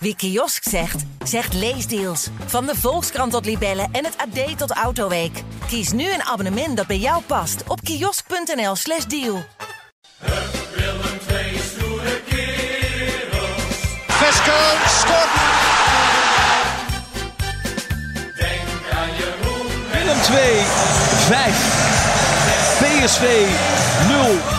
Wie 0.00 0.16
kiosk 0.16 0.62
zegt, 0.68 1.04
zegt 1.24 1.54
leesdeals. 1.54 2.28
Van 2.46 2.66
de 2.66 2.74
Volkskrant 2.76 3.32
tot 3.32 3.44
Libellen 3.44 3.88
en 3.92 4.04
het 4.04 4.16
AD 4.16 4.58
tot 4.58 4.70
Autoweek. 4.70 5.42
Kies 5.66 5.92
nu 5.92 6.12
een 6.12 6.22
abonnement 6.22 6.76
dat 6.76 6.86
bij 6.86 6.98
jou 6.98 7.22
past 7.22 7.62
op 7.66 7.80
kiosk.nl/slash 7.80 9.04
deal. 9.04 9.44
Vesco 14.06 14.58
stop. 14.86 15.28
Willem 19.92 20.20
2, 20.22 20.62
5. 21.28 21.86
PSV 22.78 23.46
0. 24.08 24.57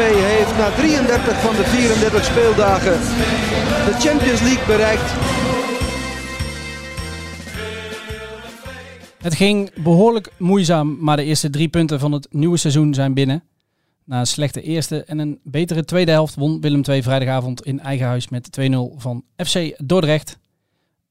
Heeft 0.00 0.56
na 0.56 0.70
33 0.70 1.40
van 1.40 1.56
de 1.56 1.64
34 1.64 2.24
speeldagen 2.24 2.92
de 3.84 3.94
Champions 3.98 4.40
League 4.40 4.66
bereikt. 4.66 5.10
Het 9.22 9.34
ging 9.34 9.82
behoorlijk 9.82 10.32
moeizaam, 10.38 10.96
maar 11.00 11.16
de 11.16 11.24
eerste 11.24 11.50
drie 11.50 11.68
punten 11.68 12.00
van 12.00 12.12
het 12.12 12.26
nieuwe 12.30 12.56
seizoen 12.56 12.94
zijn 12.94 13.14
binnen. 13.14 13.42
Na 14.04 14.18
een 14.18 14.26
slechte 14.26 14.62
eerste 14.62 15.04
en 15.04 15.18
een 15.18 15.40
betere 15.42 15.84
tweede 15.84 16.10
helft 16.10 16.34
won 16.34 16.60
Willem 16.60 16.82
II 16.88 17.02
vrijdagavond 17.02 17.62
in 17.62 17.80
eigen 17.80 18.06
huis 18.06 18.28
met 18.28 18.60
2-0 18.60 18.74
van 18.96 19.24
FC 19.36 19.74
Dordrecht. 19.84 20.38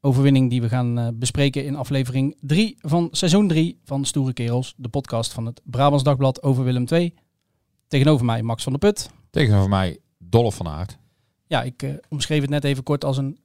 Overwinning 0.02 0.50
die 0.50 0.61
we 0.61 0.70
gaan 0.70 1.00
eh, 1.00 1.08
bespreken 1.13 1.66
in 1.66 1.75
aflevering 1.75 2.38
3 2.39 2.77
van 2.80 3.08
seizoen 3.11 3.48
3 3.48 3.80
van 3.84 4.05
Stoere 4.05 4.34
Kerels, 4.34 4.73
de 4.77 4.89
podcast 4.89 5.34
van 5.34 5.45
het 5.45 5.61
Brabants 5.63 6.03
Dagblad 6.03 6.44
over 6.44 6.63
Willem 6.63 6.86
II. 6.91 7.13
Tegenover 7.92 8.25
mij 8.25 8.42
Max 8.42 8.64
van 8.64 8.72
der 8.72 8.92
Put. 8.92 9.09
Tegenover 9.30 9.70
mij 9.70 10.00
Dolph 10.17 10.56
van 10.56 10.67
Aert. 10.67 10.97
Ja, 11.47 11.64
ik 11.64 11.84
eh, 11.84 11.94
omschreef 12.09 12.42
het 12.42 12.50
net 12.50 12.64
even 12.64 12.83
kort 12.83 13.06
als 13.06 13.17
een 13.17 13.39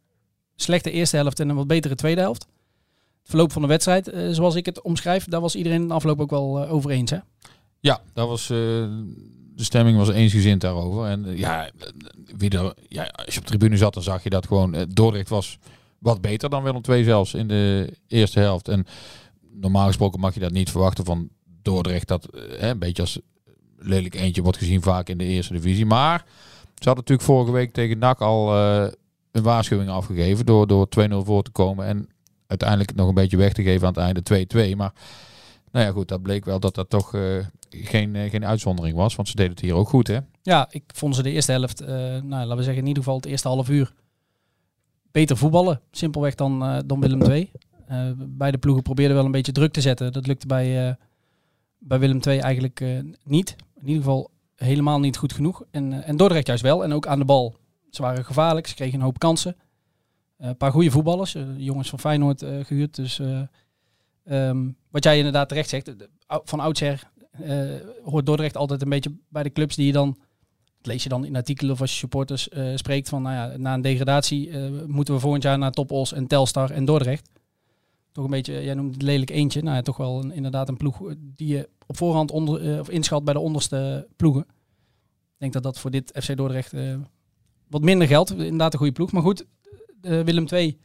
slechte 0.57 0.91
eerste 0.91 1.17
helft 1.17 1.41
en 1.41 1.49
een 1.49 1.57
wat 1.57 1.67
betere 1.67 1.95
tweede 1.95 2.21
helft. 2.21 2.43
Het 3.21 3.29
verloop 3.31 3.53
van 3.53 3.63
de 3.63 3.69
wedstrijd, 3.69 4.09
eh, 4.09 4.29
zoals 4.31 4.55
ik 4.55 4.67
het 4.67 4.83
omschrijf, 4.83 5.25
daar 5.25 5.41
was 5.41 5.55
iedereen 5.55 5.81
in 5.81 5.89
de 5.89 5.95
afloop 5.95 6.21
ook 6.21 6.31
wel 6.31 6.63
eh, 6.63 6.73
over 6.73 6.91
eens. 6.91 7.11
Hè? 7.11 7.19
Ja, 7.81 8.01
dat 8.13 8.29
was, 8.29 8.47
de 8.47 9.15
stemming 9.55 9.97
was 9.99 10.09
eensgezind 10.09 10.61
daarover. 10.61 11.07
En 11.07 11.37
ja, 11.37 11.71
wie 12.37 12.51
er, 12.51 12.75
ja, 12.89 13.05
als 13.05 13.35
je 13.35 13.41
op 13.41 13.47
de 13.47 13.51
tribune 13.51 13.77
zat, 13.77 13.95
dan 13.95 14.03
zag 14.03 14.23
je 14.23 14.31
dat 14.31 14.47
gewoon 14.47 14.87
Dordrecht 14.89 15.29
was 15.29 15.59
wat 15.99 16.21
beter 16.21 16.51
dan 16.51 16.63
Willem 16.63 16.83
II 16.89 17.05
zelfs 17.05 17.35
in 17.35 17.49
de 17.49 17.93
eerste 18.07 18.41
helft. 18.41 18.69
En 18.69 18.87
normaal 19.53 19.87
gesproken 19.87 20.21
mag 20.21 20.35
je 20.35 20.41
dat 20.41 20.53
niet 20.53 20.71
verwachten 20.71 21.05
van 21.05 21.29
Dordrecht. 21.63 22.09
Dat 22.09 22.29
een 22.59 22.79
beetje 22.79 23.03
als 23.03 23.21
lelijk 23.79 24.15
eentje 24.15 24.43
wordt 24.43 24.59
gezien 24.59 24.83
vaak 24.83 25.09
in 25.09 25.19
de 25.19 25.25
eerste 25.25 25.53
divisie. 25.53 25.87
Maar 25.87 26.25
ze 26.79 26.89
hadden 26.89 27.05
natuurlijk 27.05 27.29
vorige 27.29 27.53
week 27.53 27.73
tegen 27.73 27.99
NAC 27.99 28.21
al 28.21 28.55
eh, 28.55 28.93
een 29.33 29.43
waarschuwing 29.43 29.91
afgegeven 29.91 30.47
door, 30.47 30.67
door 30.67 30.89
2-0 31.01 31.15
voor 31.17 31.43
te 31.43 31.51
komen. 31.51 31.87
En 31.87 32.09
uiteindelijk 32.47 32.95
nog 32.95 33.09
een 33.09 33.15
beetje 33.15 33.37
weg 33.37 33.53
te 33.53 33.63
geven 33.63 33.87
aan 33.87 34.15
het 34.15 34.27
einde 34.29 34.73
2-2. 34.73 34.77
Maar 34.77 34.93
nou 35.73 35.87
ja, 35.87 35.93
goed, 35.93 36.09
dat 36.09 36.23
bleek 36.23 36.45
wel 36.45 36.61
dat 36.61 36.75
dat 36.75 36.91
toch 36.91 37.15
eh, 37.15 37.23
geen, 37.71 38.17
eh, 38.17 38.31
geen 38.31 38.47
uitzondering 38.47 38.97
was. 38.97 39.15
Want 39.15 39.29
ze 39.29 39.37
deden 39.37 39.53
het 39.53 39.61
hier 39.61 39.75
ook 39.75 39.89
goed, 39.89 40.07
hè? 40.07 40.19
Ja, 40.43 40.67
ik 40.71 40.83
vond 40.95 41.15
ze 41.15 41.23
de 41.23 41.31
eerste 41.31 41.53
helft, 41.53 41.81
nou, 41.81 42.29
laten 42.29 42.57
we 42.57 42.63
zeggen 42.63 42.83
in 42.83 42.89
ieder 42.89 43.03
geval 43.03 43.17
het 43.17 43.27
eerste 43.27 43.49
half 43.49 43.69
uur, 43.69 43.93
beter 45.11 45.37
voetballen. 45.37 45.81
Simpelweg 45.91 46.35
dan, 46.35 46.83
dan 46.87 47.01
Willem 47.01 47.23
II. 47.23 47.51
Beide 48.17 48.59
ploegen 48.59 48.83
probeerden 48.83 49.17
wel 49.17 49.25
een 49.25 49.31
beetje 49.31 49.53
druk 49.53 49.73
te 49.73 49.81
zetten. 49.81 50.13
Dat 50.13 50.27
lukte 50.27 50.47
bij, 50.47 50.97
bij 51.79 51.99
Willem 51.99 52.21
II 52.27 52.39
eigenlijk 52.39 52.85
niet. 53.25 53.57
In 53.81 53.87
ieder 53.87 54.03
geval 54.03 54.31
helemaal 54.55 55.01
niet 55.01 55.17
goed 55.17 55.33
genoeg. 55.33 55.65
En, 55.71 55.93
eh, 55.93 56.09
en 56.09 56.17
Dordrecht 56.17 56.47
juist 56.47 56.63
wel. 56.63 56.85
En 56.85 56.93
ook 56.93 57.07
aan 57.07 57.19
de 57.19 57.25
bal. 57.25 57.57
Ze 57.91 58.03
waren 58.03 58.25
gevaarlijk, 58.25 58.67
ze 58.67 58.75
kregen 58.75 58.95
een 58.95 59.05
hoop 59.05 59.19
kansen. 59.19 59.57
Eh, 60.37 60.49
een 60.49 60.57
paar 60.57 60.73
goede 60.73 60.91
voetballers, 60.91 61.35
eh, 61.35 61.43
jongens 61.57 61.89
van 61.89 61.99
Feyenoord 61.99 62.43
eh, 62.43 62.65
gehuurd. 62.65 62.95
Dus 62.95 63.19
eh, 63.19 63.41
ehm, 64.25 64.69
wat 64.91 65.05
jij 65.05 65.17
inderdaad 65.17 65.49
terecht 65.49 65.69
zegt, 65.69 65.95
van 66.27 66.61
oudsher 66.61 67.11
hoort 68.05 68.27
Dordrecht 68.27 68.57
altijd 68.57 68.83
een 68.83 68.89
beetje 68.89 69.17
bij 69.29 69.43
de 69.43 69.53
clubs 69.53 69.77
die 69.77 69.87
je 69.87 69.93
dan, 69.93 70.17
dat 70.77 70.87
lees 70.87 71.03
je 71.03 71.09
dan 71.09 71.25
in 71.25 71.37
artikelen 71.37 71.73
of 71.73 71.81
als 71.81 71.91
je 71.91 71.97
supporters 71.97 72.49
spreekt 72.75 73.09
van, 73.09 73.23
nou 73.23 73.35
ja, 73.35 73.57
na 73.57 73.75
een 73.75 73.81
degradatie 73.81 74.59
moeten 74.87 75.15
we 75.15 75.21
volgend 75.21 75.43
jaar 75.43 75.59
naar 75.59 75.71
Top 75.71 75.91
Os 75.91 76.13
en 76.13 76.27
Telstar 76.27 76.71
en 76.71 76.85
Dordrecht. 76.85 77.31
Toch 78.17 78.25
een 78.25 78.31
beetje, 78.31 78.65
jij 78.65 78.75
noemt 78.75 78.93
het 78.93 79.03
lelijk 79.03 79.31
eentje, 79.31 79.63
nou 79.63 79.77
ja, 79.77 79.83
toch 79.83 79.97
wel 79.97 80.23
een, 80.23 80.33
inderdaad 80.33 80.69
een 80.69 80.77
ploeg 80.77 81.01
die 81.19 81.49
je 81.49 81.69
op 81.87 81.97
voorhand 81.97 82.31
onder, 82.31 82.73
eh, 82.73 82.79
of 82.79 82.91
inschat 82.91 83.25
bij 83.25 83.35
de 83.35 83.41
onderste 83.41 84.09
ploegen. 84.17 84.43
Ik 84.43 85.39
denk 85.39 85.53
dat 85.53 85.63
dat 85.63 85.79
voor 85.79 85.91
dit 85.91 86.13
FC 86.23 86.37
Dordrecht 86.37 86.73
eh, 86.73 86.97
wat 87.69 87.83
minder 87.83 88.07
geldt. 88.07 88.31
Inderdaad 88.31 88.73
een 88.73 88.79
goede 88.79 88.93
ploeg. 88.93 89.13
Maar 89.13 89.23
goed, 89.23 89.47
eh, 90.01 90.21
Willem 90.21 90.47
II, 90.53 90.79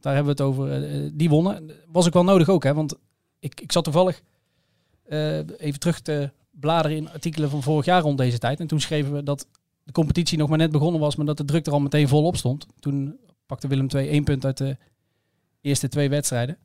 daar 0.00 0.14
hebben 0.14 0.36
we 0.36 0.42
het 0.42 0.50
over, 0.50 0.82
eh, 0.82 1.10
die 1.12 1.28
wonnen. 1.28 1.70
Was 1.88 2.06
ook 2.06 2.12
wel 2.12 2.24
nodig 2.24 2.48
ook, 2.48 2.64
hè? 2.64 2.74
want 2.74 2.94
ik, 3.38 3.60
ik 3.60 3.72
zat 3.72 3.84
toevallig 3.84 4.22
eh, 5.02 5.38
even 5.38 5.80
terug 5.80 6.00
te 6.00 6.30
bladeren 6.50 6.96
in 6.96 7.10
artikelen 7.10 7.50
van 7.50 7.62
vorig 7.62 7.84
jaar 7.84 8.02
rond 8.02 8.18
deze 8.18 8.38
tijd. 8.38 8.60
En 8.60 8.66
toen 8.66 8.80
schreven 8.80 9.12
we 9.12 9.22
dat 9.22 9.46
de 9.82 9.92
competitie 9.92 10.38
nog 10.38 10.48
maar 10.48 10.58
net 10.58 10.70
begonnen 10.70 11.00
was, 11.00 11.16
maar 11.16 11.26
dat 11.26 11.36
de 11.36 11.44
druk 11.44 11.66
er 11.66 11.72
al 11.72 11.80
meteen 11.80 12.08
volop 12.08 12.36
stond. 12.36 12.66
Toen 12.78 13.18
pakte 13.46 13.68
Willem 13.68 13.88
II 13.94 14.08
één 14.08 14.24
punt 14.24 14.44
uit 14.44 14.56
de 14.56 14.76
eerste 15.60 15.88
twee 15.88 16.08
wedstrijden. 16.08 16.58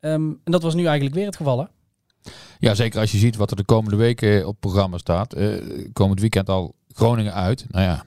Ehm, 0.00 0.14
en 0.14 0.40
dat 0.52 0.62
was 0.62 0.74
nu 0.74 0.84
eigenlijk 0.84 1.14
weer 1.14 1.26
het 1.26 1.36
geval, 1.36 1.58
hè? 1.58 1.64
Ja, 2.58 2.74
zeker 2.74 3.00
als 3.00 3.12
je 3.12 3.18
ziet 3.18 3.36
wat 3.36 3.50
er 3.50 3.56
de 3.56 3.64
komende 3.64 3.96
weken 3.96 4.46
op 4.46 4.56
programma 4.60 4.98
staat. 4.98 5.32
Eh, 5.32 5.48
komend 5.92 6.20
weekend 6.20 6.48
al 6.48 6.74
Groningen 6.92 7.34
uit. 7.34 7.66
Nou 7.68 7.84
ja, 7.84 8.04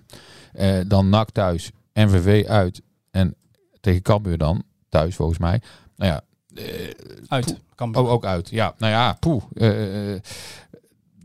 eh, 0.54 0.80
dan 0.88 1.10
NAC 1.10 1.30
thuis, 1.30 1.72
NVV 1.94 2.46
uit 2.48 2.82
en 3.12 3.36
tegen 3.80 4.02
Cambuur 4.02 4.38
dan 4.38 4.64
thuis 4.90 5.16
volgens 5.16 5.40
mij. 5.40 5.62
Nou 5.96 6.12
ja, 6.12 6.22
eh, 6.62 6.90
Uit. 7.28 7.58
Kan 7.76 7.96
oh, 7.96 8.10
ook 8.12 8.26
uit. 8.26 8.50
Ja, 8.50 8.74
nou 8.78 8.92
ja, 8.92 9.14
poeh. 9.20 9.44
eh, 9.54 10.20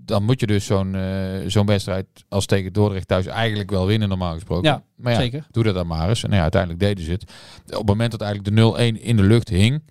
dan 0.05 0.23
moet 0.25 0.41
je 0.41 0.47
dus 0.47 0.67
zo'n 0.67 0.95
eh, 0.95 1.41
zo'n 1.47 1.67
wedstrijd 1.67 2.07
als 2.29 2.47
tegen 2.47 2.73
Dordrecht 2.73 3.09
thuis 3.09 3.27
eigenlijk 3.27 3.71
wel 3.71 3.87
winnen 3.87 4.09
normaal 4.09 4.35
gesproken. 4.35 4.71
Ja, 4.71 4.83
maar 4.97 5.13
ja, 5.13 5.19
zeker. 5.19 5.47
doe 5.51 5.65
dat 5.65 5.75
dan 5.75 5.87
maar 5.87 6.09
eens. 6.09 6.25
En 6.25 6.31
ja, 6.31 6.43
uiteindelijk 6.43 6.81
deden 6.81 7.05
ze 7.05 7.11
het. 7.11 7.23
Op 7.67 7.79
het 7.79 7.87
moment 7.87 8.11
dat 8.11 8.21
eigenlijk 8.21 8.57
de 8.57 8.95
0-1 8.99 9.03
in 9.03 9.17
de 9.17 9.23
lucht 9.23 9.49
hing, 9.49 9.83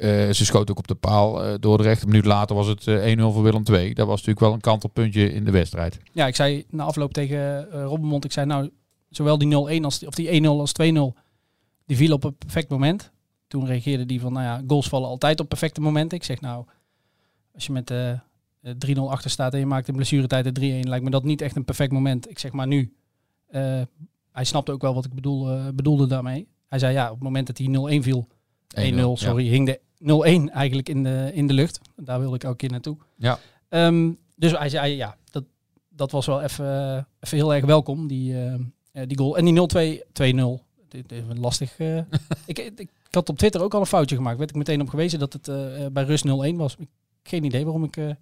eh, 0.00 0.30
ze 0.30 0.44
schoot 0.44 0.70
ook 0.70 0.78
op 0.78 0.88
de 0.88 0.94
paal 0.94 1.46
uh, 1.46 1.54
Dordrecht. 1.60 2.02
Een 2.02 2.08
minuut 2.08 2.24
later 2.24 2.56
was 2.56 2.66
het 2.66 2.86
eh, 2.86 3.16
1-0 3.16 3.20
voor 3.20 3.42
Willem 3.42 3.62
II. 3.70 3.94
Dat 3.94 4.06
was 4.06 4.16
natuurlijk 4.16 4.40
wel 4.40 4.52
een 4.52 4.60
kantelpuntje 4.60 5.32
in 5.32 5.44
de 5.44 5.50
wedstrijd. 5.50 5.98
Ja, 6.12 6.26
ik 6.26 6.34
zei 6.34 6.64
na 6.70 6.84
afloop 6.84 7.12
tegen 7.12 7.68
uh, 7.72 7.84
Robbenmond, 7.84 8.24
ik 8.24 8.32
zei 8.32 8.46
nou, 8.46 8.70
zowel 9.10 9.38
die 9.38 9.80
0-1 9.80 9.84
als 9.84 10.06
of 10.06 10.14
die 10.14 10.42
1-0 10.42 10.46
als 10.46 10.72
2-0, 10.82 10.84
die 11.86 11.96
viel 11.96 12.12
op 12.12 12.24
een 12.24 12.36
perfect 12.36 12.68
moment. 12.68 13.10
Toen 13.48 13.66
reageerde 13.66 14.06
die 14.06 14.20
van, 14.20 14.32
nou 14.32 14.44
ja, 14.44 14.62
goals 14.66 14.88
vallen 14.88 15.08
altijd 15.08 15.40
op 15.40 15.48
perfecte 15.48 15.80
momenten. 15.80 16.18
Ik 16.18 16.24
zeg 16.24 16.40
nou, 16.40 16.64
als 17.54 17.66
je 17.66 17.72
met 17.72 17.90
uh, 17.90 18.12
3-0 18.96 19.00
achter 19.00 19.30
staat 19.30 19.52
en 19.52 19.58
je 19.58 19.66
maakt 19.66 19.88
in 19.88 19.94
blessuretijd 19.94 20.54
de 20.54 20.82
3-1, 20.84 20.88
lijkt 20.88 21.04
me 21.04 21.10
dat 21.10 21.24
niet 21.24 21.40
echt 21.40 21.56
een 21.56 21.64
perfect 21.64 21.92
moment. 21.92 22.30
Ik 22.30 22.38
zeg 22.38 22.52
maar 22.52 22.66
nu. 22.66 22.94
Hij 24.32 24.44
snapte 24.44 24.72
ook 24.72 24.82
wel 24.82 24.94
wat 24.94 25.04
ik 25.04 25.14
bedoel, 25.14 25.72
bedoelde 25.74 26.06
daarmee. 26.06 26.48
Hij 26.68 26.78
zei 26.78 26.92
ja, 26.92 27.04
op 27.04 27.14
het 27.14 27.22
moment 27.22 27.46
dat 27.46 27.58
hij 27.58 27.98
0-1 28.00 28.02
viel, 28.02 28.28
1-0, 28.76 28.82
sorry, 29.12 29.44
ja. 29.44 29.50
hing 29.50 29.66
de 29.66 29.80
0-1 30.02 30.52
eigenlijk 30.52 30.88
in 30.88 31.02
de, 31.02 31.30
in 31.34 31.46
de 31.46 31.52
lucht. 31.52 31.80
Daar 31.96 32.20
wilde 32.20 32.34
ik 32.34 32.44
elke 32.44 32.56
keer 32.56 32.70
naartoe. 32.70 32.96
Ja. 33.16 33.38
Um, 33.68 34.18
dus 34.36 34.52
hij 34.52 34.68
zei 34.68 34.96
ja, 34.96 35.16
dat, 35.30 35.44
dat 35.88 36.10
was 36.10 36.26
wel 36.26 36.42
even 36.42 37.06
heel 37.20 37.54
erg 37.54 37.64
welkom, 37.64 38.06
die, 38.06 38.32
uh, 38.32 38.54
die 39.06 39.18
goal. 39.18 39.36
En 39.36 39.44
die 39.44 39.98
0-2, 39.98 40.38
2-0. 40.58 40.64
Dit 40.88 41.12
is 41.12 41.22
lastig. 41.34 41.78
Uh, 41.78 41.98
ik, 42.46 42.58
ik, 42.58 42.88
had 43.10 43.28
op 43.28 43.38
Twitter 43.38 43.62
ook 43.62 43.74
al 43.74 43.80
een 43.80 43.86
foutje 43.86 44.16
gemaakt. 44.16 44.38
Werd 44.38 44.50
ik 44.50 44.56
meteen 44.56 44.80
op 44.80 44.88
gewezen 44.88 45.18
dat 45.18 45.32
het 45.32 45.48
uh, 45.48 45.86
bij 45.92 46.02
rust 46.02 46.26
0-1 46.26 46.30
was. 46.56 46.76
Ik, 46.78 46.88
geen 47.22 47.44
idee 47.44 47.64
waarom 47.64 47.84
ik 47.84 48.16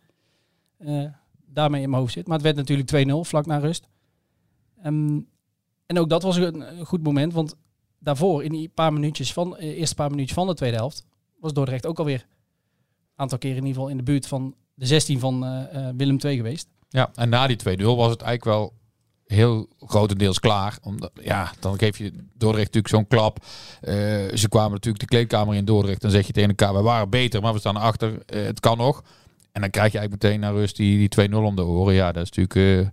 daarmee 1.47 1.83
in 1.83 1.91
mijn 1.91 2.03
hoofd 2.03 2.13
zit. 2.13 2.27
Maar 2.27 2.39
het 2.39 2.55
werd 2.55 2.57
natuurlijk 2.57 3.09
2-0 3.09 3.29
vlak 3.29 3.47
na 3.47 3.59
rust. 3.59 3.89
Um, 4.85 5.29
en 5.87 5.99
ook 5.99 6.09
dat 6.09 6.23
was 6.23 6.37
een, 6.37 6.79
een, 6.79 6.87
goed 6.87 7.03
moment, 7.03 7.33
want 7.33 7.55
daarvoor, 7.99 8.45
in 8.45 8.53
die 8.53 8.69
paar 8.69 8.93
minuutjes 8.93 9.33
van, 9.33 9.57
eerste 9.57 9.95
paar 9.95 10.11
minuutjes 10.11 10.35
van 10.35 10.47
de 10.47 10.55
tweede 10.55 10.77
helft, 10.77 11.05
was 11.41 11.53
Dordrecht 11.53 11.87
ook 11.87 11.99
alweer 11.99 12.21
een 12.21 13.25
aantal 13.25 13.39
keren 13.39 13.57
in 13.57 13.67
ieder 13.67 13.77
geval 13.77 13.91
in 13.91 14.05
de 14.05 14.13
buurt 14.13 14.27
van 14.27 14.55
de 14.75 14.87
16 14.87 15.19
van 15.19 15.45
uh, 15.45 15.89
Willem 15.97 16.19
II 16.25 16.37
geweest. 16.37 16.69
Ja, 16.89 17.11
en 17.15 17.29
na 17.29 17.47
die 17.47 17.79
2-0 17.79 17.83
was 17.83 18.11
het 18.11 18.23
eigenlijk 18.23 18.45
wel 18.45 18.73
heel 19.27 19.69
grotendeels 19.81 20.41
klaar. 20.41 20.79
Omdat, 20.83 21.11
ja, 21.23 21.53
dan 21.61 21.79
geef 21.79 21.99
je 21.99 22.13
Dordrecht 22.35 22.75
natuurlijk 22.75 22.95
zo'n 22.95 23.07
klap. 23.07 23.39
Uh, 23.39 23.95
ze 24.35 24.47
kwamen 24.49 24.73
natuurlijk 24.73 25.01
de 25.01 25.09
kleedkamer 25.09 25.55
in 25.55 25.65
Dordrecht. 25.65 26.01
Dan 26.01 26.11
zeg 26.11 26.27
je 26.27 26.33
tegen 26.33 26.49
elkaar, 26.49 26.75
we 26.75 26.83
waren 26.83 27.11
beter, 27.11 27.43
maar 27.43 27.53
we 27.53 27.59
staan 27.59 27.77
achter. 27.77 28.11
Uh, 28.11 28.45
het 28.45 28.61
kan 28.61 28.77
nog. 28.79 29.03
En 29.53 29.61
dan 29.61 29.71
krijg 29.71 29.93
je 29.93 29.99
eigenlijk 29.99 30.23
meteen 30.23 30.41
naar 30.41 30.53
rust 30.53 30.77
die, 30.77 31.09
die 31.09 31.29
2-0 31.31 31.33
om 31.35 31.57
de 31.57 31.65
oren. 31.65 31.95
Ja, 31.95 32.13
dat 32.13 32.23
is 32.23 32.31
natuurlijk 32.31 32.91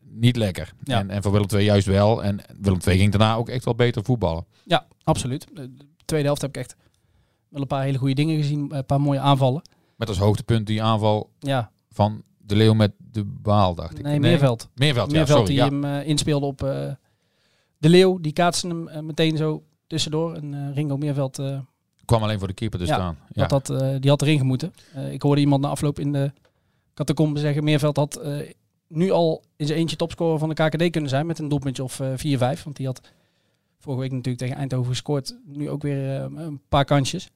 niet 0.00 0.36
lekker. 0.36 0.72
Ja. 0.82 0.98
En, 0.98 1.10
en 1.10 1.22
voor 1.22 1.32
Willem 1.32 1.48
II 1.50 1.64
juist 1.64 1.86
wel. 1.86 2.24
En 2.24 2.40
Willem 2.60 2.78
II 2.86 2.98
ging 2.98 3.10
daarna 3.10 3.34
ook 3.34 3.48
echt 3.48 3.64
wel 3.64 3.74
beter 3.74 4.04
voetballen. 4.04 4.46
Ja, 4.64 4.86
absoluut. 5.02 5.46
De 5.52 5.70
tweede 6.04 6.26
helft 6.26 6.42
heb 6.42 6.50
ik 6.50 6.62
echt 6.62 6.76
Wel 7.54 7.62
een 7.62 7.68
paar 7.68 7.82
hele 7.82 7.98
goede 7.98 8.14
dingen 8.14 8.36
gezien. 8.36 8.74
Een 8.76 8.84
paar 8.86 9.00
mooie 9.00 9.18
aanvallen. 9.20 9.62
Met 9.96 10.08
als 10.08 10.18
hoogtepunt 10.18 10.66
die 10.66 10.82
aanval 10.82 11.30
Ja, 11.38 11.70
van 11.90 12.22
de 12.38 12.56
Leeuw 12.56 12.74
met 12.74 12.92
de 12.98 13.24
Baal, 13.24 13.74
dacht 13.74 13.98
ik. 13.98 14.04
nee, 14.04 14.20
Meerveld. 14.20 14.68
Meerveld, 14.74 15.10
ja, 15.10 15.16
Meerveld 15.16 15.38
sorry. 15.38 15.54
die 15.54 15.64
Ja. 15.78 15.88
hem 15.88 16.00
eh, 16.00 16.08
inspeelde 16.08 16.46
op 16.46 16.62
eh, 16.62 16.92
de 17.78 17.88
Leeuw. 17.88 18.18
Die 18.20 18.32
kaatste 18.32 18.66
hem 18.68 18.88
eh, 18.88 19.00
meteen 19.00 19.36
zo 19.36 19.62
tussendoor. 19.86 20.34
En 20.34 20.54
eh, 20.54 20.74
Ringo 20.74 20.96
Meerveld 20.96 21.38
eh, 21.38 21.58
Kwam 22.04 22.22
alleen 22.22 22.38
voor 22.38 22.48
de 22.48 22.54
keeper 22.54 22.78
te 22.78 22.86
Ja, 22.86 22.94
staan. 22.94 23.18
Ja. 23.32 23.46
dat, 23.46 23.70
eh, 23.70 23.94
die 24.00 24.10
had 24.10 24.22
erin 24.22 24.38
gemoeten. 24.38 24.72
Eh, 24.94 25.12
ik 25.12 25.22
hoorde 25.22 25.40
iemand 25.40 25.62
na 25.62 25.68
afloop 25.68 25.98
in 25.98 26.12
de 26.12 26.32
catacombe 26.94 27.40
zeggen... 27.40 27.64
Meerveld 27.64 27.96
had 27.96 28.16
eh, 28.16 28.36
nu 28.88 29.10
al 29.10 29.42
in 29.56 29.66
zijn 29.66 29.78
eentje 29.78 29.96
topscorer 29.96 30.38
van 30.38 30.48
de 30.48 30.54
KKD 30.54 30.90
kunnen 30.90 31.10
zijn... 31.10 31.26
met 31.26 31.38
een 31.38 31.48
doelpuntje 31.48 31.82
of 31.82 32.00
eh 32.00 32.08
4-5. 32.58 32.62
Want 32.64 32.76
die 32.76 32.86
had 32.86 33.00
vorige 33.78 34.02
week 34.02 34.10
natuurlijk 34.12 34.38
tegen 34.38 34.56
Eindhoven 34.56 34.90
gescoord. 34.90 35.36
Nu 35.46 35.70
ook 35.70 35.82
weer 35.82 36.16
eh, 36.16 36.26
een 36.44 36.60
paar 36.68 36.84
kansjes. 36.84 37.30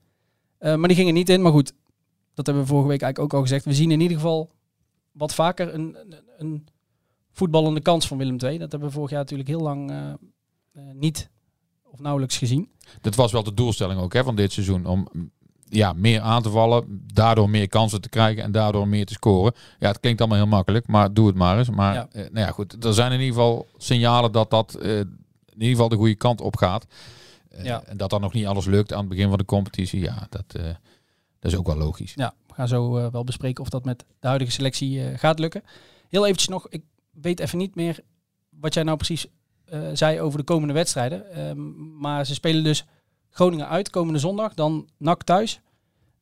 Eh, 0.58 0.74
maar 0.74 0.88
die 0.88 0.96
gingen 0.96 1.14
niet 1.14 1.28
in. 1.28 1.42
Maar 1.42 1.52
goed, 1.52 1.72
dat 2.34 2.46
hebben 2.46 2.64
we 2.64 2.68
vorige 2.68 2.88
week 2.88 3.02
eigenlijk 3.02 3.32
ook 3.32 3.38
al 3.40 3.46
gezegd. 3.46 3.64
We 3.64 3.74
zien 3.74 3.90
in 3.90 4.00
ieder 4.00 4.16
geval 4.16 4.50
wat 5.12 5.34
vaker 5.34 5.74
een, 5.74 5.96
een, 6.00 6.14
een 6.38 6.66
voetballende 7.32 7.80
kans 7.80 8.06
van 8.06 8.18
Willem 8.18 8.36
II. 8.40 8.58
Dat 8.58 8.70
hebben 8.70 8.88
we 8.88 8.94
vorig 8.94 9.10
jaar 9.10 9.20
natuurlijk 9.20 9.48
heel 9.48 9.60
lang 9.60 9.90
eh, 9.90 10.08
eh, 10.08 10.82
niet 10.94 11.30
of 11.90 12.00
nauwelijks 12.00 12.36
gezien. 12.38 12.70
Dat 13.00 13.14
was 13.14 13.32
wel 13.32 13.42
de 13.42 13.54
doelstelling 13.54 14.00
ook 14.00 14.12
hè, 14.12 14.24
van 14.24 14.36
dit 14.36 14.52
seizoen. 14.52 14.86
Om 14.86 15.08
ja, 15.70 15.92
meer 15.92 16.20
aan 16.20 16.42
te 16.42 16.50
vallen, 16.50 17.02
daardoor 17.12 17.50
meer 17.50 17.68
kansen 17.68 18.00
te 18.00 18.08
krijgen 18.08 18.42
en 18.42 18.52
daardoor 18.52 18.88
meer 18.88 19.06
te 19.06 19.12
scoren. 19.12 19.52
Ja, 19.78 19.88
het 19.88 20.00
klinkt 20.00 20.20
allemaal 20.20 20.38
heel 20.38 20.46
makkelijk, 20.46 20.86
maar 20.86 21.12
doe 21.12 21.26
het 21.26 21.36
maar 21.36 21.58
eens. 21.58 21.70
Maar 21.70 21.94
Ja. 21.94 22.08
eh, 22.12 22.20
nou 22.22 22.46
ja, 22.46 22.50
goed, 22.50 22.84
er 22.84 22.94
zijn 22.94 23.12
in 23.12 23.20
ieder 23.20 23.34
geval 23.34 23.66
signalen 23.76 24.32
dat 24.32 24.50
dat 24.50 24.74
eh, 24.74 24.98
in 24.98 25.06
ieder 25.54 25.68
geval 25.68 25.88
de 25.88 25.96
goede 25.96 26.14
kant 26.14 26.40
op 26.40 26.56
gaat. 26.56 26.86
Eh, 27.50 27.64
Ja. 27.64 27.82
En 27.84 27.96
dat 27.96 28.10
dan 28.10 28.20
nog 28.20 28.32
niet 28.32 28.46
alles 28.46 28.64
lukt 28.64 28.92
aan 28.92 28.98
het 28.98 29.08
begin 29.08 29.28
van 29.28 29.38
de 29.38 29.44
competitie. 29.44 30.00
Ja, 30.00 30.26
dat, 30.30 30.44
eh, 30.54 30.64
dat 31.38 31.52
is 31.52 31.56
ook 31.56 31.66
wel 31.66 31.76
logisch. 31.76 32.12
Ja, 32.14 32.34
we 32.46 32.54
gaan 32.54 32.68
zo 32.68 32.96
eh, 32.96 33.12
wel 33.12 33.24
bespreken 33.24 33.62
of 33.62 33.68
dat 33.68 33.84
met 33.84 34.04
de 34.20 34.26
huidige 34.26 34.50
selectie 34.50 35.16
gaat 35.18 35.38
lukken. 35.38 35.62
Heel 36.08 36.24
eventjes 36.24 36.48
nog, 36.48 36.68
ik 36.68 36.82
weet 37.10 37.40
even 37.40 37.58
niet 37.58 37.74
meer 37.74 38.00
wat 38.48 38.74
jij 38.74 38.82
nou 38.82 38.96
precies 38.96 39.26
zei 39.92 40.20
over 40.20 40.38
de 40.38 40.44
komende 40.44 40.74
wedstrijden. 40.74 41.32
Ehm, 41.32 41.98
maar 41.98 42.26
ze 42.26 42.34
spelen 42.34 42.64
dus 42.64 42.84
Groningen 43.30 43.68
uit 43.68 43.90
komende 43.90 44.18
zondag, 44.18 44.54
dan 44.54 44.88
NAC 44.96 45.22
thuis, 45.22 45.60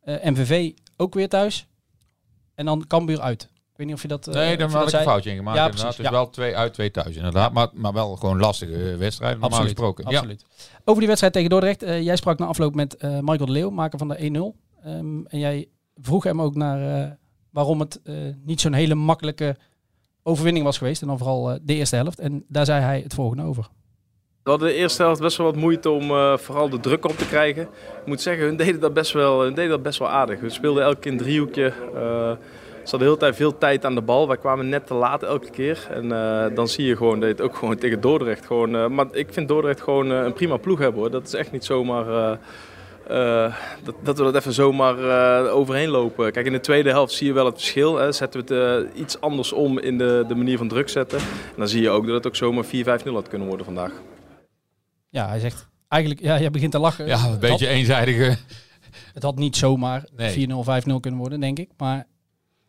MVV 0.04 0.72
ook 0.96 1.14
weer 1.14 1.28
thuis 1.28 1.66
en 2.54 2.64
dan 2.64 2.86
Cambuur 2.86 3.20
uit. 3.20 3.48
Ik 3.76 3.82
weet 3.82 3.86
niet 3.86 3.96
of 3.96 4.02
je 4.02 4.08
dat... 4.08 4.26
eh, 4.28 4.34
Nee, 4.34 4.42
je 4.56 4.62
had 4.62 4.86
ik 4.88 4.92
een 4.94 5.00
foutje 5.02 5.30
in 5.30 5.36
gemaakt. 5.36 5.56
Ja, 5.58 5.68
precies, 5.68 5.86
Het 5.88 5.98
is 5.98 6.04
ja. 6.04 6.10
wel 6.10 6.30
twee 6.30 6.56
uit, 6.56 6.72
twee 6.72 6.90
thuis 6.90 7.16
inderdaad. 7.16 7.52
Maar, 7.52 7.68
maar 7.72 7.92
wel 7.92 8.16
gewoon 8.16 8.38
lastige 8.40 8.90
eh, 8.90 8.96
wedstrijden, 8.96 9.40
normaal 9.40 9.58
Absoluut, 9.58 9.78
gesproken. 9.78 10.04
absoluut. 10.04 10.44
Over 10.84 10.98
die 10.98 11.06
wedstrijd 11.06 11.32
tegen 11.32 11.50
Dordrecht. 11.50 11.82
eh, 11.82 12.02
jij 12.02 12.16
sprak 12.16 12.38
na 12.38 12.46
afloop 12.46 12.74
met 12.74 12.96
eh, 12.96 13.10
Michael 13.20 13.46
de 13.46 13.52
Leeuw, 13.52 13.70
maker 13.70 13.98
van 13.98 14.08
de 14.08 14.52
1-0. 14.54 14.60
Ehm, 14.84 15.24
en 15.26 15.38
jij 15.38 15.68
vroeg 16.00 16.24
hem 16.24 16.42
ook 16.42 16.54
naar 16.54 17.02
eh, 17.02 17.10
waarom 17.50 17.80
het 17.80 18.00
eh, 18.04 18.14
niet 18.44 18.60
zo'n 18.60 18.72
hele 18.72 18.94
makkelijke 18.94 19.56
overwinning 20.22 20.64
was 20.64 20.78
geweest. 20.78 21.02
En 21.02 21.08
dan 21.08 21.18
vooral 21.18 21.50
eh, 21.50 21.58
de 21.62 21.74
eerste 21.74 21.96
helft. 21.96 22.18
En 22.20 22.44
daar 22.48 22.64
zei 22.64 22.82
hij 22.82 23.00
het 23.00 23.14
volgende 23.14 23.42
over. 23.42 23.68
We 24.42 24.50
hadden 24.52 24.68
de 24.68 24.74
eerste 24.74 25.02
helft 25.02 25.20
best 25.20 25.36
wel 25.36 25.46
wat 25.46 25.56
moeite 25.56 25.90
om 25.90 26.10
eh, 26.10 26.36
vooral 26.36 26.68
de 26.68 26.80
druk 26.80 27.04
op 27.04 27.18
te 27.18 27.26
krijgen. 27.26 27.62
Ik 27.62 28.06
moet 28.06 28.20
zeggen, 28.20 28.44
hun 28.46 28.56
deden 28.56 28.80
dat 28.80 28.92
best 28.94 29.12
wel, 29.12 29.42
hun 29.42 29.54
deden 29.54 29.70
dat 29.70 29.82
best 29.82 29.98
wel 29.98 30.08
aardig. 30.08 30.40
We 30.40 30.50
speelden 30.50 30.82
elke 30.84 30.98
keer 30.98 31.12
een 31.12 31.18
driehoekje. 31.18 31.72
eh, 31.94 32.32
ze 32.86 32.90
hadden 32.90 32.98
de 32.98 33.04
hele 33.04 33.16
tijd 33.16 33.36
veel 33.36 33.58
tijd 33.58 33.84
aan 33.84 33.94
de 33.94 34.02
bal. 34.02 34.28
Wij 34.28 34.36
kwamen 34.36 34.68
net 34.68 34.86
te 34.86 34.94
laat 34.94 35.22
elke 35.22 35.50
keer. 35.50 35.86
En 35.90 36.12
eh, 36.12 36.54
dan 36.54 36.68
zie 36.68 36.84
je 36.86 36.96
gewoon 36.96 37.20
dat 37.20 37.28
je 37.28 37.34
het 37.34 37.40
ook 37.44 37.56
gewoon 37.56 37.76
tegen 37.78 38.00
Dordrecht 38.00 38.46
gewoon... 38.46 38.76
eh, 38.76 38.86
maar 38.88 39.06
ik 39.12 39.26
vind 39.32 39.48
Dordrecht 39.48 39.80
gewoon 39.80 40.12
eh, 40.12 40.22
een 40.24 40.32
prima 40.32 40.56
ploeg 40.56 40.78
hebben 40.78 41.00
hoor. 41.00 41.10
Dat 41.10 41.26
is 41.26 41.34
echt 41.34 41.52
niet 41.52 41.64
zomaar... 41.64 42.08
eh, 42.08 42.36
eh, 43.44 43.54
dat, 43.84 43.94
dat 44.02 44.18
we 44.18 44.24
dat 44.24 44.34
even 44.34 44.52
zomaar 44.52 44.98
eh, 45.44 45.54
overheen 45.54 45.88
lopen. 45.88 46.32
Kijk, 46.32 46.46
in 46.46 46.52
de 46.52 46.60
tweede 46.60 46.90
helft 46.90 47.12
zie 47.12 47.26
je 47.26 47.32
wel 47.32 47.44
het 47.44 47.54
verschil. 47.54 47.96
Hè. 47.96 48.12
Zetten 48.12 48.46
we 48.46 48.54
het 48.54 48.84
eh, 48.94 49.00
iets 49.00 49.20
anders 49.20 49.52
om 49.52 49.78
in 49.78 49.98
de, 49.98 50.24
de 50.28 50.34
manier 50.34 50.58
van 50.58 50.68
druk 50.68 50.88
zetten. 50.88 51.18
En 51.18 51.24
dan 51.56 51.68
zie 51.68 51.82
je 51.82 51.90
ook 51.90 52.06
dat 52.06 52.14
het 52.14 52.26
ook 52.26 52.36
zomaar 52.36 52.64
4-5-0 52.64 52.68
had 53.12 53.28
kunnen 53.28 53.48
worden 53.48 53.66
vandaag. 53.66 53.92
Ja, 55.08 55.28
hij 55.28 55.38
zegt 55.38 55.68
eigenlijk, 55.88 56.22
ja, 56.22 56.40
jij 56.40 56.50
begint 56.50 56.72
te 56.72 56.78
lachen. 56.78 57.06
Ja, 57.06 57.24
een 57.26 57.38
beetje 57.38 57.68
eenzijdige... 57.68 58.36
het 59.14 59.22
had 59.22 59.36
niet 59.36 59.56
zomaar 59.56 60.04
Nee. 60.16 60.48
4-0, 60.48 60.52
5-0 60.88 60.94
kunnen 61.00 61.20
worden, 61.20 61.40
denk 61.40 61.58
ik. 61.58 61.70
Maar 61.76 62.06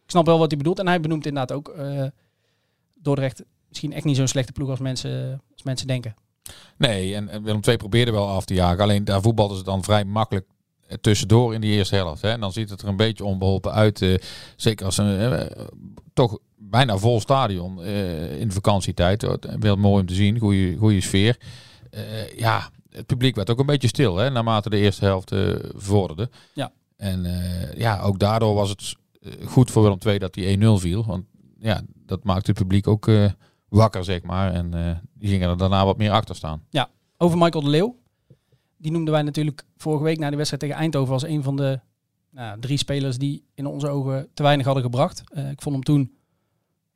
ik 0.07 0.13
snap 0.13 0.25
wel 0.25 0.39
wat 0.39 0.47
hij 0.49 0.57
bedoelt. 0.57 0.79
En 0.79 0.87
hij 0.87 0.99
benoemt 0.99 1.25
inderdaad 1.25 1.57
ook 1.57 1.69
eh, 1.69 2.03
Dordrecht 2.93 3.43
misschien 3.67 3.93
echt 3.93 4.05
niet 4.05 4.15
zo'n 4.15 4.27
slechte 4.27 4.51
ploeg 4.51 4.69
als 4.69 4.79
mensen, 4.79 5.41
als 5.53 5.63
mensen 5.63 5.87
denken. 5.87 6.15
Nee, 6.77 7.15
en 7.15 7.29
en 7.29 7.43
Willem 7.43 7.59
II 7.67 7.77
probeerde 7.77 8.11
wel 8.11 8.27
af 8.27 8.45
te 8.45 8.53
jagen. 8.53 8.83
Alleen 8.83 9.05
daar 9.05 9.21
voetbalden 9.21 9.57
ze 9.57 9.63
dan 9.63 9.83
vrij 9.83 10.05
makkelijk 10.05 10.47
eh, 10.87 10.97
tussendoor 11.01 11.53
in 11.53 11.61
die 11.61 11.71
eerste 11.71 11.95
helft. 11.95 12.21
Hè. 12.21 12.29
En 12.29 12.39
dan 12.39 12.51
ziet 12.51 12.69
het 12.69 12.81
er 12.81 12.87
een 12.87 12.95
beetje 12.95 13.25
onbeholpen 13.25 13.71
uit. 13.71 14.01
eh, 14.01 14.15
zeker 14.55 14.85
als 14.85 14.97
een 14.97 15.49
toch 16.13 16.39
bijna 16.57 16.97
vol 16.97 17.19
stadion 17.19 17.83
in 17.83 18.47
de 18.47 18.53
vakantietijd. 18.53 19.27
Wel 19.59 19.75
mooi 19.75 20.01
om 20.01 20.07
te 20.07 20.13
zien. 20.13 20.39
Goede, 20.39 20.75
goede 20.77 21.01
sfeer. 21.01 21.37
Ja, 22.35 22.69
het 22.89 23.05
publiek 23.05 23.35
werd 23.35 23.49
ook 23.49 23.59
een 23.59 23.65
beetje 23.65 23.87
stil 23.87 24.15
hè, 24.17 24.29
naarmate 24.29 24.69
de 24.69 24.77
eerste 24.77 25.05
helft 25.05 25.35
vorderde. 25.75 26.29
Ja. 26.53 26.71
En 26.97 27.25
ja, 27.77 28.01
ook 28.01 28.19
daardoor 28.19 28.53
was 28.53 28.69
het 28.69 28.95
goed 29.45 29.71
voor 29.71 29.83
Willem 29.83 29.97
II 30.05 30.19
dat 30.19 30.33
die 30.33 30.57
1-0 30.57 30.61
viel. 30.61 31.05
Want 31.05 31.25
ja, 31.59 31.81
dat 32.05 32.23
maakte 32.23 32.51
het 32.51 32.59
publiek 32.59 32.87
ook 32.87 33.07
eh, 33.07 33.31
wakker, 33.69 34.03
zeg 34.03 34.23
maar. 34.23 34.53
En 34.53 34.73
eh, 34.73 34.95
die 35.13 35.29
gingen 35.29 35.49
er 35.49 35.57
daarna 35.57 35.85
wat 35.85 35.97
meer 35.97 36.11
achter 36.11 36.35
staan. 36.35 36.63
Over 37.17 37.37
Michael 37.37 37.63
de 37.63 37.69
Leeuw. 37.69 37.95
Die 38.77 38.91
noemden 38.91 39.13
wij 39.13 39.21
natuurlijk 39.21 39.63
vorige 39.77 40.03
week 40.03 40.17
na 40.17 40.29
de 40.29 40.35
wedstrijd 40.35 40.61
tegen 40.61 40.77
Eindhoven 40.77 41.13
als 41.13 41.23
een 41.23 41.43
van 41.43 41.55
de 41.55 41.79
nou, 42.29 42.59
drie 42.59 42.77
spelers 42.77 43.17
die 43.17 43.43
in 43.53 43.65
onze 43.65 43.87
ogen 43.87 44.27
te 44.33 44.43
weinig 44.43 44.65
hadden 44.65 44.83
gebracht. 44.83 45.23
Eh, 45.31 45.49
ik 45.49 45.61
vond 45.61 45.75
hem 45.75 45.83
toen 45.83 46.17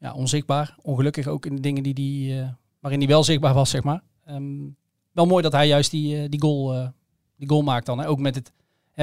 ja, 0.01 0.13
onzichtbaar. 0.13 0.75
Ongelukkig 0.81 1.27
ook 1.27 1.45
in 1.45 1.55
de 1.55 1.61
dingen 1.61 1.83
die 1.83 1.93
die, 1.93 2.39
eh, 2.39 2.49
waarin 2.79 2.99
hij 2.99 3.07
wel 3.07 3.23
zichtbaar 3.23 3.53
was, 3.53 3.69
zeg 3.69 3.83
maar. 3.83 4.03
Ehm, 4.25 4.67
wel 5.11 5.25
mooi 5.25 5.43
dat 5.43 5.51
hij 5.51 5.67
juist 5.67 5.91
die, 5.91 6.17
eh, 6.17 6.29
die, 6.29 6.41
goal, 6.41 6.73
eh, 6.73 6.87
die 7.35 7.49
goal 7.49 7.61
maakt 7.61 7.85
dan. 7.85 8.03
Ook 8.03 8.19
met, 8.19 8.35
het, 8.35 8.51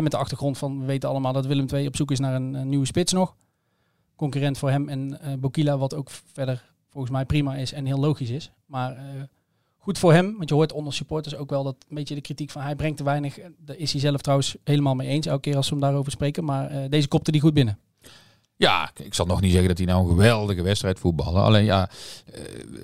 met 0.02 0.12
de 0.12 0.18
achtergrond 0.18 0.58
van, 0.58 0.80
we 0.80 0.86
weten 0.86 1.08
allemaal 1.08 1.32
dat 1.32 1.46
Willem 1.46 1.66
II 1.72 1.86
op 1.86 1.96
zoek 1.96 2.10
is 2.10 2.18
naar 2.18 2.34
een, 2.34 2.68
nieuwe 2.68 2.86
spits 2.86 3.12
nog. 3.12 3.34
Concurrent 4.16 4.58
voor 4.58 4.70
hem 4.70 4.88
en 4.88 5.20
eh 5.20 5.32
Bokila, 5.38 5.78
wat 5.78 5.94
ook 5.94 6.10
verder 6.10 6.72
volgens 6.90 7.12
mij 7.12 7.24
prima 7.24 7.56
is 7.56 7.72
en 7.72 7.86
heel 7.86 7.98
logisch 7.98 8.30
is. 8.30 8.50
Maar 8.66 8.96
eh, 8.96 9.02
goed 9.78 9.98
voor 9.98 10.12
hem, 10.12 10.36
want 10.36 10.48
je 10.48 10.54
hoort 10.54 10.72
onder 10.72 10.92
supporters 10.92 11.36
ook 11.36 11.50
wel 11.50 11.62
dat 11.64 11.76
een 11.88 11.94
beetje 11.94 12.14
de 12.14 12.20
kritiek 12.20 12.50
van 12.50 12.62
hij 12.62 12.76
brengt 12.76 12.96
te 12.96 13.04
weinig. 13.04 13.38
Daar 13.58 13.76
is 13.76 13.92
hij 13.92 14.00
zelf 14.00 14.20
trouwens 14.20 14.56
helemaal 14.64 14.94
mee 14.94 15.08
eens, 15.08 15.26
elke 15.26 15.40
keer 15.40 15.56
als 15.56 15.68
we 15.68 15.74
hem 15.74 15.82
daarover 15.82 16.12
spreken. 16.12 16.44
Maar 16.44 16.70
eh, 16.70 16.90
deze 16.90 17.08
kopte 17.08 17.30
die 17.30 17.40
goed 17.40 17.54
binnen. 17.54 17.78
Ja, 18.56 18.90
ik 18.94 19.14
zal 19.14 19.26
nog 19.26 19.40
niet 19.40 19.50
zeggen 19.50 19.68
dat 19.68 19.78
hij 19.78 19.86
nou 19.86 20.02
een 20.02 20.08
geweldige 20.08 20.62
wedstrijd 20.62 20.98
voetballen. 20.98 21.42
Alleen 21.42 21.64
ja, 21.64 21.90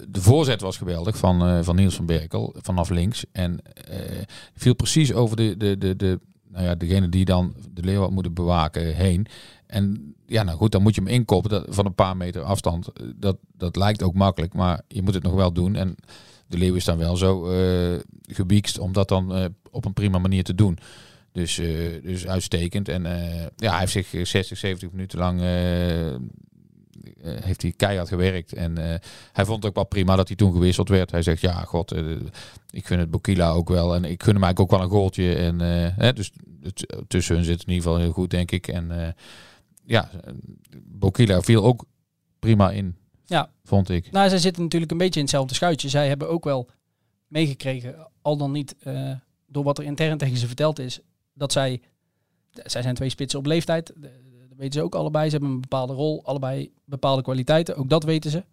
de 0.09 0.23
voorzet 0.23 0.61
was 0.61 0.77
geweldig 0.77 1.17
van, 1.17 1.65
van 1.65 1.77
Niels 1.77 1.95
van 1.95 2.07
Berkel 2.07 2.55
vanaf 2.57 2.89
links. 2.89 3.25
En 3.33 3.61
viel 4.55 4.75
precies 4.75 5.13
over 5.13 5.37
de, 5.37 5.57
de, 5.57 5.79
de, 5.79 5.97
de, 5.97 6.21
nou 6.55 6.67
ja, 6.67 6.75
degene 6.75 7.09
die 7.09 7.25
dan 7.25 7.55
de 7.73 7.83
leeuw 7.83 8.09
moeten 8.09 8.35
bewaken 8.35 8.95
heen. 8.95 9.27
En 9.67 10.15
ja, 10.27 10.43
nou 10.43 10.59
goed, 10.59 10.73
dan 10.73 10.83
moet 10.83 10.95
je 10.95 11.01
hem 11.01 11.11
inkoppen 11.11 11.51
dat, 11.51 11.65
van 11.69 11.87
een 11.87 11.95
paar 11.95 12.17
meter 12.17 12.43
afstand. 12.43 12.89
Eh, 12.89 13.07
Dat, 13.17 13.37
dat 13.57 13.77
lijkt 13.77 14.03
ook 14.03 14.15
makkelijk, 14.15 14.55
maar 14.55 14.81
je 14.89 15.03
moet 15.03 15.15
het 15.15 15.23
nog 15.23 15.35
wel 15.35 15.53
doen. 15.53 15.77
En 15.77 15.97
de 16.47 16.59
leeuw 16.59 16.75
is 16.75 16.85
dan 16.85 16.99
wel 16.99 17.17
zo 17.17 17.47
eh 17.51 18.01
gebiekst 18.27 18.79
om 18.79 18.93
dat 18.93 19.09
dan 19.09 19.35
eh, 19.35 19.45
op 19.71 19.85
een 19.85 19.93
prima 19.93 20.19
manier 20.19 20.45
te 20.45 20.55
doen. 20.55 20.79
Dus, 21.33 21.55
dus 22.03 22.27
uitstekend. 22.27 22.89
En 22.89 23.03
ja, 23.57 23.71
hij 23.71 23.79
heeft 23.79 23.93
zich 23.93 24.15
eh, 24.15 24.25
60, 24.25 24.59
70 24.59 24.91
minuten 24.91 25.19
lang 25.19 25.41
heeft 27.25 27.63
hij 27.63 27.73
keihard 27.77 28.09
gewerkt. 28.09 28.53
En 28.53 28.79
eh, 28.79 28.99
hij 29.33 29.45
vond 29.45 29.57
het 29.57 29.67
ook 29.67 29.75
wel 29.75 29.85
prima 29.87 30.17
dat 30.17 30.29
hij 30.29 30.37
toen 30.37 30.53
gewisseld 30.53 30.89
werd. 30.89 31.11
Hij 31.11 31.23
zegt, 31.23 31.41
ja, 31.41 31.53
god, 31.53 31.93
eh, 31.93 32.17
ik 32.71 32.87
vind 32.87 33.01
het 33.01 33.11
Bokila 33.11 33.51
ook 33.51 33.69
wel. 33.69 33.95
En 33.95 34.05
ik 34.05 34.23
gun 34.23 34.35
hem 34.35 34.43
eigenlijk 34.45 34.61
ook 34.61 34.79
wel 34.79 34.81
een 34.89 34.95
goaltje. 34.95 35.35
En, 35.35 35.61
eh, 35.61 35.97
hè, 35.97 36.13
dus 36.13 36.33
het, 36.63 37.05
tussen 37.09 37.35
hun 37.35 37.45
zit 37.45 37.59
het 37.59 37.67
in 37.69 37.73
ieder 37.73 37.85
geval 37.89 38.03
heel 38.03 38.13
goed, 38.13 38.31
denk 38.31 38.51
ik. 38.51 38.69
En 38.69 39.05
eh, 39.07 39.13
ja, 39.85 40.11
Bokila 40.85 41.41
viel 41.41 41.65
ook 41.65 41.85
prima 42.39 42.71
in, 42.71 42.97
Ja. 43.27 43.51
vond 43.65 43.89
ik. 43.89 44.11
Nou, 44.11 44.29
zij 44.29 44.39
zitten 44.39 44.63
natuurlijk 44.63 44.93
een 44.93 44.99
beetje 44.99 45.21
in 45.21 45.27
hetzelfde 45.27 45.55
schuitje. 45.55 45.89
Zij 45.89 46.09
hebben 46.09 46.29
ook 46.29 46.45
wel 46.45 46.69
meegekregen, 47.27 48.09
al 48.23 48.37
dan 48.37 48.53
niet 48.53 48.75
eh, 48.79 49.11
door 49.47 49.65
wat 49.65 49.79
er 49.79 49.85
intern 49.85 50.19
tegen 50.19 50.37
ze 50.37 50.47
verteld 50.47 50.79
is, 50.79 51.01
dat 51.33 51.53
zij, 51.53 51.81
zij 52.53 52.83
zijn 52.83 52.95
twee 52.95 53.09
spitsen 53.09 53.39
op 53.39 53.47
leeftijd. 53.47 53.93
Weten 54.57 54.73
ze 54.73 54.83
ook 54.83 54.95
allebei. 54.95 55.25
Ze 55.25 55.37
hebben 55.37 55.51
een 55.51 55.61
bepaalde 55.61 55.93
rol, 55.93 56.25
allebei 56.25 56.73
bepaalde 56.85 57.23
kwaliteiten. 57.23 57.77
Ook 57.77 57.89
dat 57.89 58.05
weten 58.05 58.31
ze. 58.31 58.45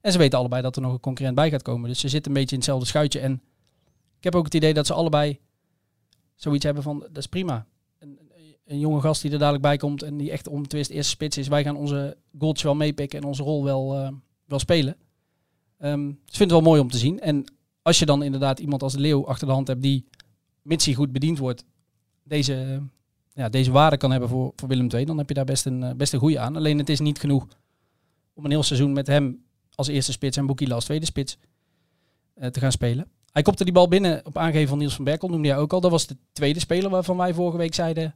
En 0.00 0.12
ze 0.12 0.18
weten 0.18 0.38
allebei 0.38 0.62
dat 0.62 0.76
er 0.76 0.82
nog 0.82 0.92
een 0.92 1.00
concurrent 1.00 1.36
bij 1.36 1.50
gaat 1.50 1.62
komen. 1.62 1.88
Dus 1.88 2.00
ze 2.00 2.08
zitten 2.08 2.32
een 2.32 2.38
beetje 2.38 2.54
in 2.54 2.60
hetzelfde 2.60 2.86
schuitje. 2.86 3.20
En 3.20 3.42
ik 4.18 4.24
heb 4.24 4.34
ook 4.34 4.44
het 4.44 4.54
idee 4.54 4.74
dat 4.74 4.86
ze 4.86 4.94
allebei 4.94 5.38
zoiets 6.34 6.64
hebben 6.64 6.82
van, 6.82 6.98
dat 6.98 7.16
is 7.16 7.26
prima. 7.26 7.66
Een, 7.98 8.18
een 8.64 8.78
jonge 8.78 9.00
gast 9.00 9.22
die 9.22 9.30
er 9.30 9.38
dadelijk 9.38 9.62
bij 9.62 9.76
komt 9.76 10.02
en 10.02 10.16
die 10.16 10.30
echt 10.30 10.48
om 10.48 10.62
het 10.62 10.72
eerste 10.72 11.02
spits 11.02 11.38
is. 11.38 11.48
Wij 11.48 11.62
gaan 11.62 11.76
onze 11.76 12.16
goaltje 12.38 12.66
wel 12.66 12.74
meepikken 12.74 13.18
en 13.18 13.24
onze 13.24 13.42
rol 13.42 13.64
wel, 13.64 13.96
eh, 13.96 14.08
wel 14.44 14.58
spelen. 14.58 14.96
Ehm, 15.78 16.06
dus 16.06 16.14
ik 16.14 16.36
vind 16.36 16.50
het 16.50 16.60
wel 16.60 16.60
mooi 16.60 16.80
om 16.80 16.90
te 16.90 16.98
zien. 16.98 17.20
En 17.20 17.44
als 17.82 17.98
je 17.98 18.06
dan 18.06 18.22
inderdaad 18.22 18.60
iemand 18.60 18.82
als 18.82 18.94
Leeuw 18.94 19.26
achter 19.26 19.46
de 19.46 19.52
hand 19.52 19.66
hebt 19.66 19.82
die, 19.82 20.08
mits 20.62 20.84
hij 20.84 20.94
goed 20.94 21.12
bediend 21.12 21.38
wordt, 21.38 21.64
deze, 22.22 22.82
ja, 23.32 23.48
deze 23.48 23.70
waarde 23.70 23.96
kan 23.96 24.10
hebben 24.10 24.28
voor, 24.28 24.52
voor 24.56 24.68
Willem 24.68 24.88
II, 24.90 25.04
dan 25.04 25.18
heb 25.18 25.28
je 25.28 25.34
daar 25.34 25.44
best 25.44 25.66
een, 25.66 25.82
eh, 25.82 25.94
best 25.94 26.12
een 26.12 26.18
goede 26.18 26.38
aan. 26.38 26.56
Alleen 26.56 26.78
het 26.78 26.88
is 26.88 27.00
niet 27.00 27.18
genoeg 27.18 27.46
om 28.34 28.44
een 28.44 28.50
heel 28.50 28.62
seizoen 28.62 28.92
met 28.92 29.06
hem 29.06 29.44
als 29.74 29.88
eerste 29.88 30.12
spits 30.12 30.36
en 30.36 30.46
Boekila 30.46 30.74
als 30.74 30.84
tweede 30.84 31.06
spits 31.06 31.38
eh, 32.34 32.48
te 32.48 32.60
gaan 32.60 32.72
spelen. 32.72 33.08
Hij 33.32 33.42
kopte 33.42 33.64
die 33.64 33.72
bal 33.72 33.88
binnen 33.88 34.26
op 34.26 34.36
aangeven 34.36 34.68
van 34.68 34.78
Niels 34.78 34.94
van 34.94 35.04
Berkel, 35.04 35.28
noemde 35.28 35.48
jij 35.48 35.58
ook 35.58 35.72
al. 35.72 35.80
Dat 35.80 35.90
was 35.90 36.06
de 36.06 36.16
tweede 36.32 36.60
speler 36.60 36.90
waarvan 36.90 37.16
wij 37.16 37.34
vorige 37.34 37.56
week 37.56 37.74
zeiden, 37.74 38.14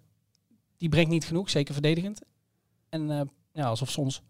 die 0.77 0.89
brengt 0.89 1.11
niet 1.11 1.25
genoeg, 1.25 1.51
zeker 1.51 1.73
verdedigend. 1.73 2.21
En 2.89 3.11
eh, 3.11 3.21
ja, 3.53 3.67
alsof 3.67 3.91
soms 3.91 4.23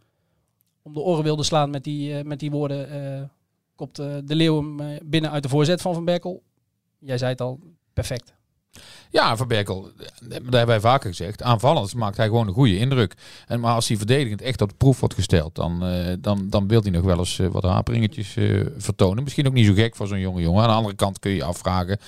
om 0.83 0.93
de 0.93 1.01
oren 1.01 1.25
wilde 1.25 1.43
slaan 1.43 1.71
met 1.71 1.85
die, 1.85 2.25
met 2.25 2.41
die 2.41 2.51
woorden, 2.51 3.31
kopt 3.75 3.97
de 3.97 4.35
Leeuw 4.35 4.57
hem 4.57 4.99
binnen 5.05 5.31
uit 5.31 5.43
de 5.43 5.49
voorzet 5.49 5.81
van 5.81 5.95
Van 5.95 6.05
Berkel. 6.05 6.43
Jij 6.99 7.19
zei 7.19 7.31
het 7.31 7.41
al, 7.41 7.61
perfect. 7.93 8.35
Ja, 9.11 9.37
Van 9.37 9.49
Berkel, 9.49 9.83
dat 10.29 10.33
hebben 10.43 10.67
wij 10.67 10.81
vaker 10.81 11.09
gezegd. 11.09 11.43
Aanvallend 11.43 11.95
maakt 11.95 12.17
hij 12.17 12.27
gewoon 12.27 12.47
een 12.49 12.55
goede 12.55 12.77
indruk. 12.79 13.15
En, 13.47 13.61
maar 13.61 13.75
als 13.75 13.89
hij 13.89 13.97
verdedigend 13.97 14.43
echt 14.43 14.61
op 14.61 14.69
de 14.69 14.75
proef 14.75 15.01
wordt 15.01 15.15
gesteld, 15.15 15.55
dan, 15.55 15.85
eh, 15.85 16.15
dan, 16.21 16.47
dan 16.51 16.69
wil 16.69 16.83
hij 16.83 16.91
nog 16.91 17.03
wel 17.05 17.19
eens 17.19 17.39
eh, 17.39 17.47
wat 17.47 17.63
haperingetjes 17.63 18.37
eh, 18.37 18.61
vertonen. 18.77 19.23
Misschien 19.23 19.47
ook 19.47 19.53
niet 19.53 19.67
zo 19.67 19.73
gek 19.75 19.97
voor 19.97 20.07
zo'n 20.07 20.19
jonge 20.21 20.43
jongen. 20.43 20.63
Aan 20.63 20.69
de 20.69 20.75
andere 20.75 20.95
kant 20.95 21.19
kun 21.19 21.31
je 21.31 21.37
je 21.37 21.45
afvragen, 21.45 21.99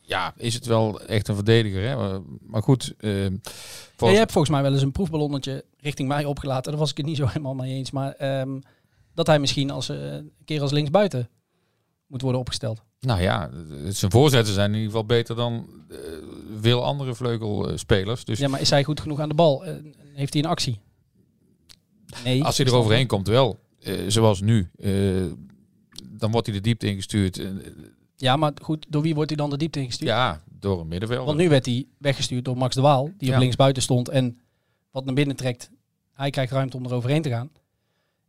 ja, 0.00 0.34
is 0.36 0.54
het 0.54 0.66
wel 0.66 1.00
echt 1.00 1.28
een 1.28 1.34
verdediger? 1.34 1.88
Hè? 1.88 2.18
Maar 2.40 2.62
goed, 2.62 2.94
volgens- 2.98 4.10
je 4.10 4.16
hebt 4.18 4.32
volgens 4.32 4.52
mij 4.52 4.62
wel 4.62 4.72
eens 4.72 4.82
een 4.82 4.92
proefballonnetje 4.92 5.64
richting 5.80 6.08
mij 6.08 6.24
opgelaten. 6.24 6.70
Daar 6.70 6.80
was 6.80 6.90
ik 6.90 6.96
het 6.96 7.06
niet 7.06 7.16
zo 7.16 7.26
helemaal 7.26 7.54
mee 7.54 7.74
eens. 7.74 7.90
Maar 7.90 8.12
ehm, 8.12 8.60
dat 9.14 9.26
hij 9.26 9.38
misschien 9.38 9.70
als, 9.70 9.88
een 9.88 10.32
keer 10.44 10.60
als 10.60 10.72
linksbuiten 10.72 11.28
moet 12.06 12.22
worden 12.22 12.40
opgesteld. 12.40 12.82
Nou 13.00 13.20
ja, 13.22 13.50
zijn 13.88 14.10
voorzetten 14.10 14.54
zijn 14.54 14.68
in 14.70 14.74
ieder 14.76 14.90
geval 14.90 15.06
beter 15.06 15.36
dan 15.36 15.66
eh, 15.90 15.96
veel 16.60 16.84
andere 16.84 17.14
vleugelspelers. 17.14 18.24
Dus 18.24 18.38
Ja, 18.38 18.48
maar 18.48 18.60
is 18.60 18.70
hij 18.70 18.84
goed 18.84 19.00
genoeg 19.00 19.20
aan 19.20 19.28
de 19.28 19.34
bal? 19.34 19.64
Eh, 19.64 19.74
heeft 20.14 20.32
hij 20.34 20.42
een 20.42 20.48
actie? 20.48 20.80
Nee. 22.24 22.44
Als 22.44 22.56
hij 22.58 22.66
er 22.66 22.74
overheen 22.74 23.06
komt, 23.06 23.26
wel. 23.28 23.58
Eh, 23.80 23.94
zoals 24.08 24.40
nu. 24.40 24.70
dan 26.10 26.30
wordt 26.30 26.46
hij 26.46 26.56
de 26.56 26.62
diepte 26.62 26.86
ingestuurd. 26.86 27.42
Ja, 28.16 28.36
maar 28.36 28.52
goed, 28.62 28.86
door 28.88 29.02
wie 29.02 29.14
wordt 29.14 29.28
hij 29.30 29.38
dan 29.38 29.50
de 29.50 29.56
diepte 29.56 29.80
ingestuurd? 29.80 30.10
ja, 30.10 30.42
door 30.58 30.80
een 30.80 30.88
middenvelder. 30.88 31.26
Want 31.26 31.38
nu 31.38 31.48
werd 31.48 31.66
hij 31.66 31.86
weggestuurd 31.98 32.44
door 32.44 32.56
Max 32.56 32.74
de 32.74 32.80
Waal, 32.80 33.10
die 33.18 33.28
Ja. 33.28 33.34
op 33.34 33.40
linksbuiten 33.40 33.82
stond 33.82 34.08
en 34.08 34.38
wat 34.90 35.04
naar 35.04 35.14
binnen 35.14 35.36
trekt. 35.36 35.70
Hij 36.12 36.30
krijgt 36.30 36.52
ruimte 36.52 36.76
om 36.76 36.84
er 36.84 36.94
overheen 36.94 37.22
te 37.22 37.28
gaan. 37.28 37.50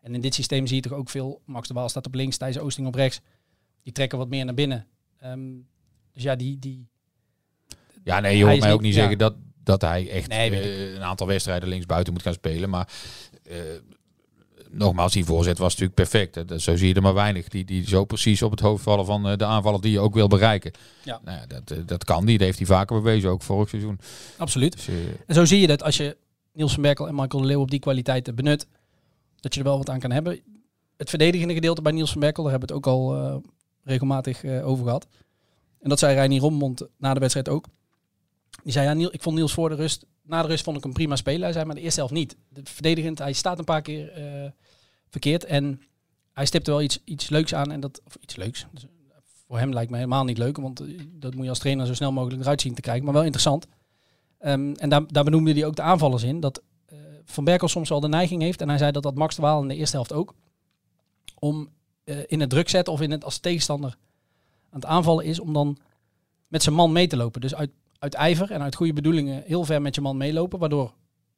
En 0.02 0.14
in 0.16 0.22
dit 0.22 0.34
systeem 0.34 0.68
zie 0.68 0.76
je 0.76 0.82
toch 0.82 0.92
ook 0.98 1.10
veel, 1.10 1.42
Max 1.46 1.68
de 1.68 1.74
Waal 1.74 1.90
staat 1.90 2.06
op 2.06 2.14
links, 2.16 2.38
Thijs 2.38 2.58
Oosting 2.60 2.88
op 2.88 2.96
rechts. 2.96 3.20
Die 3.88 3.96
trekken 3.96 4.18
wat 4.18 4.30
meer 4.30 4.46
naar 4.46 4.54
binnen. 4.54 4.86
Ehm, 5.20 5.40
dus 6.14 6.24
ja, 6.24 6.36
die, 6.36 6.60
die, 6.60 6.88
Ja, 8.04 8.20
nee, 8.20 8.38
je 8.38 8.46
hoort 8.46 8.60
mij 8.60 8.74
ook 8.74 8.82
niet- 8.82 8.94
ja. 8.94 9.00
zeggen 9.00 9.18
dat, 9.18 9.36
dat 9.64 9.82
hij 9.82 10.10
echt 10.10 10.28
Nee, 10.30 10.52
eh, 10.52 10.94
een 10.94 11.04
aantal 11.04 11.28
wedstrijden 11.28 11.70
linksbuiten 11.70 12.14
moet 12.14 12.22
gaan 12.22 12.34
spelen. 12.34 12.70
Maar 12.70 12.90
eh, 13.44 13.56
nogmaals, 14.70 15.14
die 15.14 15.26
voorzet 15.26 15.58
was 15.58 15.70
natuurlijk 15.72 15.96
perfect. 15.96 16.36
hè. 16.36 16.46
Dat- 16.46 16.62
Zo 16.62 16.76
zie 16.76 16.88
je 16.88 16.94
er 16.94 17.02
maar 17.02 17.14
weinig. 17.14 17.48
Die, 17.48 17.66
die 17.66 17.88
zo 17.88 18.06
precies 18.06 18.42
op 18.42 18.52
het 18.52 18.60
hoofd 18.60 18.84
vallen 18.84 19.06
van 19.06 19.28
eh, 19.28 19.38
de 19.38 19.46
aanvaller 19.46 19.82
die 19.82 19.92
je 19.92 20.00
ook 20.00 20.14
wil 20.14 20.28
bereiken. 20.28 20.72
Ja. 21.04 21.20
Nou 21.24 21.38
ja, 21.40 21.46
dat, 21.62 21.88
dat 21.88 22.04
kan 22.04 22.26
die. 22.26 22.38
Dat 22.38 22.46
heeft 22.46 22.58
hij 22.58 22.68
vaker 22.68 22.96
bewezen, 23.02 23.30
ook 23.30 23.42
vorig 23.42 23.70
seizoen. 23.70 24.00
absoluut. 24.38 24.74
Dus, 24.86 24.88
En 25.28 25.36
zo 25.36 25.46
zie 25.46 25.60
je 25.62 25.68
dat 25.68 25.84
als 25.84 25.98
je 25.98 26.18
Niels 26.54 26.74
van 26.74 26.82
Berkel 26.82 27.08
en 27.08 27.16
Michael 27.16 27.42
de 27.42 27.48
Leeuw 27.50 27.62
op 27.62 27.72
die 27.72 27.80
kwaliteiten 27.80 28.36
benut, 28.36 28.68
dat 29.40 29.54
je 29.54 29.60
er 29.60 29.66
wel 29.66 29.78
wat 29.78 29.90
aan 29.90 30.00
kan 30.00 30.12
hebben. 30.12 30.40
Het 30.98 31.10
verdedigende 31.10 31.54
gedeelte 31.54 31.82
bij 31.82 31.92
Niels 31.92 32.12
van 32.12 32.20
Berkel, 32.22 32.44
daar 32.44 32.52
hebben 32.52 32.70
we 32.70 32.76
het 32.76 32.86
ook 32.86 32.94
al 32.94 33.16
regelmatig 33.88 34.44
eh, 34.44 34.68
over 34.68 34.84
gehad. 34.86 35.08
En 35.80 35.90
dat 35.90 36.00
zei 36.00 36.16
Reinier 36.16 36.42
Rommond 36.42 36.88
na 36.98 37.14
de 37.14 37.20
wedstrijd 37.20 37.50
ook. 37.50 37.66
Die 38.64 38.72
zei, 38.72 38.88
ja, 38.88 38.94
Niel, 38.94 39.14
ik 39.14 39.22
vond 39.22 39.36
Niels 39.36 39.54
voor 39.54 39.70
de 39.70 39.76
rust, 39.76 40.06
na 40.22 40.42
de 40.42 40.48
rust 40.48 40.64
vond 40.64 40.78
ik 40.78 40.84
hem 40.84 40.94
prima 40.94 41.16
spelen. 41.16 41.42
Hij 41.42 41.52
zei, 41.52 41.66
maar 41.66 41.76
de 41.76 41.82
eerste 41.82 42.00
helft 42.00 42.14
niet. 42.14 42.36
De 42.50 42.62
verdedigend, 42.64 43.20
hij 43.20 43.34
staat 43.34 43.60
een 43.60 43.66
paar 43.66 43.82
keer 43.82 44.12
eh, 44.12 44.52
verkeerd 45.10 45.44
en 45.44 45.82
hij 46.34 46.46
stipte 46.46 46.72
wel 46.72 46.82
iets, 46.82 47.02
iets 47.04 47.30
leuks 47.30 47.54
aan. 47.54 47.72
En 47.72 47.80
dat, 47.80 48.02
of 48.06 48.16
iets 48.16 48.36
leuks. 48.36 48.68
Dus, 48.72 48.86
voor 49.48 49.60
hem 49.60 49.74
lijkt 49.74 49.92
me 49.92 49.98
helemaal 49.98 50.24
niet 50.24 50.38
leuk, 50.38 50.58
want 50.58 50.80
eh, 50.80 51.00
dat 51.12 51.34
moet 51.34 51.44
je 51.44 51.50
als 51.50 51.60
trainer 51.60 51.86
zo 51.86 51.94
snel 51.94 52.12
mogelijk 52.12 52.42
eruit 52.42 52.62
zien 52.62 52.74
te 52.74 52.82
krijgen. 52.82 53.04
Maar 53.04 53.14
wel 53.14 53.24
interessant. 53.24 53.68
Ehm, 54.40 54.74
en 54.74 54.90
daar, 54.90 55.24
benoemde 55.24 55.52
hij 55.52 55.66
ook 55.66 55.76
de 55.76 55.82
aanvallers 55.82 56.24
in. 56.24 56.40
Dat 56.40 56.62
Van 57.26 57.44
Berkel 57.44 57.68
soms 57.68 57.90
wel 57.90 58.00
de 58.00 58.08
neiging 58.08 58.42
heeft. 58.42 58.62
En 58.62 58.70
hij 58.70 58.78
zei 58.78 58.92
dat 58.92 59.04
dat 59.04 59.16
Max 59.16 59.36
de 59.36 59.42
Waal 59.42 59.62
in 59.62 59.68
de 59.68 59.76
eerste 59.76 59.96
helft 59.96 60.14
ook. 60.14 60.34
Om 61.40 61.70
eh, 62.08 62.18
in 62.28 62.40
het 62.40 62.50
druk 62.50 62.70
zetten 62.70 62.94
of 62.94 63.02
in 63.02 63.12
het 63.12 63.24
als 63.24 63.38
tegenstander 63.38 63.98
aan 64.70 64.80
het 64.80 64.86
aanvallen 64.86 65.26
is. 65.26 65.40
Om 65.40 65.54
dan 65.54 65.78
met 66.48 66.64
zijn 66.64 66.76
man 66.76 66.92
mee 66.92 67.08
te 67.08 67.18
lopen. 67.18 67.42
Dus 67.42 67.56
uit, 67.56 67.72
uit 68.00 68.14
ijver 68.14 68.52
en 68.52 68.62
uit 68.62 68.76
goede 68.76 68.94
bedoelingen 68.94 69.44
heel 69.46 69.64
ver 69.64 69.82
met 69.82 69.96
je 69.96 70.02
man 70.02 70.18
meelopen. 70.18 70.60
Waardoor 70.60 70.94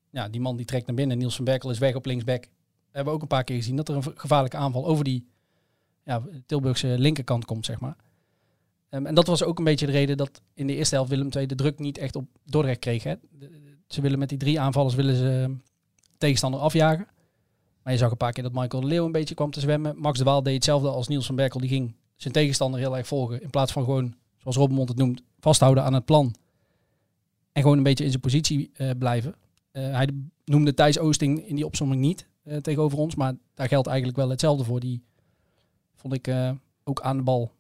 ja, 0.10 0.30
die 0.30 0.42
man 0.42 0.58
die 0.58 0.66
trekt 0.66 0.88
naar 0.88 0.96
binnen. 0.96 1.18
Niels 1.18 1.36
van 1.36 1.46
Berkel 1.46 1.70
is 1.70 1.78
weg 1.78 1.96
op 1.96 2.06
linksback. 2.06 2.44
We 2.44 2.96
hebben 2.96 3.14
ook 3.14 3.22
een 3.22 3.28
paar 3.28 3.44
keer 3.44 3.56
gezien 3.56 3.76
dat 3.76 3.90
er 3.90 3.96
een 3.96 4.04
gevaarlijke 4.16 4.58
aanval 4.58 4.86
over 4.86 5.04
die 5.04 5.28
ja, 6.04 6.22
Tilburgse 6.46 6.96
linkerkant 6.98 7.46
komt, 7.46 7.66
zeg 7.66 7.80
maar. 7.80 7.96
Ehm, 8.90 9.06
en 9.06 9.16
dat 9.16 9.28
was 9.28 9.44
ook 9.44 9.58
een 9.58 9.64
beetje 9.64 9.86
de 9.86 9.92
reden 9.92 10.18
dat 10.18 10.42
in 10.54 10.68
de 10.68 10.76
eerste 10.76 10.96
helft 10.96 11.10
Willem 11.10 11.30
II 11.36 11.46
de 11.46 11.56
druk 11.56 11.80
niet 11.80 11.98
echt 11.98 12.16
op 12.16 12.26
Dordrecht 12.44 12.80
kreeg. 12.80 13.04
Hè. 13.04 13.14
Ze 13.88 14.02
willen 14.02 14.20
met 14.20 14.30
die 14.30 14.38
drie 14.38 14.60
aanvallers 14.60 14.96
willen 14.96 15.16
ze 15.16 15.56
tegenstander 16.18 16.60
afjagen. 16.60 17.08
Maar 17.84 17.94
je 17.94 18.00
zag 18.00 18.12
een 18.12 18.18
paar 18.18 18.32
keer 18.32 18.44
dat 18.44 18.54
Michael 18.54 18.82
de 18.82 18.88
Leeuw 18.88 19.06
een 19.06 19.12
beetje 19.12 19.36
kwam 19.36 19.52
te 19.52 19.60
zwemmen. 19.60 19.98
Max 19.98 20.18
de 20.18 20.24
Waal 20.24 20.44
deed 20.44 20.54
hetzelfde 20.54 20.90
als 20.90 21.08
Niels 21.08 21.26
van 21.26 21.36
Berkel. 21.36 21.60
Die 21.60 21.70
ging 21.70 21.96
zijn 22.16 22.34
tegenstander 22.34 22.80
heel 22.80 22.98
erg 22.98 23.08
volgen. 23.08 23.42
In 23.42 23.50
plaats 23.50 23.72
van 23.72 23.84
gewoon, 23.84 24.16
zoals 24.38 24.58
Robbenmond 24.58 24.90
het 24.90 24.98
noemt, 24.98 25.22
vasthouden 25.40 25.84
aan 25.84 25.94
het 25.94 26.06
plan. 26.06 26.36
En 27.52 27.62
gewoon 27.62 27.78
een 27.78 27.84
beetje 27.84 28.04
in 28.04 28.10
zijn 28.10 28.22
positie 28.22 28.72
eh, 28.74 28.90
blijven. 28.98 29.36
Eh, 29.72 29.92
hij 29.92 30.10
noemde 30.46 30.74
Thijs 30.74 31.00
Oosting 31.00 31.48
in 31.48 31.56
die 31.56 31.66
opzomming 31.66 32.02
niet 32.02 32.28
eh, 32.44 32.58
tegenover 32.58 32.98
ons. 32.98 33.16
Maar 33.16 33.34
daar 33.54 33.68
geldt 33.68 33.88
eigenlijk 33.88 34.18
wel 34.18 34.30
hetzelfde 34.30 34.64
voor. 34.64 34.80
Die 34.80 35.02
vond 35.96 36.14
ik 36.14 36.34
ook 36.84 37.02
aan 37.02 37.18
de 37.18 37.24
bal 37.24 37.52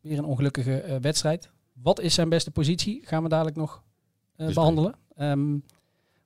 weer 0.00 0.18
een 0.18 0.24
ongelukkige 0.24 0.98
wedstrijd. 1.00 1.50
Wat 1.72 2.00
is 2.00 2.14
zijn 2.14 2.28
beste 2.28 2.50
positie? 2.50 3.00
Gaan 3.04 3.22
we 3.22 3.28
dadelijk 3.28 3.56
nog 3.56 3.82
eh, 4.36 4.54
behandelen. 4.54 4.94
Ehm, 5.16 5.50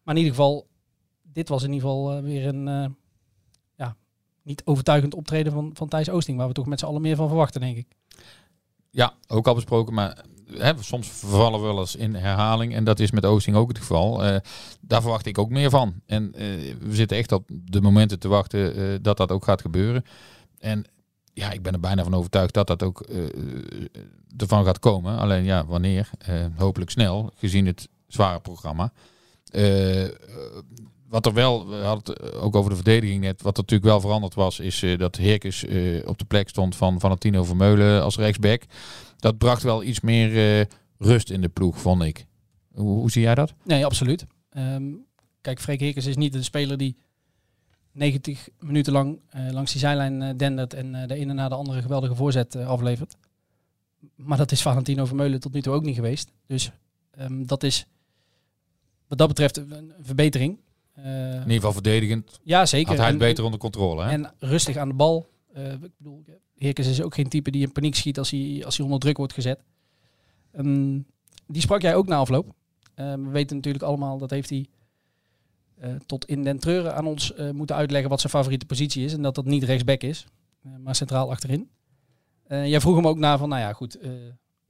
maar 0.02 0.14
in 0.14 0.16
ieder 0.16 0.35
geval, 0.35 0.66
dit 1.23 1.49
was 1.49 1.62
in 1.62 1.73
ieder 1.73 1.88
geval 1.88 2.23
weer 2.23 2.47
een 2.47 2.97
niet 4.46 4.62
overtuigend 4.64 5.14
optreden 5.14 5.52
van, 5.52 5.70
van 5.74 5.88
Thijs 5.88 6.10
Oosting. 6.10 6.38
Waar 6.38 6.48
we 6.48 6.52
toch 6.52 6.66
met 6.66 6.78
z'n 6.78 6.86
allen 6.86 7.02
meer 7.02 7.16
van 7.16 7.28
verwachten, 7.28 7.60
denk 7.60 7.76
ik. 7.76 7.86
Ja, 8.90 9.14
ook 9.26 9.46
al 9.46 9.54
besproken, 9.54 9.94
maar 9.94 10.24
hè, 10.52 10.72
soms 10.80 11.08
vervallen 11.08 11.60
we 11.60 11.66
wel 11.66 11.78
eens 11.78 11.96
in 11.96 12.14
herhaling. 12.14 12.74
En 12.74 12.84
dat 12.84 13.00
is 13.00 13.10
met 13.10 13.24
Oosting 13.24 13.56
ook 13.56 13.68
het 13.68 13.78
geval. 13.78 14.24
Eh, 14.24 14.36
daar 14.80 15.00
verwacht 15.00 15.26
ik 15.26 15.38
ook 15.38 15.50
meer 15.50 15.70
van. 15.70 15.94
En 16.06 16.34
eh, 16.34 16.46
we 16.80 16.94
zitten 16.94 17.16
echt 17.16 17.32
op 17.32 17.44
de 17.48 17.80
momenten 17.80 18.18
te 18.18 18.28
wachten 18.28 18.76
eh, 18.76 18.98
dat 19.02 19.16
dat 19.16 19.30
ook 19.30 19.44
gaat 19.44 19.60
gebeuren. 19.60 20.04
En 20.58 20.84
ja, 21.32 21.50
ik 21.50 21.62
ben 21.62 21.72
er 21.72 21.80
bijna 21.80 22.02
van 22.02 22.14
overtuigd 22.14 22.54
dat 22.54 22.66
dat 22.66 22.82
ook 22.82 23.06
ervan 24.36 24.64
gaat 24.64 24.78
komen. 24.78 25.18
Alleen 25.18 25.44
ja, 25.44 25.66
wanneer? 25.66 26.10
Hopelijk 26.56 26.90
snel, 26.90 27.32
gezien 27.34 27.66
het 27.66 27.88
zware 28.06 28.40
programma. 28.40 28.92
Eh, 31.06 31.12
eh, 31.12 31.12
wat 31.12 31.26
er 31.26 31.32
wel, 31.32 31.68
we 31.68 31.76
hadden 31.76 32.14
het 32.14 32.34
ook 32.34 32.56
over 32.56 32.70
de 32.70 32.76
verdediging 32.76 33.20
net, 33.20 33.42
wat 33.42 33.56
er 33.56 33.62
natuurlijk 33.62 33.90
wel 33.90 34.00
veranderd 34.00 34.34
was, 34.34 34.60
is 34.60 34.82
eh, 34.82 34.98
dat 34.98 35.16
Heerkes 35.16 35.64
eh, 35.64 36.08
op 36.08 36.18
de 36.18 36.25
plek 36.25 36.48
stond 36.48 36.76
van 36.76 37.00
Valentino 37.00 37.44
Vermeulen 37.44 38.02
als 38.02 38.16
rechtsback. 38.16 38.62
Dat 39.16 39.38
bracht 39.38 39.62
wel 39.62 39.82
iets 39.82 40.00
meer 40.00 40.58
eh, 40.60 40.66
rust 40.98 41.30
in 41.30 41.40
de 41.40 41.48
ploeg, 41.48 41.80
vond 41.80 42.02
ik. 42.02 42.26
Hoe, 42.75 43.10
zie 43.10 43.22
jij 43.22 43.34
dat? 43.34 43.54
Nee, 43.64 43.84
absoluut. 43.84 44.26
Ehm, 44.50 44.84
kijk, 45.40 45.60
Freek 45.60 45.80
Heekers 45.80 46.06
is 46.06 46.16
niet 46.16 46.32
de 46.32 46.42
speler 46.42 46.76
die 46.76 46.96
90 47.92 48.48
minuten 48.60 48.92
lang 48.92 49.20
eh, 49.28 49.50
langs 49.50 49.72
die 49.72 49.80
zijlijn 49.80 50.22
eh, 50.22 50.36
dendert 50.36 50.75
en 50.75 50.94
eh, 50.94 51.08
de 51.08 51.14
ene 51.14 51.32
na 51.32 51.48
de 51.48 51.54
andere 51.54 51.82
geweldige 51.82 52.14
voorzet 52.14 52.54
eh, 52.54 52.68
aflevert. 52.68 53.16
Maar 54.14 54.38
dat 54.38 54.52
is 54.52 54.62
Valentino 54.62 55.04
Vermeulen 55.04 55.40
tot 55.40 55.52
nu 55.52 55.62
toe 55.62 55.75
ook 55.75 55.82
niet 55.82 55.94
geweest. 55.94 56.32
Dus 56.46 56.70
ehm, 57.10 57.44
dat 57.44 57.62
is 57.62 57.86
wat 59.06 59.18
dat 59.18 59.28
betreft 59.28 59.56
een 59.56 59.92
verbetering. 60.00 60.58
Eh, 60.96 61.32
In 61.34 61.38
ieder 61.40 61.52
geval 61.54 61.72
verdedigend 61.72 62.40
ja, 62.42 62.66
zeker. 62.66 62.88
had 62.88 62.96
hij 62.96 63.06
het 63.06 63.14
En- 63.14 63.20
beter 63.28 63.44
onder 63.44 63.60
controle. 63.60 64.02
Hè? 64.04 64.10
En 64.10 64.32
rustig 64.38 64.76
aan 64.76 64.88
de 64.88 64.94
bal. 64.94 65.26
Eh, 65.52 65.72
ik 65.72 65.90
bedoel, 65.96 66.24
Heerkens 66.54 66.86
is 66.86 67.02
ook 67.02 67.14
geen 67.14 67.28
type 67.28 67.50
die 67.50 67.62
in 67.62 67.72
paniek 67.72 67.94
schiet 67.94 68.18
als 68.18 68.30
hij, 68.30 68.62
als 68.64 68.76
hij 68.76 68.84
onder 68.84 69.00
druk 69.00 69.16
wordt 69.16 69.32
gezet. 69.32 69.60
Ehm, 70.52 70.98
die 71.46 71.60
sprak 71.62 71.82
jij 71.82 71.94
ook 71.94 72.06
na 72.06 72.16
afloop. 72.16 72.54
Eh, 72.94 73.12
we 73.12 73.28
weten 73.28 73.56
natuurlijk 73.56 73.84
allemaal, 73.84 74.18
dat 74.18 74.30
heeft 74.30 74.50
hij 74.50 74.66
eh, 75.78 75.90
tot 76.06 76.24
in 76.24 76.44
den 76.44 76.58
treuren 76.58 76.94
aan 76.94 77.06
ons 77.06 77.32
moeten 77.52 77.76
uitleggen 77.76 78.10
wat 78.10 78.20
zijn 78.20 78.32
favoriete 78.32 78.66
positie 78.66 79.04
is. 79.04 79.12
En 79.12 79.22
dat 79.22 79.34
dat 79.34 79.44
niet 79.44 79.62
rechtsback 79.64 80.00
is, 80.02 80.26
maar 80.78 80.94
centraal 80.94 81.30
achterin. 81.30 81.68
Jij 82.48 82.80
vroeg 82.80 82.96
hem 82.96 83.06
ook 83.06 83.18
na 83.18 83.38
van, 83.38 83.48
nou 83.48 83.60
ja 83.60 83.72
goed, 83.72 83.98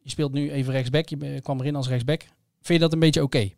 je 0.02 0.10
speelt 0.10 0.32
nu 0.32 0.50
even 0.50 0.72
rechtsback. 0.72 1.08
Je 1.08 1.40
kwam 1.40 1.60
erin 1.60 1.76
als 1.76 1.88
rechtsback. 1.88 2.20
Vind 2.60 2.78
je 2.78 2.78
dat 2.78 2.92
een 2.92 2.98
beetje 2.98 3.22
oké? 3.22 3.50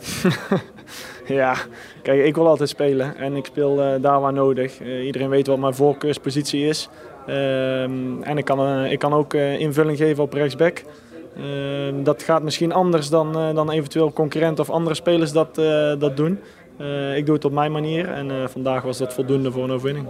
Ja, 1.30 1.54
kijk, 2.02 2.24
ik 2.24 2.34
wil 2.34 2.48
altijd 2.48 2.68
spelen 2.68 3.16
en 3.16 3.36
ik 3.36 3.44
speel 3.44 3.82
eh, 3.82 4.02
daar 4.02 4.20
waar 4.20 4.32
nodig. 4.32 4.80
Eh, 4.80 5.06
iedereen 5.06 5.28
weet 5.28 5.46
wat 5.46 5.58
mijn 5.58 5.74
voorkeurspositie 5.74 6.66
is. 6.66 6.88
Ehm, 7.26 8.22
en 8.22 8.38
ik 8.38 8.44
kan, 8.44 8.60
eh, 8.60 8.92
ik 8.92 8.98
kan 8.98 9.12
ook 9.12 9.34
invulling 9.34 9.98
geven 9.98 10.22
op 10.22 10.32
rechtsback. 10.32 10.82
Ehm, 11.36 12.02
dat 12.02 12.22
gaat 12.22 12.42
misschien 12.42 12.72
anders 12.72 13.08
dan, 13.08 13.32
dan 13.54 13.70
eventueel 13.70 14.12
concurrenten 14.12 14.64
of 14.64 14.70
andere 14.70 14.94
spelers 14.94 15.32
dat, 15.32 15.54
dat 15.98 16.16
doen. 16.16 16.40
Ik 17.14 17.26
doe 17.26 17.34
het 17.34 17.44
op 17.44 17.52
mijn 17.52 17.72
manier 17.72 18.08
en 18.08 18.50
vandaag 18.50 18.82
was 18.82 18.98
dat 18.98 19.14
voldoende 19.14 19.52
voor 19.52 19.64
een 19.64 19.70
overwinning. 19.70 20.06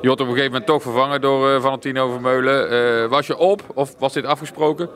Je 0.00 0.06
wordt 0.06 0.20
op 0.20 0.26
een 0.26 0.34
gegeven 0.34 0.52
moment 0.52 0.66
toch 0.66 0.82
vervangen 0.82 1.20
door 1.20 1.60
Valentino 1.60 2.10
Vermeulen. 2.10 3.08
Was 3.08 3.26
je 3.26 3.36
op 3.36 3.62
of 3.74 3.94
was 3.98 4.12
dit 4.12 4.24
afgesproken? 4.24 4.88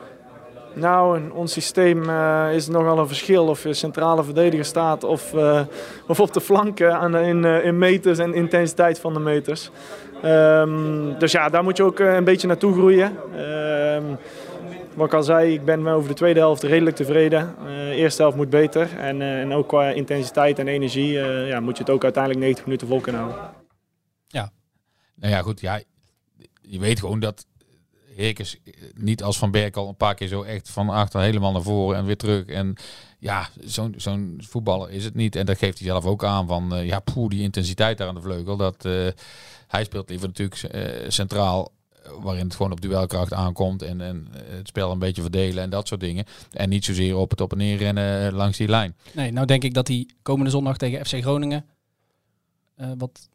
Nou, 0.79 1.17
in 1.17 1.31
ons 1.31 1.53
systeem 1.53 2.09
uh, 2.09 2.47
is 2.53 2.67
nogal 2.67 2.99
een 2.99 3.07
verschil 3.07 3.47
of 3.47 3.63
je 3.63 3.73
centrale 3.73 4.23
verdediger 4.23 4.65
staat 4.65 5.03
of, 5.03 5.33
uh, 5.33 5.61
of 6.07 6.19
op 6.19 6.33
de 6.33 6.41
flanken 6.41 6.99
aan, 6.99 7.17
in, 7.17 7.43
uh, 7.43 7.65
in 7.65 7.77
meters 7.77 8.17
en 8.17 8.33
intensiteit 8.33 8.99
van 8.99 9.13
de 9.13 9.19
meters. 9.19 9.69
Um, 10.25 11.19
dus 11.19 11.31
ja, 11.31 11.49
daar 11.49 11.63
moet 11.63 11.77
je 11.77 11.83
ook 11.83 11.99
een 11.99 12.23
beetje 12.23 12.47
naartoe 12.47 12.73
groeien. 12.73 13.15
Um, 13.95 14.17
wat 14.95 15.07
ik 15.07 15.13
al 15.13 15.23
zei, 15.23 15.53
ik 15.53 15.65
ben 15.65 15.87
over 15.87 16.09
de 16.09 16.15
tweede 16.15 16.39
helft 16.39 16.63
redelijk 16.63 16.95
tevreden. 16.95 17.55
De 17.65 17.95
eerste 17.95 18.21
helft 18.21 18.37
moet 18.37 18.49
beter. 18.49 18.89
En, 18.97 19.21
en 19.21 19.53
ook 19.53 19.67
qua 19.67 19.89
intensiteit 19.89 20.59
en 20.59 20.67
energie 20.67 21.11
ja, 21.47 21.59
moet 21.59 21.77
je 21.77 21.83
het 21.83 21.91
ook 21.91 22.03
uiteindelijk 22.03 22.43
90 22.43 22.65
minuten 22.65 22.87
vol 22.87 22.99
kunnen 22.99 23.21
houden. 23.21 23.41
Ja. 24.27 24.51
Nou 25.15 25.33
ja, 25.33 25.41
goed. 25.41 25.61
Ja, 25.61 25.79
je 26.61 26.79
weet 26.79 26.99
gewoon 26.99 27.19
dat 27.19 27.45
Heerkens 28.17 28.57
niet 28.95 29.23
als 29.23 29.37
Van 29.37 29.51
Berk 29.51 29.75
al 29.75 29.87
een 29.87 29.95
paar 29.95 30.15
keer 30.15 30.27
zo 30.27 30.41
echt 30.41 30.69
van 30.69 30.89
achter 30.89 31.21
helemaal 31.21 31.51
naar 31.51 31.61
voren 31.61 31.97
en 31.97 32.05
weer 32.05 32.17
terug. 32.17 32.45
En 32.45 32.75
ja, 33.19 33.49
zo'n 33.59 33.93
zo'n 33.97 34.41
voetballer 34.47 34.91
is 34.91 35.03
het 35.03 35.15
niet. 35.15 35.35
En 35.35 35.45
dat 35.45 35.57
geeft 35.57 35.77
hij 35.77 35.87
zelf 35.87 36.05
ook 36.05 36.23
aan 36.23 36.47
van, 36.47 36.75
uh, 36.75 36.85
ja, 36.85 36.99
poeh, 36.99 37.29
die 37.29 37.41
intensiteit 37.41 37.97
daar 37.97 38.07
aan 38.07 38.15
de 38.15 38.21
vleugel. 38.21 38.57
Dat, 38.57 38.85
uh, 38.85 39.07
hij 39.67 39.83
speelt 39.83 40.09
liever 40.09 40.27
natuurlijk 40.27 40.67
centraal, 41.07 41.71
waarin 42.19 42.43
het 42.43 42.55
gewoon 42.55 42.71
op 42.71 42.81
duelkracht 42.81 43.33
aankomt. 43.33 43.81
En, 43.81 44.01
en 44.01 44.27
het 44.31 44.67
spel 44.67 44.91
een 44.91 44.99
beetje 44.99 45.21
verdelen 45.21 45.63
en 45.63 45.69
dat 45.69 45.87
soort 45.87 46.01
dingen. 46.01 46.25
En 46.51 46.69
niet 46.69 46.85
zozeer 46.85 47.17
op 47.17 47.29
het 47.29 47.41
op 47.41 47.51
en 47.51 47.57
neer 47.57 47.77
rennen 47.77 48.33
langs 48.33 48.57
die 48.57 48.67
lijn. 48.67 48.95
Nee, 49.11 49.31
nou 49.31 49.47
denk 49.47 49.63
ik 49.63 49.73
dat 49.73 49.87
hij 49.87 50.09
komende 50.21 50.51
zondag 50.51 50.77
tegen 50.77 51.05
FC 51.05 51.21
Groningen, 51.21 51.65
wat 52.97 53.29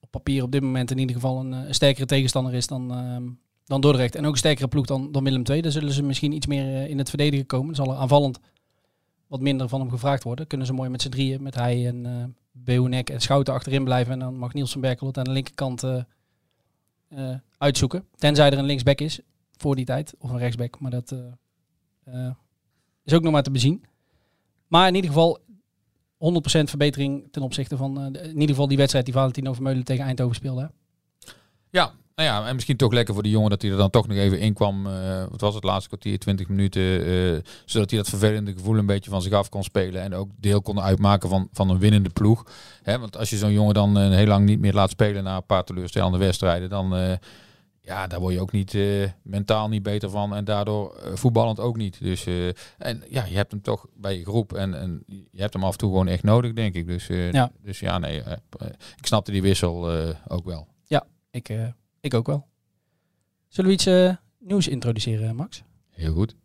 op 0.00 0.10
papier 0.10 0.42
op 0.42 0.52
dit 0.52 0.62
moment 0.62 0.90
in 0.90 0.98
ieder 0.98 1.14
geval 1.14 1.40
een, 1.40 1.52
een 1.52 1.74
sterkere 1.74 2.06
tegenstander 2.06 2.54
is 2.54 2.66
dan 2.66 2.92
ehm, 2.92 3.24
dan 3.70 3.80
Dordrecht. 3.80 4.14
En 4.14 4.26
ook 4.26 4.32
een 4.32 4.38
sterkere 4.38 4.68
ploeg 4.68 4.86
dan, 4.86 5.12
dan 5.12 5.24
Willem 5.24 5.42
II. 5.50 5.60
Daar 5.60 5.72
zullen 5.72 5.92
ze 5.92 6.02
misschien 6.02 6.32
iets 6.32 6.46
meer 6.46 6.64
uh, 6.64 6.88
in 6.88 6.98
het 6.98 7.08
verdedigen 7.08 7.46
komen. 7.46 7.74
Zal 7.74 7.90
er 7.90 7.96
aanvallend 7.96 8.38
wat 9.26 9.40
minder 9.40 9.68
van 9.68 9.80
hem 9.80 9.90
gevraagd 9.90 10.22
worden. 10.22 10.46
Kunnen 10.46 10.66
ze 10.66 10.72
mooi 10.72 10.90
met 10.90 11.02
z'n 11.02 11.08
drieën, 11.08 11.42
met 11.42 11.54
hij 11.54 11.86
en 11.86 12.04
uh, 12.06 12.24
Beunek 12.52 13.10
en 13.10 13.20
Schouten 13.20 13.54
achterin 13.54 13.84
blijven. 13.84 14.12
En 14.12 14.18
dan 14.18 14.36
mag 14.36 14.52
Niels 14.52 14.72
van 14.72 14.80
Berkel 14.80 15.06
het 15.06 15.18
aan 15.18 15.24
de 15.24 15.30
linkerkant 15.30 15.82
uh, 15.82 17.34
uitzoeken. 17.58 18.04
Tenzij 18.16 18.50
er 18.50 18.58
een 18.58 18.64
linksback 18.64 19.00
is 19.00 19.20
voor 19.56 19.76
die 19.76 19.84
tijd. 19.84 20.14
Of 20.18 20.30
een 20.30 20.38
rechtsback. 20.38 20.80
Maar 20.80 20.90
dat 20.90 21.14
is 23.04 23.12
ook 23.12 23.22
nog 23.22 23.32
maar 23.32 23.42
te 23.42 23.50
bezien. 23.50 23.84
Maar 24.66 24.88
in 24.88 24.94
ieder 24.94 25.10
geval 25.10 25.38
100% 25.38 25.40
verbetering 26.64 27.28
ten 27.30 27.42
opzichte 27.42 27.76
van 27.76 28.14
in 28.14 28.32
ieder 28.32 28.48
geval 28.48 28.68
die 28.68 28.76
wedstrijd 28.76 29.04
die 29.04 29.14
Valentino 29.14 29.52
Vermeulen 29.52 29.84
tegen 29.84 30.04
Eindhoven 30.04 30.34
speelde. 30.34 30.70
Ja, 31.70 31.92
nou 32.20 32.32
ja, 32.42 32.48
en 32.48 32.54
misschien 32.54 32.76
toch 32.76 32.92
lekker 32.92 33.14
voor 33.14 33.22
die 33.22 33.32
jongen 33.32 33.50
dat 33.50 33.62
hij 33.62 33.70
er 33.70 33.76
dan 33.76 33.90
toch 33.90 34.06
nog 34.06 34.16
even 34.16 34.38
in 34.38 34.54
kwam. 34.54 34.86
Uh, 34.86 35.24
wat 35.30 35.40
was 35.40 35.54
het 35.54 35.64
laatste 35.64 35.88
kwartier, 35.88 36.18
20 36.18 36.48
minuten. 36.48 36.82
Uh, 36.82 37.38
zodat 37.64 37.90
hij 37.90 37.98
dat 37.98 38.08
vervelende 38.08 38.52
gevoel 38.52 38.78
een 38.78 38.86
beetje 38.86 39.10
van 39.10 39.22
zich 39.22 39.32
af 39.32 39.48
kon 39.48 39.62
spelen. 39.62 40.02
En 40.02 40.14
ook 40.14 40.30
deel 40.36 40.62
kon 40.62 40.80
uitmaken 40.80 41.28
van, 41.28 41.48
van 41.52 41.70
een 41.70 41.78
winnende 41.78 42.08
ploeg. 42.08 42.46
Hè, 42.82 42.98
want 42.98 43.16
als 43.16 43.30
je 43.30 43.36
zo'n 43.36 43.52
jongen 43.52 43.74
dan 43.74 43.98
uh, 43.98 44.14
heel 44.14 44.26
lang 44.26 44.46
niet 44.46 44.60
meer 44.60 44.72
laat 44.72 44.90
spelen 44.90 45.24
na 45.24 45.36
een 45.36 45.46
paar 45.46 45.64
teleurstellende 45.64 46.18
wedstrijden. 46.18 46.68
Dan 46.68 47.18
ja, 47.80 48.06
daar 48.06 48.20
word 48.20 48.34
je 48.34 48.40
ook 48.40 48.52
niet 48.52 48.78
mentaal 49.22 49.68
niet 49.68 49.82
beter 49.82 50.10
van. 50.10 50.34
En 50.34 50.44
daardoor 50.44 51.00
voetballend 51.14 51.60
ook 51.60 51.76
niet. 51.76 52.00
Dus 52.00 52.26
en 52.78 53.02
ja, 53.08 53.24
je 53.24 53.36
hebt 53.36 53.50
hem 53.50 53.62
toch 53.62 53.86
bij 53.94 54.18
je 54.18 54.24
groep. 54.24 54.52
En, 54.52 54.80
en 54.80 55.04
je 55.30 55.40
hebt 55.40 55.52
hem 55.52 55.64
af 55.64 55.72
en 55.72 55.78
toe 55.78 55.90
gewoon 55.90 56.08
echt 56.08 56.22
nodig, 56.22 56.52
denk 56.52 56.74
ik. 56.74 56.86
Dus 56.86 57.06
ja, 57.06 57.50
dus, 57.62 57.80
ja 57.80 57.98
nee, 57.98 58.22
ik 58.96 59.06
snapte 59.06 59.30
die 59.30 59.42
wissel 59.42 59.90
ook 60.28 60.44
wel. 60.44 60.66
Ja, 60.86 61.06
ik 61.30 61.48
ik 62.00 62.14
ook 62.14 62.26
wel. 62.26 62.46
Zullen 63.48 63.70
we 63.70 63.76
iets 63.76 63.86
uh, 63.86 64.14
nieuws 64.38 64.68
introduceren, 64.68 65.36
Max? 65.36 65.62
Heel 65.90 66.12
goed. 66.12 66.36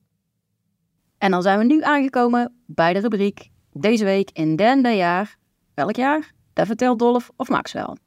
En 1.18 1.32
dan 1.32 1.41
zijn 1.41 1.60
we 1.60 1.65
nu 1.65 1.84
aangekomen 1.84 2.54
bij 2.65 2.94
de 2.94 3.00
rubriek 3.00 3.50
Deze 3.72 4.04
week 4.04 4.30
in 4.34 4.56
derde 4.56 4.89
jaar. 4.89 5.38
Welk 5.74 5.96
jaar? 5.96 6.34
Dat 6.54 6.68
vertelt 6.68 7.00
Dolf 7.00 7.32
of 7.36 7.50
Max 7.50 7.72
wel. 7.72 7.98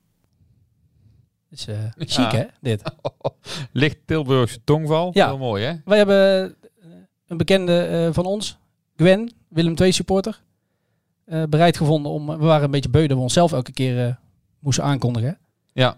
Dat 1.51 1.59
is 1.59 1.69
uh, 1.69 1.77
chic, 1.97 2.31
hè, 2.31 2.47
dit? 2.61 2.83
Licht 3.73 3.99
Tilburgse 4.05 4.65
tongval. 4.65 5.11
Ja. 5.13 5.27
Heel 5.27 5.39
mooi, 5.39 5.65
hè? 5.65 5.75
Wij 5.85 5.97
hebben 5.97 6.57
een 7.27 7.37
bekende 7.37 7.89
uh, 7.91 8.15
van 8.15 8.25
ons, 8.25 8.59
Gwen, 8.97 9.33
Willem 9.49 9.75
II 9.77 9.93
supporter, 9.93 10.43
uh, 11.27 11.43
bereid 11.49 11.77
gevonden 11.77 12.13
om... 12.13 12.27
We 12.27 12.37
waren 12.37 12.65
een 12.65 12.71
beetje 12.71 12.91
beu 12.91 13.07
dat 13.07 13.17
we 13.17 13.23
onszelf 13.23 13.53
elke 13.53 13.73
keer 13.73 14.19
moesten 14.59 14.85
aankondigen. 14.85 15.39
Ja. 15.73 15.97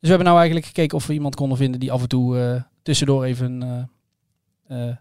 Dus 0.00 0.08
we 0.08 0.16
hebben 0.16 0.26
nou 0.26 0.38
eigenlijk 0.38 0.66
gekeken 0.66 0.96
of 0.96 1.06
we 1.06 1.12
iemand 1.12 1.34
konden 1.34 1.56
vinden 1.58 1.80
die 1.80 1.92
af 1.92 2.02
en 2.02 2.08
toe 2.08 2.36
uh, 2.36 2.62
tussendoor 2.82 3.24
even 3.24 3.62
uh, 3.62 4.78
uh, 4.78 4.96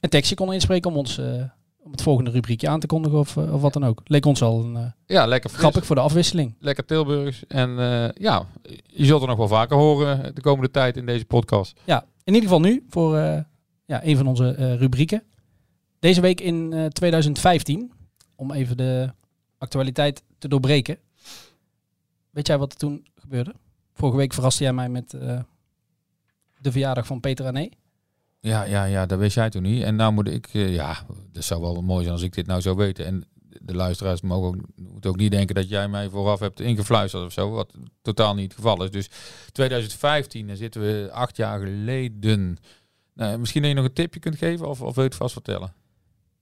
een 0.00 0.08
tekstje 0.08 0.34
kon 0.34 0.52
inspreken 0.52 0.90
om 0.90 0.96
ons 0.96 1.20
om 1.78 1.90
het 1.90 2.02
volgende 2.02 2.30
rubriekje 2.30 2.68
aan 2.68 2.80
te 2.80 2.86
kondigen 2.86 3.18
of, 3.18 3.36
of 3.36 3.60
wat 3.60 3.72
dan 3.72 3.84
ook. 3.84 4.00
Leek 4.04 4.24
ons 4.24 4.42
al 4.42 4.64
een, 4.64 4.92
ja, 5.06 5.26
lekker 5.26 5.50
grappig 5.50 5.86
voor 5.86 5.96
de 5.96 6.02
afwisseling. 6.02 6.54
Lekker 6.60 6.84
Tilburgs. 6.84 7.46
En 7.46 7.70
ja, 8.14 8.46
je 8.86 9.04
zult 9.04 9.22
er 9.22 9.28
nog 9.28 9.36
wel 9.36 9.48
vaker 9.48 9.76
horen 9.76 10.34
de 10.34 10.40
komende 10.40 10.70
tijd 10.70 10.96
in 10.96 11.06
deze 11.06 11.24
podcast. 11.24 11.80
Ja, 11.84 12.04
in 12.24 12.34
ieder 12.34 12.48
geval 12.48 12.60
nu 12.60 12.84
voor 12.88 13.16
ja, 13.84 14.04
een 14.04 14.16
van 14.16 14.26
onze 14.26 14.76
rubrieken. 14.76 15.22
Deze 15.98 16.20
week 16.20 16.40
in 16.40 16.88
2015, 16.92 17.92
om 18.36 18.52
even 18.52 18.76
de 18.76 19.12
actualiteit 19.58 20.22
te 20.38 20.48
doorbreken. 20.48 20.98
Weet 22.30 22.46
jij 22.46 22.58
wat 22.58 22.72
er 22.72 22.78
toen 22.78 23.06
gebeurde? 23.14 23.54
Vorige 23.98 24.16
week 24.16 24.32
verraste 24.32 24.62
jij 24.62 24.72
mij 24.72 24.88
met 24.88 25.12
uh, 25.12 25.40
de 26.60 26.70
verjaardag 26.72 27.06
van 27.06 27.20
Peter 27.20 27.46
Ané. 27.46 27.68
Ja, 28.40 28.62
ja, 28.62 28.84
ja, 28.84 29.06
dat 29.06 29.18
wist 29.18 29.34
jij 29.34 29.50
toen 29.50 29.62
niet. 29.62 29.82
En 29.82 29.96
nou 29.96 30.12
moet 30.12 30.28
ik, 30.28 30.54
uh, 30.54 30.74
ja, 30.74 30.98
dat 31.32 31.44
zou 31.44 31.60
wel 31.60 31.82
mooi 31.82 32.00
zijn 32.00 32.14
als 32.14 32.22
ik 32.22 32.34
dit 32.34 32.46
nou 32.46 32.60
zou 32.60 32.76
weten. 32.76 33.06
En 33.06 33.24
de 33.60 33.74
luisteraars 33.74 34.20
mogen 34.20 34.48
ook, 34.48 34.56
moeten 34.76 35.10
ook 35.10 35.16
niet 35.16 35.30
denken 35.30 35.54
dat 35.54 35.68
jij 35.68 35.88
mij 35.88 36.08
vooraf 36.08 36.40
hebt 36.40 36.60
ingefluisterd 36.60 37.24
of 37.24 37.32
zo, 37.32 37.50
wat 37.50 37.74
totaal 38.02 38.34
niet 38.34 38.44
het 38.44 38.54
geval 38.54 38.84
is. 38.84 38.90
Dus 38.90 39.10
2015, 39.52 40.46
dan 40.46 40.56
zitten 40.56 40.80
we 40.80 41.08
acht 41.12 41.36
jaar 41.36 41.58
geleden. 41.58 42.56
Nou, 43.14 43.38
misschien 43.38 43.62
dat 43.62 43.70
je 43.70 43.76
nog 43.76 43.86
een 43.86 43.92
tipje 43.92 44.20
kunt 44.20 44.36
geven 44.36 44.68
of, 44.68 44.82
of 44.82 44.94
wil 44.94 45.04
je 45.04 45.10
het 45.10 45.18
vast 45.18 45.32
vertellen? 45.32 45.74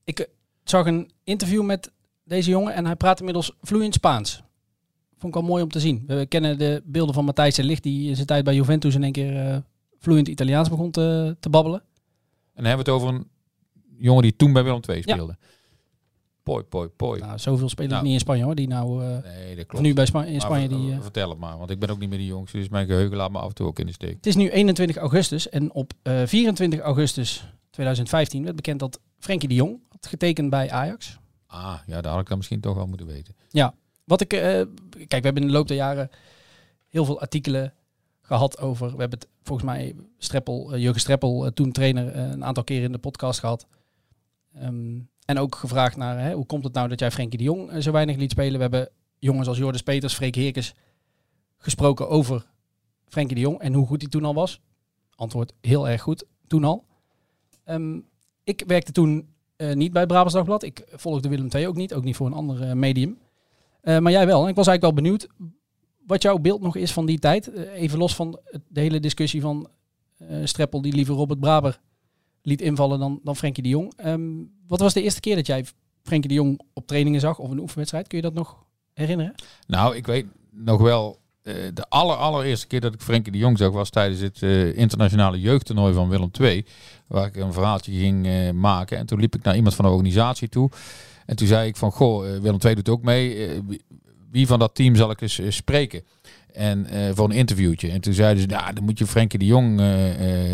Ik 0.05 0.21
uh, 0.21 0.27
zag 0.65 0.87
een 0.87 1.11
interview 1.25 1.65
met 1.65 1.93
deze 2.25 2.51
jongen 2.51 2.75
en 2.75 2.87
hij 2.87 2.97
praat 2.97 3.19
inmiddels 3.19 3.53
vloeiend 3.61 3.95
Spaans 3.95 4.43
vond 5.19 5.35
ik 5.35 5.41
al 5.41 5.47
mooi 5.47 5.63
om 5.63 5.71
te 5.71 5.81
zien. 5.81 6.05
We 6.07 6.27
kennen 6.27 6.59
de 6.59 6.83
beelden 6.85 7.15
van 7.15 7.25
Matthijs 7.25 7.59
en 7.59 7.65
Licht, 7.65 7.83
die 7.83 8.09
in 8.09 8.15
zijn 8.15 8.27
tijd 8.27 8.45
bij 8.45 8.55
Juventus 8.55 8.95
in 8.95 9.03
één 9.03 9.13
keer 9.13 9.51
uh, 9.51 9.57
vloeiend 9.99 10.29
Italiaans 10.29 10.69
begon 10.69 10.91
te, 10.91 11.37
te 11.41 11.51
babbelen. 11.51 11.81
En 11.81 12.63
dan 12.63 12.65
hebben 12.65 12.85
we 12.85 12.91
het 12.93 13.01
over 13.01 13.15
een 13.15 13.29
jongen 13.99 14.23
die 14.23 14.37
toen 14.37 14.53
bij 14.53 14.65
Willem 14.65 14.81
II 14.89 15.03
speelde. 15.03 15.37
Ja. 15.41 15.47
Poi, 16.43 16.63
poi, 16.63 16.89
poi. 16.89 17.21
Nou, 17.21 17.39
zoveel 17.39 17.69
spelen 17.69 17.91
nou, 17.91 18.03
niet 18.03 18.13
in 18.13 18.19
Spanje 18.19 18.45
hoor, 18.45 18.55
die 18.55 18.69
nou... 18.69 19.05
Uh, 19.05 19.09
nee, 19.23 19.57
dat 19.57 19.67
klopt. 19.67 19.85
Nu 19.85 19.95
bij 19.95 20.07
Spa 20.07 20.25
in 20.25 20.41
Spanje 20.41 20.69
maar, 20.69 20.79
die... 20.79 20.91
Uh, 20.91 21.03
vertel 21.03 21.31
het 21.31 21.39
maar, 21.39 21.59
want 21.59 21.71
ik 21.71 21.79
ben 21.79 21.91
ook 21.91 21.99
niet 21.99 22.09
meer 22.09 22.19
die 22.19 22.27
jongste, 22.27 22.57
dus 22.57 22.69
mijn 22.69 22.87
geheugen 22.87 23.17
laat 23.17 23.31
me 23.31 23.39
af 23.39 23.49
en 23.49 23.55
toe 23.55 23.67
ook 23.67 23.79
in 23.79 23.87
de 23.87 23.93
steek. 23.93 24.15
Het 24.17 24.27
is 24.27 24.37
nu 24.37 24.51
21 24.51 24.97
augustus 24.97 25.49
en 25.49 25.73
op 25.73 25.93
24 26.03 26.81
augustus 26.81 27.53
2015 27.71 28.43
werd 28.43 28.57
bekend 28.57 28.81
dat 28.81 29.01
Frenkie 29.19 29.49
de 29.49 29.55
Jong 29.55 29.81
had 29.89 30.07
getekend 30.07 30.51
bij 30.51 30.71
Ajax. 30.71 31.19
Ah, 31.47 31.79
ja, 31.87 32.01
daar 32.01 32.13
had 32.13 32.21
ik 32.21 32.29
dan 32.29 32.37
misschien 32.37 32.61
toch 32.61 32.75
wel 32.75 32.87
moeten 32.87 33.07
weten. 33.07 33.35
Ja, 33.51 33.75
wat 34.07 34.21
ik, 34.21 34.33
uh, 34.33 34.41
kijk, 34.41 34.69
we 35.09 35.17
hebben 35.21 35.43
in 35.43 35.49
de 35.49 35.55
loop 35.55 35.69
der 35.69 35.77
jaren 35.77 36.11
heel 36.89 37.05
veel 37.05 37.21
artikelen 37.21 37.75
gehad 38.21 38.59
over. 38.59 38.87
We 38.91 39.01
hebben 39.01 39.19
het 39.19 39.29
volgens 39.43 39.69
mij 39.69 39.95
Streppel, 40.19 40.75
uh, 40.75 40.81
Jurgen 40.81 41.01
Streppel, 41.01 41.45
uh, 41.45 41.51
toen 41.51 41.73
trainer, 41.73 42.17
een 42.17 42.45
aantal 42.45 42.65
keren 42.65 42.85
in 42.85 42.93
de 42.93 42.99
podcast 42.99 43.41
gehad. 43.41 43.67
Um, 44.63 45.09
en 45.25 45.39
ook 45.39 45.55
gevraagd 45.55 45.97
naar 45.97 46.19
hè, 46.21 46.33
hoe 46.33 46.47
komt 46.47 46.65
het 46.65 46.73
nou 46.73 46.89
dat 46.89 47.01
jij 47.01 47.11
Frenkie 47.11 47.39
de 47.39 47.45
Jong 47.45 47.83
zo 47.83 47.93
weinig 47.93 48.17
liet 48.17 48.31
spelen. 48.31 48.55
We 48.55 48.61
hebben 48.61 48.89
jongens 49.19 49.49
als 49.49 49.59
Jordis 49.59 49.83
Peters, 49.83 50.15
Freek 50.15 50.35
Heerkens 50.35 50.75
gesproken 51.57 52.09
over 52.09 52.47
Frenkie 53.09 53.35
de 53.35 53.41
Jong 53.41 53.59
en 53.59 53.75
hoe 53.75 53.87
goed 53.87 54.01
hij 54.01 54.11
toen 54.11 54.25
al 54.25 54.35
was. 54.35 54.61
Antwoord 55.15 55.53
heel 55.61 55.89
erg 55.89 56.03
goed, 56.03 56.25
toen 56.47 56.65
al. 56.65 56.85
Um, 57.65 58.07
ik 58.45 58.65
werkte 58.67 58.93
toen 58.93 59.29
niet 59.73 59.93
bij 59.93 60.07
Brabants 60.07 60.35
Dagblad. 60.35 60.63
Ik 60.63 60.85
volgde 60.91 61.29
Willem 61.29 61.49
II 61.55 61.67
ook 61.67 61.77
niet, 61.77 61.95
ook 61.95 62.05
niet 62.05 62.17
voor 62.17 62.27
een 62.27 62.33
ander 62.33 62.77
medium. 62.77 63.19
Uh, 63.87 63.99
maar 63.99 64.13
jij 64.13 64.27
wel. 64.27 64.49
Ik 64.49 64.55
was 64.55 64.67
eigenlijk 64.67 64.83
wel 64.83 64.93
benieuwd 64.93 65.27
wat 66.07 66.23
jouw 66.23 66.39
beeld 66.39 66.61
nog 66.61 66.77
is 66.77 66.93
van 66.93 67.07
die 67.07 67.19
tijd. 67.19 67.49
Uh, 67.55 67.73
even 67.75 67.99
los 67.99 68.15
van 68.15 68.41
de 68.69 68.81
hele 68.81 69.01
discussie 69.01 69.41
van 69.41 69.69
uh, 70.19 70.37
Streppel 70.45 70.83
die 70.83 70.95
liever 70.95 71.15
Robert 71.15 71.41
Braber 71.41 71.81
liet 72.43 72.61
invallen 72.61 72.99
dan, 72.99 73.21
dan 73.23 73.37
Frenkie 73.37 73.63
de 73.63 73.69
Jong. 73.69 73.93
Um, 74.05 74.53
wat 74.67 74.81
was 74.81 74.93
de 74.93 75.03
eerste 75.03 75.21
keer 75.21 75.37
dat 75.37 75.47
jij 75.47 75.65
Frenkie 76.03 76.29
de 76.29 76.35
Jong 76.35 76.61
op 76.73 76.87
trainingen 76.87 77.21
zag 77.21 77.39
of 77.39 77.51
een 77.51 77.59
oefenwedstrijd? 77.59 78.07
Kun 78.07 78.19
je 78.19 78.25
dat 78.25 78.35
nog 78.35 78.65
herinneren? 78.93 79.35
Nou, 79.67 79.97
ik 79.97 80.07
weet 80.07 80.27
nog 80.51 80.81
wel 80.81 81.19
eh, 81.47 81.55
de 81.75 81.89
aller, 81.89 82.17
allereerste 82.17 82.67
keer 82.67 82.81
dat 82.81 82.95
ik 82.95 83.01
Frenkie 83.01 83.33
de 83.33 83.39
Jong 83.39 83.59
zag 83.59 83.73
was 83.73 83.91
tijdens 83.91 84.21
het 84.21 84.43
eh, 84.43 84.77
internationale 84.77 85.41
jeugdtoernooi 85.41 85.95
van 85.95 86.09
Willem 86.09 86.31
II. 86.41 86.67
Waar 87.07 87.27
ik 87.27 87.37
een 87.37 87.53
verhaaltje 87.53 87.93
ging 87.93 88.27
eh, 88.27 88.51
maken. 88.51 88.99
En 88.99 89.07
toen 89.07 89.21
liep 89.21 89.35
ik 89.35 89.43
naar 89.43 89.57
iemand 89.57 89.75
van 89.75 89.85
de 89.85 89.91
organisatie 89.91 90.49
toe. 90.49 90.71
En 91.27 91.37
toen 91.37 91.47
zei 91.47 91.69
ik 91.69 91.77
van, 91.77 91.93
goh, 91.93 92.35
eh, 92.35 92.41
Willem 92.41 92.59
II 92.65 92.75
doet 92.75 92.89
ook 92.89 93.03
mee. 93.03 93.47
Eh, 93.47 93.61
wie- 94.31 94.47
van 94.47 94.59
dat 94.59 94.75
team 94.75 94.97
zal 94.97 95.11
ik 95.11 95.21
eens 95.21 95.39
eh, 95.39 95.51
spreken? 95.51 96.03
En 96.53 96.87
voor 97.15 97.25
een 97.25 97.37
interviewtje. 97.37 97.91
En 97.91 98.01
toen 98.01 98.13
zeiden 98.13 98.43
ze, 98.43 98.49
nou, 98.49 98.73
dan 98.75 98.85
moet 98.85 98.99
je 98.99 99.07
Frenkie 99.07 99.39
de 99.39 99.45
Jong 99.45 99.79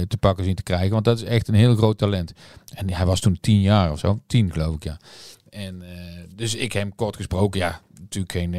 te 0.09 0.17
pakken 0.21 0.45
zien 0.45 0.55
te 0.55 0.63
krijgen. 0.63 0.91
Want 0.91 1.05
dat 1.05 1.17
is 1.17 1.25
echt 1.25 1.49
een 1.49 1.55
heel 1.55 1.77
groot 1.77 1.99
talent. 1.99 2.33
En 2.75 2.91
hij 2.91 3.07
was 3.07 3.21
toen 3.21 3.39
tien 3.41 3.61
jaar 3.61 3.93
of 3.93 3.99
zo. 3.99 4.21
Tien 4.27 4.53
geloof 4.53 4.75
ik, 4.75 4.85
ja. 4.85 4.97
En 5.51 5.83
dus 6.35 6.55
ik 6.55 6.73
hem 6.73 6.95
kort 6.95 7.17
gesproken, 7.17 7.61
ja, 7.61 7.81
natuurlijk 8.01 8.33
geen 8.33 8.55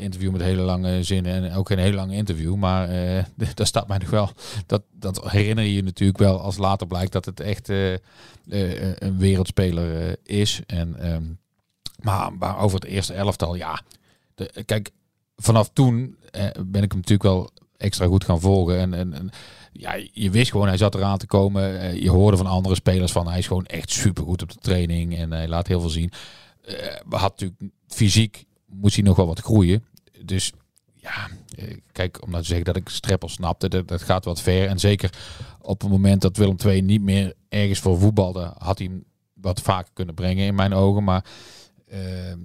interview 0.00 0.32
met 0.32 0.40
hele 0.40 0.62
lange 0.62 1.02
zinnen 1.02 1.32
en 1.32 1.54
ook 1.54 1.68
geen 1.68 1.78
hele 1.78 1.96
lange 1.96 2.14
interview. 2.14 2.54
Maar 2.54 2.88
eh 2.88 3.24
daar 3.54 3.66
staat 3.66 3.88
mij 3.88 3.98
nog 3.98 4.10
wel, 4.10 4.30
dat, 4.66 4.82
dat 4.92 5.30
herinner 5.30 5.64
je 5.64 5.74
je 5.74 5.82
natuurlijk 5.82 6.18
wel 6.18 6.40
als 6.40 6.56
later 6.56 6.86
blijkt 6.86 7.12
dat 7.12 7.24
het 7.24 7.40
echt 7.40 7.68
eh, 7.68 7.94
eh, 7.94 8.00
een 8.98 9.18
wereldspeler 9.18 10.06
eh, 10.06 10.12
is. 10.40 10.60
En, 10.66 10.96
ehm, 11.00 11.22
maar, 12.00 12.58
over 12.58 12.80
het 12.80 12.88
eerste 12.88 13.14
elftal, 13.14 13.54
ja. 13.54 13.80
De, 14.34 14.62
kijk, 14.66 14.90
vanaf 15.36 15.70
toen 15.72 16.16
eh, 16.30 16.44
ben 16.66 16.82
ik 16.82 16.90
hem 16.90 17.00
natuurlijk 17.00 17.22
wel 17.22 17.50
extra 17.76 18.06
goed 18.06 18.24
gaan 18.24 18.40
volgen. 18.40 18.78
En, 18.78 19.14
en, 19.14 19.30
ja, 19.72 19.94
je 20.12 20.30
wist 20.30 20.50
gewoon, 20.50 20.66
hij 20.66 20.76
zat 20.76 20.94
eraan 20.94 21.18
te 21.18 21.26
komen. 21.26 21.80
Eh, 21.80 22.02
je 22.02 22.10
hoorde 22.10 22.36
van 22.36 22.46
andere 22.46 22.74
spelers 22.74 23.12
van, 23.12 23.28
hij 23.28 23.38
is 23.38 23.46
gewoon 23.46 23.66
echt 23.66 23.90
supergoed 23.90 24.42
op 24.42 24.52
de 24.52 24.58
training. 24.58 25.16
En 25.16 25.32
hij 25.32 25.48
laat 25.48 25.66
heel 25.66 25.80
veel 25.80 25.90
zien. 25.90 26.12
Eh, 26.64 26.76
had 27.10 27.40
natuurlijk 27.40 27.72
fysiek, 27.88 28.44
moest 28.80 28.94
hij 28.94 29.04
nog 29.04 29.16
wel 29.16 29.26
wat 29.26 29.40
groeien. 29.40 29.84
Dus 30.24 30.52
ja, 31.04 31.28
eh, 31.56 31.76
kijk, 31.92 32.22
om 32.22 32.30
nou 32.30 32.42
te 32.42 32.48
zeggen 32.48 32.64
dat 32.64 32.76
ik 32.76 32.88
Streppel 32.88 33.28
snapte, 33.28 33.68
dat, 33.68 33.88
dat 33.88 34.02
gaat 34.02 34.24
wat 34.24 34.40
ver. 34.40 34.68
En 34.68 34.78
zeker 34.78 35.10
op 35.60 35.80
het 35.80 35.90
moment 35.90 36.22
dat 36.22 36.36
Willem 36.36 36.56
II 36.64 36.82
niet 36.82 37.02
meer 37.02 37.34
ergens 37.48 37.78
voor 37.78 37.98
voetbalde, 37.98 38.52
had 38.58 38.78
hij 38.78 38.86
hem 38.86 39.04
wat 39.32 39.60
vaker 39.60 39.90
kunnen 39.92 40.14
brengen 40.14 40.46
in 40.46 40.54
mijn 40.54 40.72
ogen. 40.72 41.04
Maar 41.04 41.24
ehm, 41.88 42.38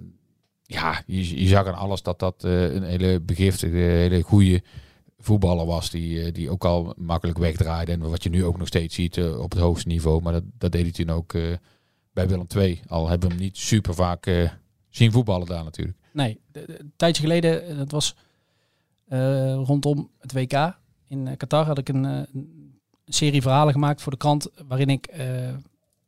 ja, 0.63 1.03
je, 1.05 1.47
zag 1.47 1.67
aan 1.67 1.77
alles 1.77 2.01
dat 2.01 2.19
dat 2.19 2.43
eh, 2.43 2.73
een 2.73 2.83
hele 2.83 3.19
begiftige, 3.19 3.75
hele 3.75 4.21
goede 4.21 4.63
voetballer 5.17 5.65
was. 5.65 5.89
Die, 5.89 6.23
eh, 6.23 6.33
die 6.33 6.49
ook 6.49 6.65
al 6.65 6.93
makkelijk 6.97 7.37
wegdraaide. 7.37 7.91
En 7.91 8.09
wat 8.09 8.23
je 8.23 8.29
nu 8.29 8.45
ook 8.45 8.57
nog 8.57 8.67
steeds 8.67 8.95
ziet 8.95 9.21
op 9.21 9.51
het 9.51 9.59
hoogste 9.59 9.87
niveau. 9.87 10.21
Maar 10.21 10.33
dat, 10.33 10.43
dat 10.57 10.71
deed 10.71 10.81
hij 10.81 10.91
toen 10.91 11.15
ook 11.15 11.33
bij 12.13 12.27
Willem 12.27 12.47
II. 12.55 12.81
Al 12.87 13.07
hebben 13.09 13.29
we 13.29 13.35
hem 13.35 13.43
niet 13.43 13.57
super 13.57 13.93
vaak 13.93 14.49
zien 14.89 15.11
voetballen 15.11 15.47
daar 15.47 15.63
natuurlijk. 15.63 15.97
Nee, 16.11 16.39
een 16.51 16.93
tijdje 16.95 17.21
geleden, 17.21 17.67
eh, 17.67 17.77
dat 17.77 17.91
was 17.91 18.15
eh, 19.07 19.53
rondom 19.53 20.09
het 20.19 20.33
WK 20.33 20.77
in 21.07 21.27
eh, 21.27 21.37
Qatar, 21.37 21.65
had 21.65 21.77
ik 21.77 21.89
een, 21.89 22.03
een 22.03 22.73
serie 23.05 23.41
verhalen 23.41 23.73
gemaakt 23.73 24.01
voor 24.01 24.11
de 24.11 24.17
krant. 24.17 24.47
Waarin 24.67 24.89
ik 24.89 25.13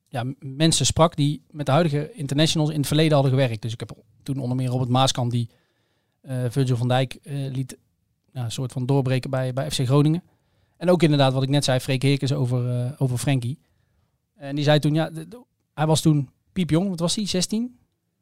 ja, 0.07 0.23
mensen 0.39 0.85
sprak 0.85 1.15
die 1.15 1.41
met 1.51 1.65
de 1.65 1.71
huidige 1.71 2.11
internationals 2.13 2.69
in 2.69 2.77
het 2.77 2.87
verleden 2.87 3.13
hadden 3.13 3.31
gewerkt. 3.31 3.61
Dus 3.61 3.73
ik 3.73 3.79
heb 3.79 3.91
toen 4.23 4.39
onder 4.39 4.57
meer 4.57 4.67
Robert 4.67 4.89
Maaskant 4.89 5.31
die 5.31 5.49
Virgil 6.49 6.77
van 6.77 6.87
Dijk 6.87 7.19
liet 7.23 7.77
ja, 8.31 8.43
een 8.43 8.51
soort 8.51 8.71
van 8.71 8.85
doorbreken 8.85 9.29
bij, 9.29 9.53
bij 9.53 9.71
FC 9.71 9.85
Groningen. 9.85 10.23
En 10.77 10.89
ook 10.89 11.03
inderdaad 11.03 11.33
wat 11.33 11.43
ik 11.43 11.49
net 11.49 11.63
zei, 11.63 11.79
Freek 11.79 12.01
Heerkens 12.01 12.33
over, 12.33 12.95
over 12.97 13.17
Frenkie. 13.17 13.57
En 14.35 14.55
die 14.55 14.63
zei 14.63 14.79
toen, 14.79 14.93
ja, 14.93 15.11
hij 15.73 15.85
was 15.85 16.01
toen 16.01 16.29
piepjong, 16.53 16.89
wat 16.89 16.99
was 16.99 17.15
hij, 17.15 17.27
16? 17.27 17.77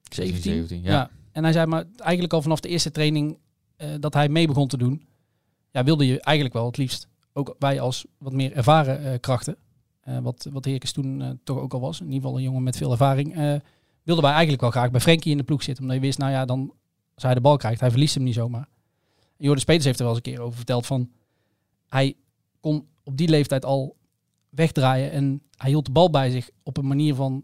17? 0.09 0.41
17, 0.41 0.81
ja. 0.81 1.09
En 1.31 1.43
hij 1.43 1.51
zei, 1.51 1.65
maar 1.65 1.85
eigenlijk 1.97 2.33
al 2.33 2.41
vanaf 2.41 2.59
de 2.59 2.69
eerste 2.69 2.91
training 2.91 3.37
eh, 3.75 3.89
dat 3.99 4.13
hij 4.13 4.29
mee 4.29 4.47
begon 4.47 4.67
te 4.67 4.77
doen, 4.77 5.07
ja, 5.71 5.83
wilde 5.83 6.05
je 6.05 6.21
eigenlijk 6.21 6.55
wel 6.55 6.65
het 6.65 6.77
liefst, 6.77 7.07
ook 7.33 7.55
wij 7.59 7.79
als 7.79 8.05
wat 8.17 8.33
meer 8.33 8.53
ervaren 8.53 9.03
eh, 9.03 9.19
krachten, 9.19 9.57
eh, 9.99 10.17
wat, 10.17 10.47
wat 10.51 10.65
Heerkens 10.65 10.91
toen 10.91 11.39
toch 11.43 11.57
ook 11.57 11.73
al 11.73 11.79
was, 11.79 11.99
in 11.99 12.05
ieder 12.05 12.21
geval 12.21 12.37
een 12.37 12.43
jongen 12.43 12.63
met 12.63 12.77
veel 12.77 12.91
ervaring, 12.91 13.33
wilden 14.03 14.23
wij 14.23 14.33
eigenlijk 14.33 14.61
wel 14.61 14.71
graag 14.71 14.91
bij 14.91 14.99
Frenkie 14.99 15.31
in 15.31 15.37
de 15.37 15.43
ploeg 15.43 15.63
zitten. 15.63 15.83
Omdat 15.83 15.99
je 15.99 16.05
wist, 16.05 16.17
nou 16.17 16.31
ja, 16.31 16.45
dan 16.45 16.73
als 17.13 17.23
hij 17.23 17.33
de 17.33 17.41
bal 17.41 17.57
krijgt, 17.57 17.79
hij 17.79 17.89
verliest 17.89 18.15
hem 18.15 18.23
niet 18.23 18.33
zomaar. 18.33 18.67
Jordan 19.37 19.65
Peters 19.65 19.85
heeft 19.85 19.99
er 19.99 20.05
wel 20.05 20.15
eens 20.15 20.25
een 20.25 20.33
keer 20.33 20.41
over 20.41 20.57
verteld 20.57 20.85
van, 20.85 21.09
hij 21.87 22.15
kon 22.59 22.87
op 23.03 23.17
die 23.17 23.29
leeftijd 23.29 23.65
al 23.65 23.95
wegdraaien 24.49 25.11
en 25.11 25.41
hij 25.55 25.69
hield 25.69 25.85
de 25.85 25.91
bal 25.91 26.09
bij 26.09 26.29
zich 26.29 26.49
op 26.63 26.77
een 26.77 26.87
manier 26.87 27.15
van, 27.15 27.43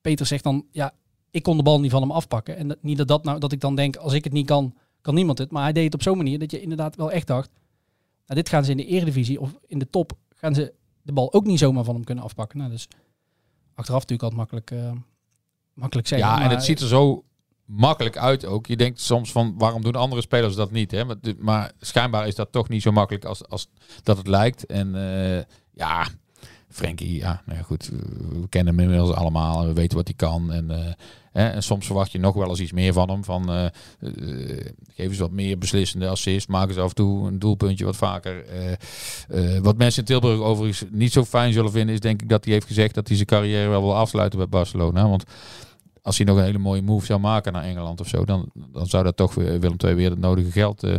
Peter 0.00 0.26
zegt 0.26 0.44
dan, 0.44 0.66
ja, 0.70 0.92
ik 1.30 1.42
kon 1.42 1.56
de 1.56 1.62
bal 1.62 1.80
niet 1.80 1.90
van 1.90 2.02
hem 2.02 2.10
afpakken. 2.10 2.56
En 2.56 2.68
dat, 2.68 2.78
niet 2.80 2.96
dat, 2.98 3.08
dat, 3.08 3.24
nou, 3.24 3.38
dat 3.38 3.52
ik 3.52 3.60
dan 3.60 3.74
denk, 3.74 3.96
als 3.96 4.12
ik 4.12 4.24
het 4.24 4.32
niet 4.32 4.46
kan, 4.46 4.74
kan 5.00 5.14
niemand 5.14 5.38
het. 5.38 5.50
Maar 5.50 5.62
hij 5.62 5.72
deed 5.72 5.84
het 5.84 5.94
op 5.94 6.02
zo'n 6.02 6.16
manier 6.16 6.38
dat 6.38 6.50
je 6.50 6.60
inderdaad 6.60 6.96
wel 6.96 7.10
echt 7.10 7.26
dacht, 7.26 7.50
nou, 8.26 8.40
dit 8.40 8.48
gaan 8.48 8.64
ze 8.64 8.70
in 8.70 8.76
de 8.76 8.86
eredivisie 8.86 9.40
of 9.40 9.58
in 9.66 9.78
de 9.78 9.90
top, 9.90 10.12
gaan 10.34 10.54
ze 10.54 10.72
de 11.02 11.12
bal 11.12 11.32
ook 11.32 11.44
niet 11.44 11.58
zomaar 11.58 11.84
van 11.84 11.94
hem 11.94 12.04
kunnen 12.04 12.24
afpakken. 12.24 12.58
Nou, 12.58 12.70
dus 12.70 12.88
achteraf 13.74 14.00
natuurlijk 14.00 14.22
altijd 14.22 14.40
makkelijk, 14.40 14.70
eh, 14.70 15.00
makkelijk 15.74 16.08
zeggen. 16.08 16.28
Ja, 16.28 16.34
en 16.34 16.40
maar- 16.40 16.50
het 16.50 16.64
ziet 16.64 16.80
er 16.80 16.88
zo 16.88 17.24
makkelijk 17.64 18.16
uit 18.16 18.44
ook. 18.44 18.66
Je 18.66 18.76
denkt 18.76 19.00
soms 19.00 19.32
van, 19.32 19.54
waarom 19.58 19.82
doen 19.82 19.94
andere 19.94 20.20
spelers 20.20 20.54
dat 20.54 20.70
niet? 20.70 20.90
Hè? 20.90 21.04
Maar, 21.04 21.16
maar 21.38 21.72
schijnbaar 21.78 22.26
is 22.26 22.34
dat 22.34 22.52
toch 22.52 22.68
niet 22.68 22.82
zo 22.82 22.92
makkelijk 22.92 23.24
als, 23.24 23.48
als 23.48 23.68
dat 24.02 24.16
het 24.16 24.26
lijkt. 24.26 24.66
En 24.66 24.94
eh, 24.94 25.42
ja, 25.72 26.06
Frenkie, 26.70 27.16
ja, 27.16 27.42
nou 27.46 27.58
ja, 27.58 27.64
goed. 27.64 27.90
We 28.40 28.48
kennen 28.48 28.74
hem 28.74 28.82
inmiddels 28.82 29.10
allemaal 29.16 29.60
en 29.62 29.66
we 29.68 29.72
weten 29.74 29.96
wat 29.96 30.06
hij 30.06 30.16
kan. 30.16 30.52
En, 30.52 30.70
eh, 30.70 30.92
hè, 31.32 31.48
en 31.48 31.62
soms 31.62 31.86
verwacht 31.86 32.12
je 32.12 32.18
nog 32.18 32.34
wel 32.34 32.48
eens 32.48 32.60
iets 32.60 32.72
meer 32.72 32.92
van 32.92 33.10
hem. 33.10 33.24
Van, 33.24 33.50
eh, 33.50 33.64
eh, 33.64 33.70
geef 34.94 35.08
eens 35.08 35.18
wat 35.18 35.30
meer 35.30 35.58
beslissende 35.58 36.08
assist. 36.08 36.48
Maak 36.48 36.68
eens 36.68 36.78
af 36.78 36.88
en 36.88 36.94
toe 36.94 37.26
een 37.28 37.38
doelpuntje 37.38 37.84
wat 37.84 37.96
vaker. 37.96 38.44
Eh, 38.44 38.72
eh, 39.56 39.62
wat 39.62 39.76
mensen 39.76 40.00
in 40.00 40.06
Tilburg 40.06 40.40
overigens 40.40 40.84
niet 40.90 41.12
zo 41.12 41.24
fijn 41.24 41.52
zullen 41.52 41.70
vinden, 41.70 41.94
is 41.94 42.00
denk 42.00 42.22
ik 42.22 42.28
dat 42.28 42.44
hij 42.44 42.52
heeft 42.54 42.66
gezegd 42.66 42.94
dat 42.94 43.06
hij 43.06 43.16
zijn 43.16 43.28
carrière 43.28 43.68
wel 43.68 43.82
wil 43.82 43.96
afsluiten 43.96 44.38
bij 44.38 44.48
Barcelona. 44.48 45.08
Want 45.08 45.24
als 46.02 46.16
hij 46.16 46.26
nog 46.26 46.36
een 46.36 46.44
hele 46.44 46.58
mooie 46.58 46.82
move 46.82 47.06
zou 47.06 47.20
maken 47.20 47.52
naar 47.52 47.62
Engeland 47.64 48.00
of 48.00 48.08
zo, 48.08 48.24
dan, 48.24 48.50
dan 48.72 48.86
zou 48.86 49.04
dat 49.04 49.16
toch 49.16 49.34
weer 49.34 49.60
Willem 49.60 49.76
II 49.84 49.94
weer 49.94 50.10
het 50.10 50.18
nodige 50.18 50.50
geld 50.50 50.82
eh, 50.82 50.94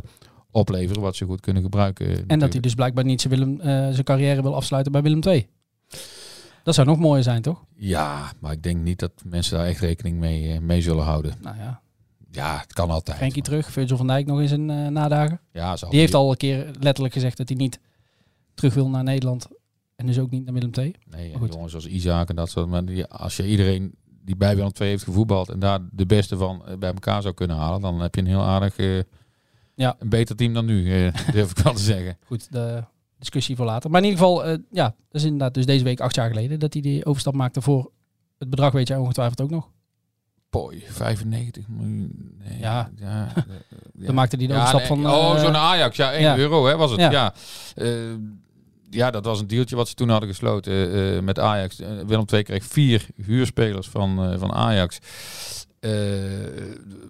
opleveren, 0.52 1.02
wat 1.02 1.16
ze 1.16 1.26
goed 1.26 1.40
kunnen 1.40 1.64
gebruiken. 1.64 2.08
eh, 2.08 2.24
En 2.28 2.40
dat 2.40 2.52
hij 2.52 2.62
dus 2.62 2.74
blijkbaar 2.76 3.04
niet 3.06 3.22
zijn, 3.22 3.34
Willem, 3.34 3.60
eh, 3.60 3.66
zijn 3.68 4.04
carrière 4.04 4.42
wil 4.42 4.56
afsluiten 4.56 4.92
bij 4.92 5.02
Willem 5.02 5.20
II. 5.28 5.48
Dat 6.63 6.75
zou 6.75 6.88
nog 6.88 6.97
mooier 6.99 7.23
zijn, 7.23 7.41
toch? 7.41 7.63
Ja, 7.75 8.32
maar 8.39 8.51
ik 8.51 8.63
denk 8.63 8.77
niet 8.82 8.99
dat 8.99 9.12
mensen 9.25 9.58
daar 9.58 9.67
echt 9.67 9.80
rekening 9.80 10.17
mee, 10.19 10.54
eh, 10.54 10.60
mee 10.60 10.82
zullen 10.82 11.04
houden. 11.04 11.34
Nou 11.41 11.58
ja, 11.58 11.82
Ja, 12.32 12.58
het 12.60 12.73
kan 12.73 12.89
altijd. 12.89 13.17
Frenkie 13.17 13.41
terug, 13.43 13.71
Virgil 13.71 13.97
van 13.97 14.08
Dijk 14.08 14.25
nog 14.25 14.41
in 14.41 14.47
zijn 14.47 14.69
eh, 14.69 14.88
nadagen. 14.88 15.39
Ja, 15.51 15.75
zal 15.75 15.89
Die 15.89 15.99
heeft 15.99 16.13
al 16.13 16.32
een 16.32 16.38
keer 16.38 16.71
letterlijk 16.80 17.13
gezegd 17.13 17.38
dat 17.38 17.49
hij 17.49 17.58
niet 17.58 17.80
terug 18.54 18.73
wil 18.73 18.89
naar 18.89 19.04
Nederland. 19.04 19.47
En 19.95 20.06
dus 20.06 20.19
ook 20.19 20.32
niet 20.32 20.43
naar 20.45 20.54
Willem 20.54 20.69
II. 20.77 20.95
Nee, 21.10 21.32
jongens 21.51 21.71
zoals 21.71 21.86
Isaac 21.88 22.30
en 22.30 22.36
dat 22.36 22.49
soort. 22.49 22.67
Maar 22.67 22.86
die, 22.86 23.06
als 23.06 23.38
je 23.38 23.47
iedereen 23.47 23.95
die 24.23 24.36
bij 24.36 24.56
Willem 24.56 24.71
II 24.80 24.89
heeft 24.89 25.04
gevoetbald 25.04 25.49
en 25.49 25.60
daar 25.60 25.80
de 25.91 26.06
beste 26.06 26.38
van 26.38 26.65
eh, 26.67 26.77
bij 26.77 26.93
elkaar 26.93 27.21
zou 27.21 27.34
kunnen 27.34 27.58
halen, 27.58 27.82
dan 27.82 27.99
heb 27.99 28.15
je 28.15 28.21
een 28.21 28.27
heel 28.27 28.43
aardig, 28.43 28.75
Ja. 29.75 29.95
een 29.99 30.10
beter 30.10 30.36
team 30.36 30.54
dan 30.54 30.65
nu, 30.65 30.84
durf 31.34 31.51
ik 31.51 31.58
wel 31.58 31.73
te 31.73 31.82
zeggen. 31.84 32.17
Goed, 32.25 32.51
de 32.51 32.84
discussie 33.22 33.56
voor 33.56 33.66
later. 33.66 33.90
Maar 33.90 34.02
in 34.02 34.08
ieder 34.08 34.24
geval, 34.24 34.46
eh, 34.46 34.58
ja, 34.72 34.84
dat 34.84 35.22
is 35.22 35.24
inderdaad 35.24 35.54
dus 35.54 35.66
deze 35.66 35.84
week 35.84 36.00
acht 36.00 36.16
jaar 36.16 36.30
geleden 36.30 36.60
dat 36.60 36.74
hij 36.74 36.82
die 36.82 37.06
overstap 37.06 37.34
maakte 37.34 37.62
voor 37.62 37.92
het 38.38 38.50
bedrag, 38.50 38.72
weet 38.72 38.88
jij 38.88 38.98
ongetwijfeld 38.98 39.42
ook 39.42 39.50
nog. 39.50 39.70
Poi, 40.50 40.84
95 40.88 41.68
miljoen. 41.68 42.36
Nee, 42.44 42.60
Ja. 42.60 42.92
ja, 42.96 43.28
eh, 43.36 43.44
ja. 44.00 44.06
Dan 44.06 44.16
maakte 44.16 44.36
hij 44.36 44.48
de 44.48 44.54
overstap 44.54 44.80
nee, 44.80 44.88
van... 44.88 45.08
oh, 45.08 45.36
eh, 45.36 45.42
zo'n 45.42 45.56
Ajax. 45.56 45.98
Ja, 45.98 46.12
1 46.14 46.22
ja. 46.22 46.38
euro 46.38 46.66
hè, 46.66 46.78
was 46.78 46.92
het. 46.92 47.00
Ja. 47.00 47.12
Ja. 47.12 47.34
Ja. 47.76 48.18
ja, 48.90 49.12
dat 49.12 49.26
was 49.26 49.40
een 49.40 49.48
dealtje 49.48 49.76
wat 49.76 49.88
ze 49.88 49.94
toen 49.94 50.10
hadden 50.10 50.30
gesloten 50.30 50.94
eh, 50.94 51.22
met 51.22 51.40
Ajax. 51.40 51.80
Eh, 51.80 51.90
Willem 52.06 52.26
II 52.34 52.44
kreeg 52.44 52.66
vier 52.66 53.08
huurspelers 53.16 53.88
van, 53.90 54.24
eh, 54.24 54.40
van 54.40 54.54
Ajax. 54.54 55.00
Eh, 55.80 55.92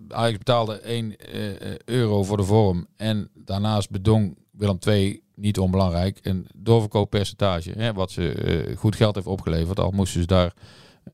Ajax 0.09 0.37
betaalde 0.37 0.79
1 0.83 1.17
eh, 1.17 1.75
euro 1.85 2.23
voor 2.23 2.37
de 2.37 2.43
vorm. 2.43 2.87
En 2.97 3.29
daarnaast 3.33 3.89
bedong 3.89 4.37
Willem 4.51 4.77
II, 4.87 5.21
niet 5.35 5.59
onbelangrijk, 5.59 6.19
een 6.21 6.47
doorverkooppercentage. 6.55 7.71
Hè, 7.71 7.93
wat 7.93 8.11
ze 8.11 8.33
eh, 8.33 8.77
goed 8.77 8.95
geld 8.95 9.15
heeft 9.15 9.27
opgeleverd. 9.27 9.79
Al 9.79 9.91
moesten 9.91 10.21
ze 10.21 10.27
daar 10.27 10.53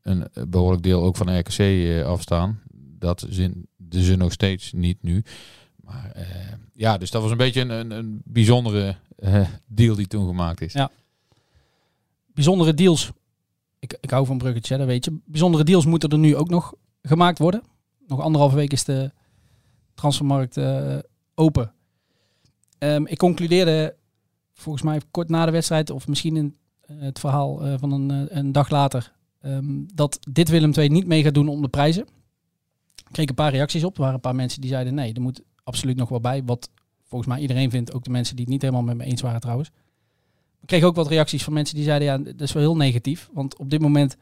een 0.02 0.28
behoorlijk 0.47 0.84
deel 0.84 1.04
ook 1.04 1.15
van 1.15 1.39
RKC 1.39 1.58
eh, 1.58 2.06
afstaan. 2.06 2.62
Dat 3.00 3.28
de 3.76 4.04
ze 4.04 4.15
nog 4.15 4.32
steeds 4.32 4.71
niet 4.71 5.04
nu. 5.04 5.23
Maar 5.88 6.12
eh, 6.12 6.26
ja, 6.73 6.97
dus 6.97 7.12
dat 7.12 7.21
was 7.21 7.32
een 7.32 7.38
beetje 7.38 7.62
een, 7.62 7.69
een, 7.69 7.91
een 7.91 8.21
bijzondere 8.26 8.95
eh, 9.15 9.47
deal 9.65 9.95
die 9.95 10.08
toen 10.08 10.28
gemaakt 10.28 10.62
is. 10.62 10.73
Ja. 10.73 10.91
bijzondere 12.34 12.73
deals. 12.73 13.12
Ik, 13.80 13.97
ik 14.02 14.10
hou 14.10 14.26
van 14.26 14.38
bruggetje, 14.38 14.78
dat 14.78 14.88
weet 14.88 15.06
je. 15.06 15.19
Bijzondere 15.26 15.63
deals 15.63 15.86
moeten 15.86 16.10
er 16.10 16.17
nu 16.17 16.36
ook 16.36 16.50
nog 16.50 16.73
gemaakt 17.02 17.39
worden. 17.39 17.63
Nog 18.08 18.19
anderhalve 18.19 18.56
week 18.56 18.71
is 18.71 18.84
de 18.84 19.12
transfermarkt 19.93 20.58
eh, 20.58 20.97
open. 21.36 21.73
Ehm, 22.78 23.06
ik 23.06 23.18
concludeerde 23.18 23.96
volgens 24.54 24.84
mij 24.84 25.02
kort 25.12 25.30
na 25.30 25.46
de 25.46 25.52
wedstrijd, 25.52 25.90
of 25.90 26.08
misschien 26.08 26.36
in 26.36 26.56
eh, 26.82 26.96
het 27.00 27.20
verhaal 27.20 27.66
eh, 27.66 27.74
van 27.80 27.92
een, 27.92 28.12
eh, 28.12 28.38
een 28.38 28.52
dag 28.52 28.70
later, 28.70 29.13
ehm, 29.42 29.84
dat 29.94 30.20
dit 30.32 30.50
Willem 30.50 30.72
II 30.78 30.90
niet 30.90 31.08
mee 31.08 31.24
gaat 31.24 31.34
doen 31.34 31.48
om 31.48 31.62
de 31.62 31.68
prijzen. 31.68 32.04
Ik 32.96 33.13
kreeg 33.13 33.30
een 33.30 33.36
paar 33.36 33.52
reacties 33.52 33.84
op. 33.84 33.94
Er 33.96 34.00
waren 34.00 34.16
een 34.16 34.22
paar 34.22 34.36
mensen 34.36 34.62
die 34.62 34.70
zeiden 34.70 34.94
nee, 34.94 35.13
er 35.13 35.22
moet 35.22 35.42
absoluut 35.63 35.98
nog 35.98 36.10
wel 36.10 36.20
bij. 36.20 36.44
Wat 36.44 36.70
volgens 37.04 37.30
mij 37.30 37.42
iedereen 37.42 37.70
vindt, 37.70 37.94
ook 37.94 38.04
de 38.04 38.10
mensen 38.10 38.36
die 38.36 38.44
het 38.44 38.54
niet 38.54 38.62
helemaal 38.62 38.84
met 38.84 38.98
me 38.98 39.04
eens 39.04 39.22
waren 39.22 39.42
trouwens. 39.42 39.72
Ik 40.62 40.68
kreeg 40.68 40.84
ook 40.84 40.96
wat 40.96 41.08
reacties 41.08 41.44
van 41.44 41.54
mensen 41.54 41.76
die 41.76 41.84
zeiden, 41.84 42.08
ja, 42.08 42.18
dat 42.18 42.42
is 42.42 42.52
wel 42.52 42.63
heel 42.63 42.76
negatief. 42.76 43.30
Want 43.34 43.58
op 43.58 43.70
dit 43.70 43.82
moment 43.82 44.18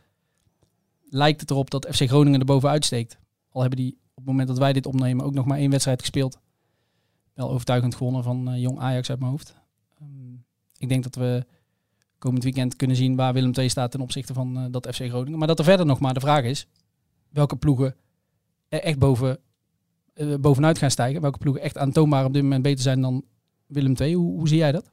lijkt 1.09 1.41
het 1.41 1.49
erop 1.51 1.69
dat 1.69 1.87
FC 1.91 2.07
Groningen 2.07 2.39
er 2.39 2.45
bovenuit 2.45 2.85
steekt. 2.85 3.17
Al 3.49 3.61
hebben 3.61 3.79
die 3.79 3.91
op 3.91 4.15
het 4.15 4.25
moment 4.25 4.47
dat 4.47 4.57
wij 4.57 4.73
dit 4.73 4.85
opnemen 4.85 5.25
ook 5.25 5.33
nog 5.33 5.45
maar 5.45 5.57
één 5.57 5.69
wedstrijd 5.69 5.99
gespeeld. 5.99 6.39
Wel 7.35 7.49
overtuigend 7.49 7.95
gewonnen 7.95 8.23
van 8.23 8.49
eh, 8.49 8.61
Jong 8.61 8.79
Ajax 8.79 9.09
uit 9.09 9.19
mijn 9.19 9.31
hoofd. 9.31 9.55
Ehm, 9.99 10.33
ik 10.77 10.89
denk 10.89 11.03
dat 11.03 11.15
we 11.15 11.45
komend 12.17 12.43
weekend 12.43 12.75
kunnen 12.75 12.95
zien 12.95 13.15
waar 13.15 13.33
Willem 13.33 13.51
II 13.53 13.69
staat 13.69 13.91
ten 13.91 14.01
opzichte 14.01 14.33
van 14.33 14.57
eh, 14.57 14.65
dat 14.71 14.87
FC 14.87 15.01
Groningen. 15.01 15.37
Maar 15.37 15.47
dat 15.47 15.59
er 15.59 15.65
verder 15.65 15.85
nog 15.85 15.99
maar 15.99 16.13
de 16.13 16.19
vraag 16.19 16.43
is, 16.43 16.67
welke 17.29 17.55
ploegen 17.55 17.95
echt 18.69 18.99
boven, 18.99 19.39
eh, 20.13 20.35
bovenuit 20.39 20.77
gaan 20.77 20.91
stijgen. 20.91 21.21
Welke 21.21 21.37
ploegen 21.37 21.61
echt 21.61 21.77
aantoonbaar 21.77 22.25
op 22.25 22.33
dit 22.33 22.43
moment 22.43 22.63
beter 22.63 22.83
zijn 22.83 23.01
dan 23.01 23.23
Willem 23.65 23.95
II. 23.99 24.15
Hoe, 24.15 24.37
hoe 24.37 24.47
zie 24.47 24.57
jij 24.57 24.71
dat? 24.71 24.91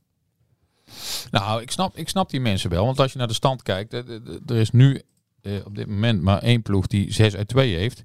Nou, 1.30 1.62
ik 1.62 1.70
snap, 1.70 1.96
ik 1.96 2.08
snap 2.08 2.30
die 2.30 2.40
mensen 2.40 2.70
wel. 2.70 2.84
Want 2.84 3.00
als 3.00 3.12
je 3.12 3.18
naar 3.18 3.28
de 3.28 3.34
stand 3.34 3.62
kijkt, 3.62 3.92
er 3.92 4.56
is 4.56 4.70
nu 4.70 5.02
op 5.64 5.74
dit 5.74 5.86
moment 5.86 6.22
maar 6.22 6.42
één 6.42 6.62
ploeg 6.62 6.86
die 6.86 7.12
6 7.12 7.36
uit 7.36 7.48
2 7.48 7.74
heeft. 7.74 8.02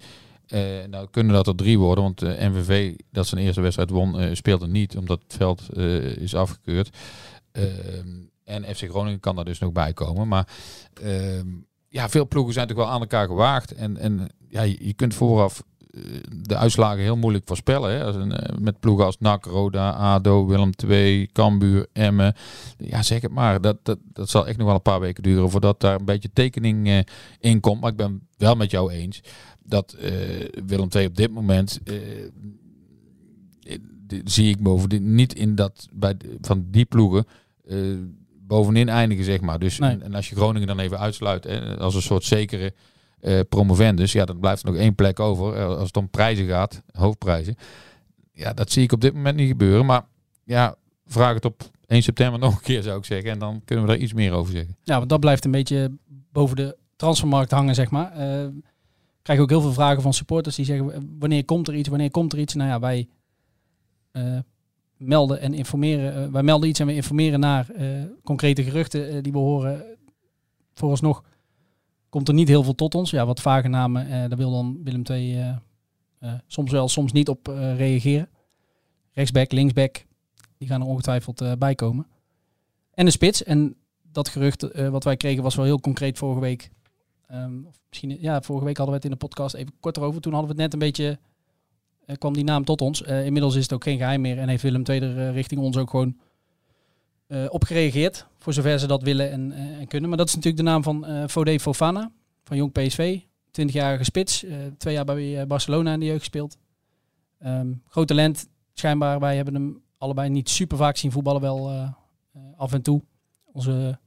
Eh, 0.48 0.62
nou 0.90 1.08
kunnen 1.12 1.34
dat 1.34 1.48
er 1.48 1.56
drie 1.56 1.80
worden, 1.80 2.04
want 2.04 2.22
eh, 2.22 2.50
MVV, 2.50 2.96
dat 3.12 3.28
zijn 3.28 3.42
eerste 3.42 3.62
wedstrijd 3.62 3.90
won, 3.90 4.20
eh, 4.20 4.34
speelde 4.34 4.68
niet, 4.68 4.98
omdat 4.98 5.22
het 5.24 5.34
veld 5.38 5.78
is 6.20 6.36
afgekeurd. 6.36 6.98
Ehm, 7.52 8.08
en 8.44 8.76
FC 8.76 8.90
Groningen 8.90 9.20
kan 9.20 9.36
daar 9.36 9.46
dus 9.46 9.60
nog 9.60 9.72
bij 9.72 9.94
komen. 9.94 10.28
Maar 10.28 10.48
ehm, 11.04 11.48
ja, 11.88 12.10
veel 12.10 12.28
ploegen 12.28 12.54
zijn 12.54 12.68
natuurlijk 12.68 12.90
wel 12.90 12.98
aan 12.98 13.08
elkaar 13.08 13.28
gewaagd. 13.28 13.74
En, 13.74 13.98
en 13.98 14.30
ja, 14.50 14.62
je, 14.62 14.94
kunt 14.94 15.14
vooraf 15.14 15.64
de 16.30 16.56
uitslagen 16.56 17.04
heel 17.04 17.18
moeilijk 17.18 17.48
voorspellen. 17.48 17.92
Hè? 17.92 18.04
Als 18.04 18.16
een, 18.16 18.34
met 18.60 18.80
ploegen 18.80 19.06
als 19.06 19.18
NAC, 19.20 19.46
Roda, 19.46 19.92
ADO, 19.92 20.46
Willem 20.46 20.70
II, 20.88 21.30
Cambuur, 21.32 21.88
Emmen. 21.94 22.36
Ja, 22.78 23.04
zeg 23.04 23.22
het 23.22 23.32
maar. 23.32 23.62
Dat, 23.62 23.78
dat, 23.84 23.98
dat 24.14 24.30
zal 24.30 24.48
echt 24.48 24.58
nog 24.58 24.66
wel 24.66 24.76
een 24.76 24.82
paar 24.82 25.00
weken 25.00 25.24
duren 25.24 25.50
voordat 25.50 25.80
daar 25.80 26.00
een 26.00 26.06
beetje 26.06 26.34
tekening 26.34 27.06
in 27.40 27.60
komt. 27.60 27.82
Maar 27.82 27.92
ik 27.92 27.98
ben 27.98 28.28
wel 28.38 28.56
met 28.56 28.72
jou 28.72 28.92
eens 28.92 29.22
dat 29.68 29.94
eh, 29.94 30.12
Willem 30.66 30.88
II 30.96 31.06
op 31.06 31.16
dit 31.16 31.32
moment... 31.32 31.80
eh, 31.84 32.24
eh, 32.24 33.80
zie 34.24 34.50
ik 34.50 34.62
bovendien 34.62 35.16
niet 35.16 35.34
in 35.34 35.56
dat 35.56 35.88
bij 35.94 36.16
van 36.42 36.66
die 36.72 36.86
ploegen 36.86 37.26
bovenin 38.48 38.90
eindigen, 38.90 39.24
zeg 39.26 39.42
maar. 39.42 39.60
Dus 39.60 39.80
Nee. 39.80 39.90
en, 39.92 40.02
en 40.02 40.14
als 40.16 40.30
je 40.30 40.36
Groningen 40.36 40.68
dan 40.68 40.80
even 40.80 41.00
uitsluit 41.00 41.44
hè, 41.44 41.78
als 41.78 41.96
een 41.96 42.02
soort 42.02 42.24
zekere 42.24 42.74
promovendus, 43.50 44.12
ja, 44.12 44.26
dan 44.26 44.40
blijft 44.40 44.64
er 44.64 44.72
nog 44.72 44.80
één 44.82 44.96
plek 44.96 45.20
over. 45.20 45.66
Als 45.66 45.88
het 45.88 45.98
om 45.98 46.10
prijzen 46.10 46.48
gaat, 46.48 46.82
hoofdprijzen. 46.92 47.56
Ja, 48.32 48.54
dat 48.54 48.72
zie 48.72 48.84
ik 48.84 48.92
op 48.92 49.02
dit 49.02 49.14
moment 49.14 49.36
niet 49.36 49.48
gebeuren. 49.48 49.86
Maar 49.86 50.06
ja, 50.44 50.76
vraag 51.06 51.34
het 51.34 51.46
op 51.46 51.62
1 51.86 52.04
september 52.04 52.40
nog 52.50 52.56
een 52.56 52.62
keer, 52.62 52.84
zou 52.84 52.98
ik 52.98 53.06
zeggen. 53.06 53.32
En 53.32 53.40
dan 53.40 53.62
kunnen 53.66 53.86
we 53.86 53.92
daar 53.92 54.02
iets 54.02 54.14
meer 54.14 54.32
over 54.32 54.52
zeggen. 54.54 54.76
Ja, 54.84 54.98
want 54.98 55.10
dat 55.10 55.20
blijft 55.20 55.46
een 55.46 55.52
beetje 55.52 55.92
boven 56.32 56.56
de 56.56 56.78
transfermarkt 56.96 57.52
hangen, 57.52 57.76
zeg 57.76 57.90
maar. 57.90 58.12
Ik 58.48 58.52
krijg 59.28 59.42
ook 59.42 59.50
heel 59.50 59.62
veel 59.62 59.74
vragen 59.74 60.02
van 60.02 60.14
supporters 60.14 60.56
die 60.56 60.66
zeggen, 60.66 61.16
wanneer 61.20 61.46
komt 61.46 61.68
er 61.68 61.76
iets, 61.76 61.90
wanneer 61.90 62.12
komt 62.12 62.34
er 62.34 62.40
iets? 62.40 62.54
Nou 62.54 62.70
ja, 62.70 62.80
wij 62.80 63.08
eh, 64.12 64.40
melden 64.98 65.40
en 65.40 65.54
informeren. 65.54 66.24
eh, 66.24 66.32
wij 66.32 66.44
melden 66.44 66.70
iets 66.70 66.80
en 66.80 66.88
we 66.88 66.94
informeren 66.94 67.40
naar 67.40 67.70
eh, 67.70 67.88
concrete 68.24 68.64
geruchten 68.64 69.24
die 69.24 69.32
we 69.32 69.38
horen. 69.38 69.98
Vooralsnog 70.74 71.24
komt 72.10 72.28
er 72.28 72.34
niet 72.34 72.48
heel 72.48 72.64
veel 72.64 72.76
tot 72.76 72.96
ons. 72.96 73.10
Ja, 73.10 73.26
wat 73.26 73.42
vage 73.42 73.68
namen, 73.68 74.30
daar 74.30 74.38
wil 74.38 74.52
dan 74.52 74.80
Willem 74.84 75.02
II 75.10 75.56
soms 76.48 76.72
wel, 76.72 76.88
soms 76.88 77.12
niet 77.12 77.30
op 77.30 77.48
reageren. 77.78 78.30
Rechtsback, 79.12 79.52
linksback, 79.52 80.06
die 80.58 80.68
gaan 80.68 80.82
er 80.82 80.88
ongetwijfeld 80.88 81.60
bij 81.60 81.76
komen. 81.76 82.08
En 82.94 83.06
een 83.06 83.12
spits. 83.12 83.44
En 83.44 83.76
dat 84.12 84.30
gerucht 84.30 84.90
wat 84.90 85.04
wij 85.04 85.18
kregen 85.18 85.44
was 85.44 85.56
wel 85.56 85.66
heel 85.66 85.80
concreet 85.80 86.18
vorige 86.18 86.42
week. 86.42 86.70
Ehm, 87.28 87.66
of 87.66 87.80
misschien, 87.90 88.18
ja, 88.22 88.42
vorige 88.42 88.66
week 88.66 88.78
hadden 88.78 88.96
we 88.96 89.02
het 89.02 89.12
in 89.12 89.18
de 89.20 89.26
podcast 89.26 89.56
even 89.56 89.74
kort 89.80 89.98
erover. 89.98 90.22
Toen 90.22 90.34
hadden 90.34 90.56
we 90.56 90.62
het 90.62 90.72
net 90.72 90.82
een 90.82 90.88
beetje, 90.88 91.20
eh, 92.06 92.16
kwam 92.16 92.34
die 92.34 92.44
naam 92.44 92.64
tot 92.64 92.82
ons. 92.82 93.04
Eh, 93.04 93.26
inmiddels 93.26 93.56
is 93.56 93.64
het 93.64 93.74
ook 93.74 93.84
geen 93.84 93.98
geheim 93.98 94.22
meer 94.22 94.38
en 94.38 94.50
heeft 94.50 94.64
Willem 94.64 94.84
II 94.90 95.02
er 95.02 95.18
eh, 95.18 95.34
richting 95.34 95.62
ons 95.62 95.78
ook 95.78 95.90
gewoon 95.90 96.18
op 97.50 97.64
gereageerd. 97.64 98.28
Voor 98.38 98.54
zover 98.54 98.80
ze 98.80 98.88
dat 98.88 99.02
willen 99.02 99.32
en, 99.32 99.52
en 99.52 99.88
kunnen. 99.88 100.10
Maar 100.10 100.18
dat 100.18 100.28
is 100.28 100.36
natuurlijk 100.36 100.64
de 100.64 100.70
naam 100.70 100.84
van 100.84 101.30
Fode 101.30 101.60
Fofana 101.60 102.12
van 102.44 102.58
Jong 102.58 102.72
PSV. 102.72 103.20
20-jarige 103.52 104.04
spits. 104.04 104.46
twee 104.78 104.94
jaar 104.94 105.06
bij 105.06 105.48
Barcelona 105.48 105.94
in 105.94 106.00
de 106.00 106.06
jeugd 106.06 106.20
gespeeld. 106.20 106.58
Ehm, 107.40 107.74
groot 107.88 108.08
talent, 108.08 108.48
schijnbaar. 108.74 109.20
Wij 109.20 109.36
hebben 109.36 109.54
hem 109.54 109.82
allebei 109.98 110.30
niet 110.30 110.50
super 110.50 110.78
vaak 110.78 110.98
zien 110.98 111.12
voetballen, 111.12 111.42
wel 111.42 111.72
af 112.58 112.74
en 112.74 112.82
toe. 112.82 113.02
Onze 113.46 114.00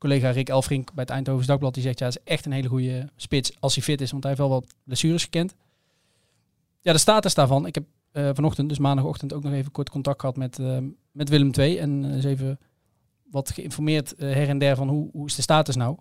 collega 0.00 0.30
Rick 0.30 0.48
Elfrink 0.48 0.92
bij 0.92 1.04
het 1.04 1.12
Eindhoven 1.12 1.46
Dagblad 1.46 1.74
die 1.74 1.82
zegt 1.82 1.98
ja, 1.98 2.06
is 2.06 2.22
echt 2.24 2.46
een 2.46 2.52
hele 2.52 2.68
goede 2.68 3.08
spits 3.16 3.60
als 3.60 3.74
hij 3.74 3.84
fit 3.84 4.00
is, 4.00 4.10
want 4.10 4.22
hij 4.22 4.32
heeft 4.32 4.48
wel 4.48 4.60
wat 4.60 4.74
blessures 4.84 5.22
gekend. 5.22 5.54
Ja, 6.80 6.92
de 6.92 6.98
status 6.98 7.34
daarvan. 7.34 7.66
Ik 7.66 7.74
heb 7.74 7.84
eh, 8.12 8.30
vanochtend, 8.32 8.68
dus 8.68 8.78
maandagochtend, 8.78 9.32
ook 9.32 9.42
nog 9.42 9.52
even 9.52 9.72
kort 9.72 9.90
contact 9.90 10.20
gehad 10.20 10.36
met, 10.36 10.58
eh, 10.58 10.78
met 11.12 11.28
Willem 11.28 11.50
II 11.58 11.78
en 11.78 12.04
eh, 12.04 12.14
eens 12.14 12.24
even 12.24 12.58
wat 13.30 13.50
geïnformeerd 13.50 14.14
her 14.16 14.48
en 14.48 14.58
der 14.58 14.76
van 14.76 14.88
hoe, 14.88 15.08
hoe 15.12 15.26
is 15.26 15.34
de 15.34 15.42
status 15.42 15.76
nou. 15.76 15.96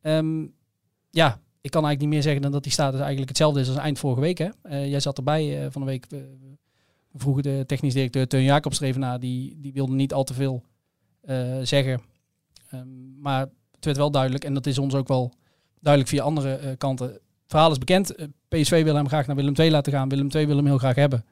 Ehm, 0.00 0.46
ja, 1.10 1.40
ik 1.60 1.70
kan 1.70 1.84
eigenlijk 1.84 2.00
niet 2.00 2.08
meer 2.08 2.22
zeggen 2.22 2.42
dan 2.42 2.52
dat 2.52 2.62
die 2.62 2.72
status 2.72 2.98
eigenlijk 2.98 3.28
hetzelfde 3.28 3.60
is 3.60 3.68
als 3.68 3.76
eind 3.76 3.98
vorige 3.98 4.20
week. 4.20 4.38
Hè? 4.38 4.48
Jij 4.84 5.00
zat 5.00 5.16
erbij 5.16 5.70
van 5.70 5.80
de 5.80 5.86
week. 5.86 6.06
We, 6.08 6.36
we 7.10 7.18
vroegen 7.18 7.42
de 7.42 7.64
technisch 7.66 7.94
directeur 7.94 8.28
Teun 8.28 8.42
Jacobs 8.42 8.80
er 8.80 8.98
naar. 8.98 9.20
Die, 9.20 9.60
die 9.60 9.72
wilde 9.72 9.94
niet 9.94 10.12
al 10.12 10.24
te 10.24 10.34
veel 10.34 10.62
zeggen. 11.62 12.00
Ehm, 12.74 13.20
maar 13.20 13.40
het 13.74 13.84
werd 13.84 13.96
wel 13.96 14.10
duidelijk, 14.10 14.44
en 14.44 14.54
dat 14.54 14.66
is 14.66 14.78
ons 14.78 14.94
ook 14.94 15.08
wel 15.08 15.32
duidelijk 15.80 16.14
via 16.14 16.22
andere 16.22 16.54
eh, 16.54 16.76
kanten. 16.78 17.06
Het 17.08 17.22
verhaal 17.46 17.70
is 17.70 17.78
bekend. 17.78 18.14
Eh, 18.14 18.26
PSV 18.48 18.84
wil 18.84 18.94
hem 18.94 19.08
graag 19.08 19.26
naar 19.26 19.36
Willem 19.36 19.54
II 19.56 19.70
laten 19.70 19.92
gaan. 19.92 20.08
Willem 20.08 20.28
II 20.30 20.46
wil 20.46 20.56
hem 20.56 20.66
heel 20.66 20.78
graag 20.78 20.94
hebben. 20.94 21.24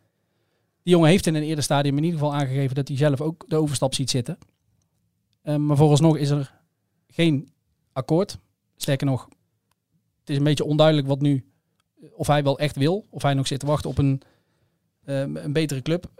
Die 0.82 0.92
jongen 0.92 1.08
heeft 1.08 1.26
in 1.26 1.34
een 1.34 1.42
eerder 1.42 1.64
stadium 1.64 1.96
in 1.96 2.04
ieder 2.04 2.18
geval 2.18 2.34
aangegeven 2.34 2.74
dat 2.74 2.88
hij 2.88 2.96
zelf 2.96 3.20
ook 3.20 3.44
de 3.48 3.56
overstap 3.56 3.94
ziet 3.94 4.10
zitten. 4.10 4.38
Ehm, 5.42 5.66
maar 5.66 5.76
vooralsnog 5.76 6.16
is 6.16 6.30
er 6.30 6.54
geen 7.06 7.52
akkoord. 7.92 8.38
Sterker 8.76 9.06
nog, 9.06 9.28
het 10.20 10.30
is 10.30 10.36
een 10.36 10.44
beetje 10.44 10.64
onduidelijk 10.64 11.06
wat 11.08 11.20
nu, 11.20 11.44
of 12.12 12.26
hij 12.26 12.42
wel 12.42 12.58
echt 12.58 12.76
wil. 12.76 13.04
Of 13.10 13.22
hij 13.22 13.34
nog 13.34 13.46
zit 13.46 13.60
te 13.60 13.66
wachten 13.66 13.90
op 13.90 13.98
een, 13.98 14.22
ehm, 15.04 15.36
een 15.36 15.52
betere 15.52 15.82
club. 15.82 16.10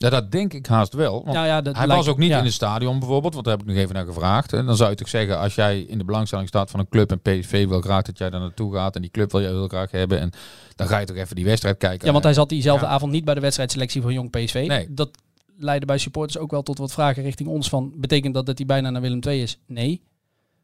Ja, 0.00 0.10
dat 0.10 0.30
denk 0.32 0.52
ik 0.52 0.66
haast 0.66 0.94
wel. 0.94 1.12
Want 1.12 1.34
Nou 1.34 1.46
ja, 1.46 1.60
dat 1.60 1.76
hij 1.76 1.86
lijkt- 1.86 2.04
was 2.04 2.12
ook 2.12 2.18
niet 2.20 2.28
ja. 2.30 2.38
in 2.38 2.44
het 2.44 2.52
stadion 2.52 2.98
bijvoorbeeld, 2.98 3.32
want 3.32 3.44
daar 3.46 3.56
heb 3.58 3.66
ik 3.66 3.72
nog 3.74 3.82
even 3.82 3.94
naar 3.94 4.04
gevraagd. 4.06 4.52
En 4.52 4.66
dan 4.66 4.76
zou 4.76 4.90
je 4.90 4.96
toch 4.96 5.08
zeggen, 5.08 5.38
als 5.38 5.54
jij 5.54 5.80
in 5.80 5.98
de 5.98 6.04
belangstelling 6.04 6.48
staat 6.48 6.70
van 6.70 6.80
een 6.80 6.88
club 6.88 7.10
en 7.10 7.20
PSV 7.20 7.66
wil 7.68 7.80
graag 7.80 8.02
dat 8.02 8.18
jij 8.18 8.30
daar 8.30 8.40
naartoe 8.40 8.74
gaat 8.74 8.94
en 8.96 9.02
die 9.02 9.10
club 9.10 9.32
wil 9.32 9.40
jij 9.40 9.50
heel 9.50 9.68
graag 9.68 9.90
hebben. 9.90 10.20
En 10.20 10.30
dan 10.74 10.86
ga 10.86 10.98
je 10.98 11.06
toch 11.06 11.16
even 11.16 11.36
die 11.36 11.44
wedstrijd 11.44 11.76
kijken. 11.78 12.06
Ja, 12.06 12.12
want 12.12 12.24
hij 12.24 12.32
zat 12.34 12.48
diezelfde 12.48 12.86
avond 12.86 13.12
niet 13.12 13.24
bij 13.24 13.34
de 13.34 13.40
wedstrijdselectie 13.40 14.02
van 14.02 14.12
Jong 14.12 14.30
PSV. 14.30 14.64
Nee. 14.68 14.94
Dat 14.94 15.10
leidde 15.56 15.86
bij 15.86 15.98
supporters 15.98 16.38
ook 16.38 16.50
wel 16.50 16.62
tot 16.62 16.78
wat 16.78 16.92
vragen 16.92 17.22
richting 17.22 17.48
ons 17.48 17.68
van... 17.68 17.92
betekent 17.96 18.34
dat 18.34 18.46
dat 18.46 18.58
hij 18.58 18.66
bijna 18.66 18.90
naar 18.90 19.02
Willem 19.02 19.20
II 19.26 19.42
is? 19.42 19.58
Nee. 19.66 20.02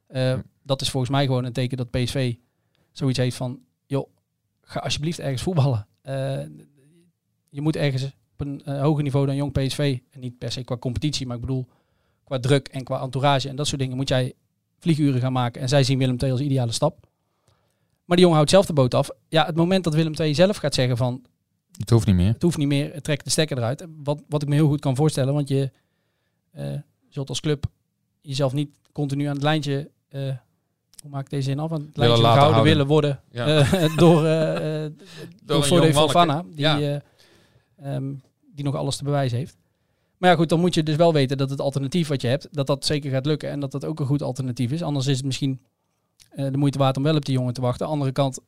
Eh, 0.07 0.33
Hm. 0.33 0.41
Dat 0.63 0.81
is 0.81 0.91
volgens 0.91 1.13
mij 1.13 1.25
gewoon 1.27 1.45
een 1.45 1.53
teken 1.53 1.77
dat 1.77 1.91
PSV 1.91 2.35
zoiets 2.93 3.19
heeft 3.19 3.37
van... 3.37 3.59
joh, 3.87 4.09
ga 4.63 4.81
alsjeblieft 4.81 5.19
ergens 5.19 5.43
voetballen. 5.43 5.87
Eh, 6.03 6.39
je 7.51 7.61
moet 7.61 7.77
ergens 7.77 8.11
een 8.47 8.63
eh, 8.65 8.81
hoger 8.81 9.03
niveau 9.03 9.27
dan 9.27 9.37
Jong 9.37 9.53
PSV... 9.53 9.99
en 10.11 10.21
niet 10.21 10.39
per 10.39 10.53
se 10.53 10.65
qua 10.65 10.77
competitie, 10.77 11.27
maar 11.27 11.35
ik 11.37 11.41
bedoel 11.43 11.67
qua 12.25 12.39
druk 12.39 12.69
en 12.69 12.85
qua 12.85 13.01
entourage... 13.01 13.49
en 13.49 13.57
dat 13.57 13.67
soort 13.67 13.81
dingen 13.81 13.97
moet 13.97 14.09
jij 14.09 14.33
vlieguren 14.79 15.21
gaan 15.21 15.33
maken. 15.33 15.61
En 15.61 15.69
zij 15.69 15.83
zien 15.85 15.99
Willem 15.99 16.17
II 16.23 16.31
als 16.31 16.41
ideale 16.41 16.73
stap. 16.73 16.99
Maar 18.05 18.17
die 18.17 18.19
jongen 18.19 18.35
houdt 18.37 18.51
zelf 18.51 18.67
de 18.67 18.73
boot 18.73 18.95
af. 18.95 19.09
Ja, 19.29 19.47
het 19.47 19.57
moment 19.57 19.85
dat 19.85 19.95
Willem 19.95 20.15
II 20.15 20.35
zelf 20.35 20.57
gaat 20.57 20.75
zeggen 20.75 20.97
van... 20.97 21.23
Het 21.79 21.91
hoeft 21.91 22.07
niet 22.07 22.17
meer. 22.17 22.33
Het 22.33 22.43
hoeft 22.43 22.57
niet 22.57 22.69
meer, 22.69 23.03
trek 23.03 23.25
de 23.25 23.31
stekker 23.31 23.57
eruit. 23.57 23.87
Wat, 24.03 24.23
wat 24.29 24.43
ik 24.43 24.49
me 24.49 24.55
heel 24.55 24.69
goed 24.69 24.81
kan 24.81 24.97
voorstellen, 24.97 25.35
want 25.35 25.49
je 25.49 25.71
eh, 26.51 26.73
zult 27.09 27.29
als 27.29 27.41
club 27.41 27.65
jezelf 28.21 28.53
niet 28.53 28.71
continu 28.93 29.25
aan 29.25 29.35
het 29.35 29.43
lijntje, 29.43 29.91
eh, 30.09 30.21
hoe 31.03 31.11
maak 31.11 31.25
ik 31.25 31.31
deze 31.31 31.43
zin 31.43 31.59
af, 31.59 31.73
aan 31.73 31.81
het 31.81 31.97
lijntje 31.97 32.21
gehouden 32.21 32.45
houden. 32.45 32.63
willen 32.73 32.87
worden 32.87 33.21
Ja. 33.31 33.47
door, 33.97 34.23
door 35.45 35.67
jong 35.69 35.93
Fofana, 35.95 36.35
manneke. 36.35 36.57
die, 36.57 36.65
Ja. 36.65 37.03
ehm, 37.77 38.13
die 38.55 38.65
nog 38.65 38.75
alles 38.75 38.97
te 38.97 39.05
bewijzen 39.05 39.39
heeft. 39.39 39.57
Maar 40.19 40.31
ja 40.31 40.37
goed, 40.37 40.49
dan 40.49 40.61
moet 40.61 40.75
je 40.75 40.83
dus 40.83 40.97
wel 40.97 41.13
weten 41.13 41.37
dat 41.37 41.51
het 41.51 41.61
alternatief 41.61 42.09
wat 42.09 42.21
je 42.21 42.29
hebt, 42.29 42.49
dat 42.51 42.67
dat 42.67 42.85
zeker 42.85 43.11
gaat 43.11 43.27
lukken 43.27 43.51
en 43.51 43.61
dat 43.61 43.73
dat 43.73 43.85
ook 43.85 44.01
een 44.01 44.07
goed 44.07 44.23
alternatief 44.23 44.71
is. 44.73 44.83
Anders 44.83 45.07
is 45.07 45.17
het 45.17 45.27
misschien 45.27 45.61
eh, 46.31 46.51
de 46.51 46.57
moeite 46.57 46.79
waard 46.79 46.97
om 46.97 47.03
wel 47.03 47.17
op 47.17 47.25
die 47.25 47.35
jongen 47.35 47.55
te 47.55 47.61
wachten. 47.61 47.87
Andere 47.87 48.13
kant, 48.13 48.39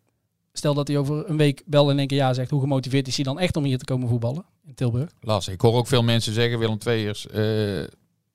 stel 0.52 0.74
dat 0.74 0.88
hij 0.88 0.98
over 0.98 1.30
een 1.30 1.36
week 1.36 1.62
wel 1.66 1.90
in 1.90 1.98
één 1.98 2.06
keer 2.06 2.18
ja 2.18 2.34
zegt, 2.34 2.50
hoe 2.50 2.60
gemotiveerd 2.60 3.08
is 3.08 3.16
hij 3.16 3.24
dan 3.24 3.38
echt 3.38 3.56
om 3.56 3.64
hier 3.64 3.78
te 3.78 3.84
komen 3.84 4.08
voetballen 4.08 4.44
in 4.66 4.74
Tilburg? 4.74 5.10
Lastig. 5.20 5.54
Ik 5.54 5.60
hoor 5.60 5.74
ook 5.74 5.86
veel 5.86 6.02
mensen 6.02 6.32
zeggen, 6.32 6.58
Willem 6.58 6.78
II'ers, 6.86 7.26
eh 7.26 7.84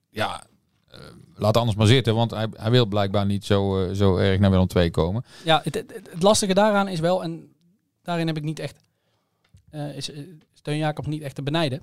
ja, 0.10 0.43
eh, 0.88 0.99
laat 1.36 1.57
anders 1.57 1.77
maar 1.77 1.88
zitten, 1.88 2.15
want 2.15 2.31
hij, 2.31 2.47
hij 2.53 2.71
wil 2.71 2.86
blijkbaar 2.86 3.25
niet 3.25 3.45
zo, 3.45 3.89
zo 3.93 4.17
erg 4.17 4.39
naar 4.39 4.51
Willem 4.51 4.67
II 4.75 4.91
komen. 4.91 5.25
Ja, 5.43 5.62
het, 5.63 5.75
het, 5.75 6.01
het 6.10 6.23
lastige 6.23 6.53
daaraan 6.53 6.88
is 6.88 6.99
wel, 6.99 7.23
en 7.23 7.51
daarin 8.01 8.27
heb 8.27 8.38
ik 8.38 8.43
niet 8.43 8.60
echt 8.60 8.79
is 9.95 10.12
Teun 10.62 10.78
Jacob 10.78 11.06
niet 11.06 11.21
echt 11.21 11.36
te 11.36 11.43
benijden. 11.43 11.82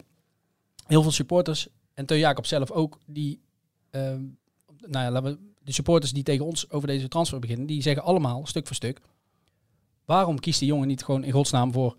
Heel 0.86 1.02
veel 1.02 1.10
supporters, 1.10 1.68
en 1.94 2.06
Teun 2.06 2.18
Jacob 2.18 2.46
zelf 2.46 2.70
ook, 2.70 2.98
die, 3.06 3.40
ehm, 3.90 4.22
nou 4.80 5.04
ja, 5.04 5.10
laten 5.10 5.30
we, 5.30 5.38
de 5.62 5.72
supporters 5.72 6.12
die 6.12 6.22
tegen 6.22 6.44
ons 6.44 6.70
over 6.70 6.88
deze 6.88 7.08
transfer 7.08 7.38
beginnen, 7.38 7.66
die 7.66 7.82
zeggen 7.82 8.02
allemaal, 8.02 8.46
stuk 8.46 8.66
voor 8.66 8.76
stuk, 8.76 9.00
waarom 10.04 10.40
kiest 10.40 10.58
die 10.58 10.68
jongen 10.68 10.88
niet 10.88 11.04
gewoon 11.04 11.24
in 11.24 11.32
godsnaam 11.32 11.72
voor 11.72 11.96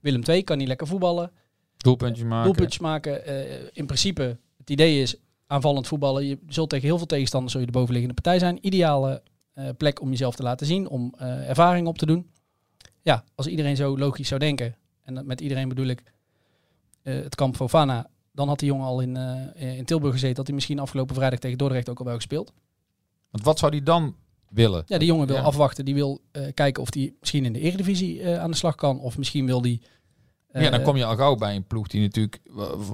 Willem 0.00 0.22
II? 0.28 0.42
Kan 0.42 0.58
niet 0.58 0.68
lekker 0.68 0.86
voetballen, 0.86 1.32
Doelpuntjes 1.76 2.26
maken. 2.26 2.44
doelpuntjes 2.44 2.82
maken. 2.82 3.26
Eh, 3.26 3.68
in 3.72 3.86
principe, 3.86 4.38
het 4.56 4.70
idee 4.70 5.00
is 5.00 5.16
aanvallend 5.46 5.86
voetballen. 5.86 6.26
Je 6.26 6.38
zult 6.48 6.70
tegen 6.70 6.86
heel 6.86 6.96
veel 6.98 7.06
tegenstanders 7.06 7.52
zul 7.52 7.60
je 7.60 7.66
de 7.66 7.78
bovenliggende 7.78 8.14
partij 8.14 8.38
zijn. 8.38 8.66
Ideale 8.66 9.22
eh, 9.52 9.68
plek 9.76 10.00
om 10.00 10.10
jezelf 10.10 10.34
te 10.34 10.42
laten 10.42 10.66
zien, 10.66 10.88
om 10.88 11.14
eh, 11.18 11.48
ervaring 11.48 11.86
op 11.86 11.98
te 11.98 12.06
doen. 12.06 12.30
Ja, 13.02 13.24
als 13.34 13.46
iedereen 13.46 13.76
zo 13.76 13.98
logisch 13.98 14.28
zou 14.28 14.40
denken, 14.40 14.76
en 15.02 15.26
met 15.26 15.40
iedereen 15.40 15.68
bedoel 15.68 15.86
ik 15.86 16.02
het 17.02 17.34
kamp 17.34 17.56
Fofana, 17.56 18.06
dan 18.32 18.48
had 18.48 18.58
die 18.58 18.68
jongen 18.68 18.86
al 18.86 19.00
in, 19.00 19.16
eh, 19.16 19.78
in 19.78 19.84
Tilburg 19.84 20.12
gezeten. 20.12 20.36
Dat 20.36 20.46
hij 20.46 20.54
misschien 20.54 20.78
afgelopen 20.78 21.14
vrijdag 21.14 21.38
tegen 21.38 21.58
Dordrecht 21.58 21.88
ook 21.88 21.98
al 21.98 22.04
wel 22.04 22.14
gespeeld. 22.14 22.52
Want 23.30 23.44
wat 23.44 23.58
zou 23.58 23.70
die 23.70 23.82
dan 23.82 24.14
willen? 24.48 24.82
Ja, 24.86 24.98
die 24.98 25.06
jongen 25.06 25.26
wil 25.26 25.36
Ja. 25.36 25.42
afwachten. 25.42 25.84
Die 25.84 25.94
wil 25.94 26.20
eh, 26.32 26.42
kijken 26.54 26.82
of 26.82 26.94
hij 26.94 27.14
misschien 27.20 27.44
in 27.44 27.52
de 27.52 27.60
Eredivisie 27.60 28.22
eh, 28.22 28.40
aan 28.40 28.50
de 28.50 28.56
slag 28.56 28.74
kan. 28.74 29.00
Of 29.00 29.18
misschien 29.18 29.46
wil 29.46 29.60
die... 29.62 29.82
eh, 30.48 30.62
ja, 30.62 30.70
dan 30.70 30.82
kom 30.82 30.96
je 30.96 31.04
al 31.04 31.16
gauw 31.16 31.34
bij 31.34 31.56
een 31.56 31.66
ploeg 31.66 31.86
die 31.86 32.00
natuurlijk 32.00 32.40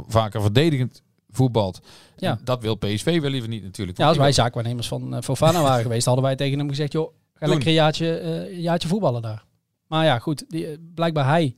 vaker 0.06 0.40
verdedigend 0.42 1.02
voetbalt. 1.30 1.80
Ja. 2.16 2.38
Dat 2.44 2.62
wil 2.62 2.74
PSV 2.74 3.20
wel 3.20 3.30
liever 3.30 3.48
niet 3.48 3.62
natuurlijk. 3.62 3.98
Ja, 3.98 4.08
als 4.08 4.16
wij 4.16 4.32
zaakwaarnemers 4.32 4.88
van 4.88 5.14
eh, 5.14 5.22
Fofana 5.22 5.62
waren 5.62 5.82
geweest, 5.88 6.06
hadden 6.06 6.24
wij 6.24 6.36
tegen 6.36 6.58
hem 6.58 6.68
gezegd, 6.68 6.92
joh, 6.92 7.12
ga 7.34 7.40
Doen. 7.46 7.48
lekker 7.48 7.68
een 7.68 7.74
jaartje, 7.74 8.18
eh, 8.18 8.58
jaartje 8.58 8.88
voetballen 8.88 9.22
daar. 9.22 9.44
Maar 9.86 10.04
ja, 10.04 10.18
goed, 10.18 10.44
die, 10.48 10.66
eh, 10.66 10.76
blijkbaar 10.94 11.26
hij 11.26 11.56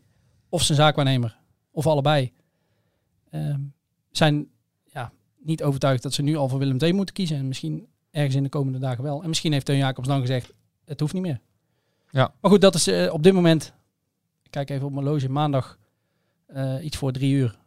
of 0.48 0.62
zijn 0.62 0.78
zaakwaarnemer, 0.78 1.38
of 1.70 1.86
allebei, 1.86 2.32
zijn 4.10 4.48
ja, 4.84 5.12
niet 5.38 5.62
overtuigd 5.62 6.02
dat 6.02 6.12
ze 6.12 6.22
nu 6.22 6.36
al 6.36 6.48
voor 6.48 6.58
Willem 6.58 6.78
II 6.80 6.92
moeten 6.92 7.14
kiezen. 7.14 7.36
En 7.36 7.48
misschien 7.48 7.88
ergens 8.10 8.34
in 8.34 8.42
de 8.42 8.48
komende 8.48 8.78
dagen 8.78 9.04
wel. 9.04 9.22
En 9.22 9.28
misschien 9.28 9.52
heeft 9.52 9.66
Teun 9.66 9.78
Jacobs 9.78 10.08
dan 10.08 10.20
gezegd, 10.20 10.52
het 10.84 11.00
hoeft 11.00 11.12
niet 11.12 11.22
meer. 11.22 11.40
Ja. 12.10 12.34
Maar 12.40 12.50
goed, 12.50 12.60
dat 12.60 12.74
is 12.74 12.86
eh, 12.86 13.12
op 13.12 13.22
dit 13.22 13.32
moment, 13.32 13.72
ik 14.42 14.50
kijk 14.50 14.70
even 14.70 14.86
op 14.86 14.92
mijn 14.92 15.04
loge, 15.04 15.28
maandag 15.28 15.78
eh, 16.46 16.84
iets 16.84 16.96
voor 16.96 17.12
drie 17.12 17.34
uur, 17.34 17.58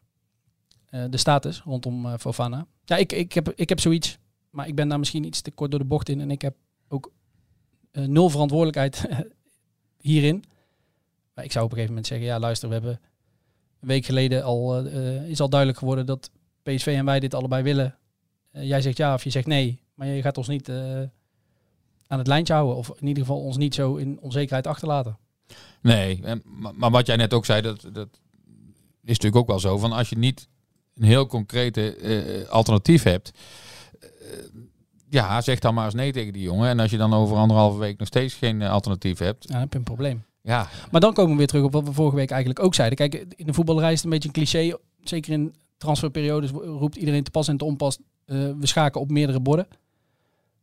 eh, 0.85 1.03
de 1.09 1.17
status 1.17 1.61
rondom 1.61 2.17
Fofana. 2.17 2.67
Ja, 2.85 2.97
ik, 2.97 3.11
ik, 3.11 3.33
heb, 3.33 3.51
ik 3.55 3.69
heb 3.69 3.79
zoiets, 3.79 4.17
maar 4.49 4.67
ik 4.67 4.75
ben 4.75 4.87
daar 4.87 4.99
misschien 4.99 5.23
iets 5.23 5.41
te 5.41 5.51
kort 5.51 5.71
door 5.71 5.79
de 5.79 5.85
bocht 5.85 6.09
in. 6.09 6.21
En 6.21 6.31
ik 6.31 6.41
heb 6.41 6.55
ook 6.87 7.11
nul 7.91 8.29
verantwoordelijkheid 8.29 9.07
hierin. 10.09 10.43
Maar 11.33 11.43
ik 11.43 11.51
zou 11.51 11.65
op 11.65 11.71
een 11.71 11.77
gegeven 11.77 11.95
moment 11.95 12.07
zeggen, 12.07 12.27
ja 12.27 12.39
luister, 12.39 12.67
we 12.67 12.73
hebben 12.73 12.99
een 13.81 13.87
week 13.87 14.05
geleden 14.05 14.43
al, 14.43 14.77
eh, 14.77 15.17
eh, 15.17 15.29
is 15.29 15.39
al 15.39 15.49
duidelijk 15.49 15.79
geworden 15.79 16.05
dat 16.05 16.31
PSV 16.63 16.87
en 16.97 17.05
wij 17.05 17.19
dit 17.19 17.33
allebei 17.33 17.63
willen. 17.63 17.97
Eh, 18.51 18.67
jij 18.67 18.81
zegt 18.81 18.97
ja 18.97 19.13
of 19.13 19.23
je 19.23 19.29
zegt 19.29 19.47
nee, 19.47 19.81
maar 19.93 20.07
je 20.07 20.21
gaat 20.21 20.37
ons 20.37 20.47
niet 20.47 20.69
aan 22.07 22.17
het 22.17 22.27
lijntje 22.27 22.53
houden. 22.53 22.75
Of 22.75 22.89
in 22.99 23.07
ieder 23.07 23.23
geval 23.23 23.41
ons 23.41 23.57
niet 23.57 23.75
zo 23.75 23.95
in 23.95 24.19
onzekerheid 24.19 24.67
achterlaten. 24.67 25.17
Nee, 25.81 26.19
en, 26.23 26.41
maar, 26.75 26.91
wat 26.91 27.05
jij 27.05 27.15
net 27.15 27.33
ook 27.33 27.45
zei, 27.45 27.61
dat, 27.61 27.81
dat 27.93 28.07
is 29.03 29.17
natuurlijk 29.17 29.35
ook 29.35 29.47
wel 29.47 29.59
zo. 29.59 29.77
Van 29.77 29.91
als 29.91 30.09
je 30.09 30.17
niet 30.17 30.47
een 30.93 31.03
heel 31.03 31.25
concrete 31.25 32.47
alternatief 32.49 33.03
hebt, 33.03 33.31
ja, 35.09 35.41
zeg 35.41 35.59
dan 35.59 35.73
maar 35.73 35.85
eens 35.85 35.93
nee 35.93 36.11
tegen 36.11 36.33
die 36.33 36.41
jongen. 36.41 36.69
En 36.69 36.79
als 36.79 36.91
je 36.91 36.97
dan 36.97 37.13
over 37.13 37.37
anderhalve 37.37 37.79
week 37.79 37.97
nog 37.97 38.07
steeds 38.07 38.33
geen 38.33 38.61
alternatief 38.61 39.19
hebt, 39.19 39.43
Ja, 39.43 39.51
dan 39.51 39.59
heb 39.59 39.71
je 39.71 39.77
een 39.77 39.83
probleem. 39.83 40.23
Ja, 40.41 40.67
Maar 40.91 41.01
dan 41.01 41.13
komen 41.13 41.31
we 41.31 41.37
weer 41.37 41.47
terug 41.47 41.63
op 41.63 41.71
wat 41.71 41.83
we 41.83 41.93
vorige 41.93 42.15
week 42.15 42.31
eigenlijk 42.31 42.63
ook 42.65 42.75
zeiden. 42.75 42.97
Kijk, 42.97 43.33
in 43.35 43.45
de 43.45 43.53
voetballerij 43.53 43.91
is 43.91 43.95
het 43.95 44.03
een 44.03 44.11
beetje 44.11 44.27
een 44.27 44.33
cliché. 44.33 44.77
Zeker 45.03 45.31
in 45.31 45.55
transferperiodes 45.77 46.49
roept 46.51 46.95
iedereen 46.95 47.23
te 47.23 47.31
pas 47.31 47.47
en 47.47 47.57
te 47.57 47.65
onpas. 47.65 47.97
eh, 48.25 48.37
we 48.59 48.67
schaken 48.67 49.01
op 49.01 49.11
meerdere 49.11 49.39
borden. 49.39 49.67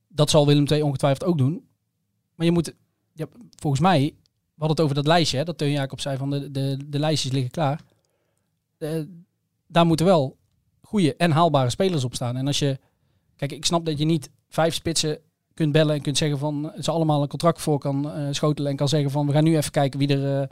Dat 0.08 0.30
zal 0.30 0.46
Willem 0.46 0.66
II 0.66 0.82
ongetwijfeld 0.82 1.30
ook 1.30 1.38
doen. 1.38 1.68
Maar 2.34 2.46
je 2.46 2.52
moet, 2.52 2.74
volgens 3.56 3.82
mij, 3.82 4.00
we 4.00 4.64
hadden 4.64 4.76
het 4.76 4.80
over 4.80 4.94
dat 4.94 5.06
lijstje. 5.06 5.38
Hè, 5.38 5.44
dat 5.44 5.58
Teun 5.58 5.70
Jacob 5.70 6.00
zei 6.00 6.16
van 6.16 6.30
de, 6.30 6.50
de, 6.50 6.78
de 6.86 6.98
lijstjes 6.98 7.32
liggen 7.32 7.50
klaar. 7.50 7.80
Eh, 8.78 9.00
daar 9.66 9.86
moeten 9.86 10.06
wel 10.06 10.36
goede 10.80 11.16
en 11.16 11.30
haalbare 11.30 11.70
spelers 11.70 12.04
op 12.04 12.14
staan. 12.14 12.36
En 12.36 12.46
als 12.46 12.58
je, 12.58 12.78
kijk, 13.36 13.52
ik 13.52 13.64
snap 13.64 13.86
dat 13.86 13.98
je 13.98 14.04
niet 14.04 14.30
vijf 14.48 14.74
spitsen 14.74 15.18
kunt 15.58 15.72
bellen 15.72 15.94
en 15.94 16.02
kunt 16.02 16.18
zeggen 16.18 16.38
van 16.38 16.72
ze 16.78 16.90
allemaal 16.90 17.22
een 17.22 17.28
contract 17.28 17.60
voor 17.60 17.78
kan 17.78 18.12
eh, 18.12 18.26
schotelen 18.30 18.70
en 18.70 18.76
kan 18.76 18.88
zeggen 18.88 19.10
van 19.10 19.26
we 19.26 19.32
gaan 19.32 19.44
nu 19.44 19.56
even 19.56 19.70
kijken 19.70 19.98
wie 19.98 20.08
er 20.16 20.48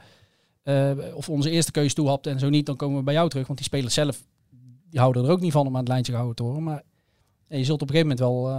eh, 0.62 0.90
eh, 0.90 1.16
of 1.16 1.28
onze 1.28 1.50
eerste 1.50 1.70
keuze 1.72 1.94
toe 1.94 2.08
hapt 2.08 2.26
en 2.26 2.38
zo 2.38 2.48
niet, 2.48 2.66
dan 2.66 2.76
komen 2.76 2.96
we 2.98 3.02
bij 3.02 3.14
jou 3.14 3.28
terug. 3.28 3.46
Want 3.46 3.58
die 3.58 3.68
spelers 3.68 3.94
zelf 3.94 4.22
die 4.90 5.00
houden 5.00 5.24
er 5.24 5.30
ook 5.30 5.40
niet 5.40 5.52
van 5.52 5.66
om 5.66 5.72
aan 5.72 5.78
het 5.80 5.88
lijntje 5.88 6.12
gehouden 6.12 6.36
te 6.36 6.42
worden. 6.42 6.62
Maar 6.62 6.82
ja, 7.48 7.56
je 7.56 7.64
zult 7.64 7.82
op 7.82 7.88
een 7.90 7.94
gegeven 7.96 8.16
moment 8.16 8.42
wel, 8.44 8.52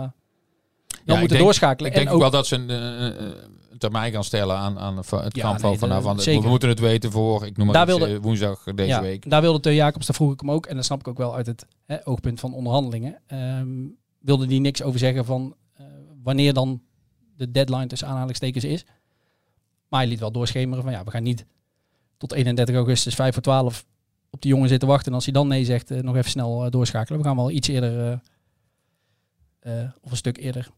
wel 1.06 1.16
ik 1.16 1.20
moeten 1.20 1.28
denk- 1.28 1.40
doorschakelen. 1.44 1.90
Ik 1.92 1.96
denk 1.98 2.08
en 2.08 2.14
ook 2.14 2.22
wel 2.22 2.30
dat 2.32 2.48
ze 2.48 2.56
een, 2.56 2.70
een 2.70 3.78
termijn 3.78 4.12
gaan 4.12 4.24
stellen 4.24 4.56
aan, 4.56 4.80
aan 4.80 4.98
het 4.98 5.10
Ja, 5.10 5.18
kamp 5.20 5.62
nee, 5.62 5.78
van, 5.78 5.90
de- 5.90 6.02
van, 6.02 6.18
we 6.18 6.50
moeten 6.50 6.70
het 6.70 6.80
weten 6.80 7.12
voor, 7.12 7.46
ik 7.46 7.58
noem 7.58 7.66
maar 7.68 7.76
Daar 7.86 7.96
iets, 7.96 8.06
wilde- 8.06 8.22
woensdag 8.22 8.64
deze 8.64 8.88
ja, 8.90 9.02
week. 9.02 9.30
Daar 9.30 9.42
wilde 9.42 9.60
Teun 9.60 9.76
Jacobs, 9.76 10.06
daar 10.06 10.16
vroeg 10.16 10.34
ik 10.34 10.40
hem 10.40 10.52
ook. 10.52 10.66
En 10.66 10.76
dat 10.76 10.86
snap 10.86 11.00
ik 11.00 11.08
ook 11.08 11.18
wel 11.18 11.36
uit 11.36 11.46
het 11.46 11.66
hè, 11.86 11.98
oogpunt 12.08 12.40
van 12.40 12.54
onderhandelingen. 12.54 13.18
Ehm, 13.28 13.68
wilde 14.20 14.46
die 14.46 14.60
niks 14.60 14.84
over 14.84 15.00
zeggen 15.00 15.26
van 15.26 15.56
wanneer 16.28 16.54
dan 16.54 16.82
de 17.36 17.52
deadline 17.52 17.88
tussen 17.88 18.08
aanhalingstekens 18.08 18.64
is. 18.64 18.86
Maar 19.88 20.00
hij 20.00 20.10
liet 20.10 20.20
wel 20.20 20.32
doorschemeren 20.32 20.84
van 20.84 20.92
ja, 20.92 21.04
we 21.04 21.12
gaan 21.12 21.24
niet 21.24 21.46
tot 22.18 22.32
31 22.32 22.76
augustus 22.76 23.16
5 23.16 23.34
voor 23.34 23.44
12 23.44 23.86
op 24.30 24.42
die 24.42 24.52
jongen 24.52 24.70
zitten 24.70 24.88
wachten. 24.88 25.08
En 25.08 25.14
als 25.14 25.24
hij 25.24 25.34
dan 25.34 25.48
nee 25.48 25.66
zegt, 25.66 25.92
eh, 25.92 26.00
nog 26.00 26.16
even 26.16 26.30
snel 26.30 26.66
eh, 26.66 26.72
doorschakelen. 26.72 27.20
We 27.20 27.26
gaan 27.26 27.36
wel 27.36 27.52
iets 27.52 27.68
eerder, 27.68 28.22
eh, 29.60 29.84
of 30.02 30.12
een 30.12 30.18
stuk 30.18 30.38
eerder, 30.38 30.70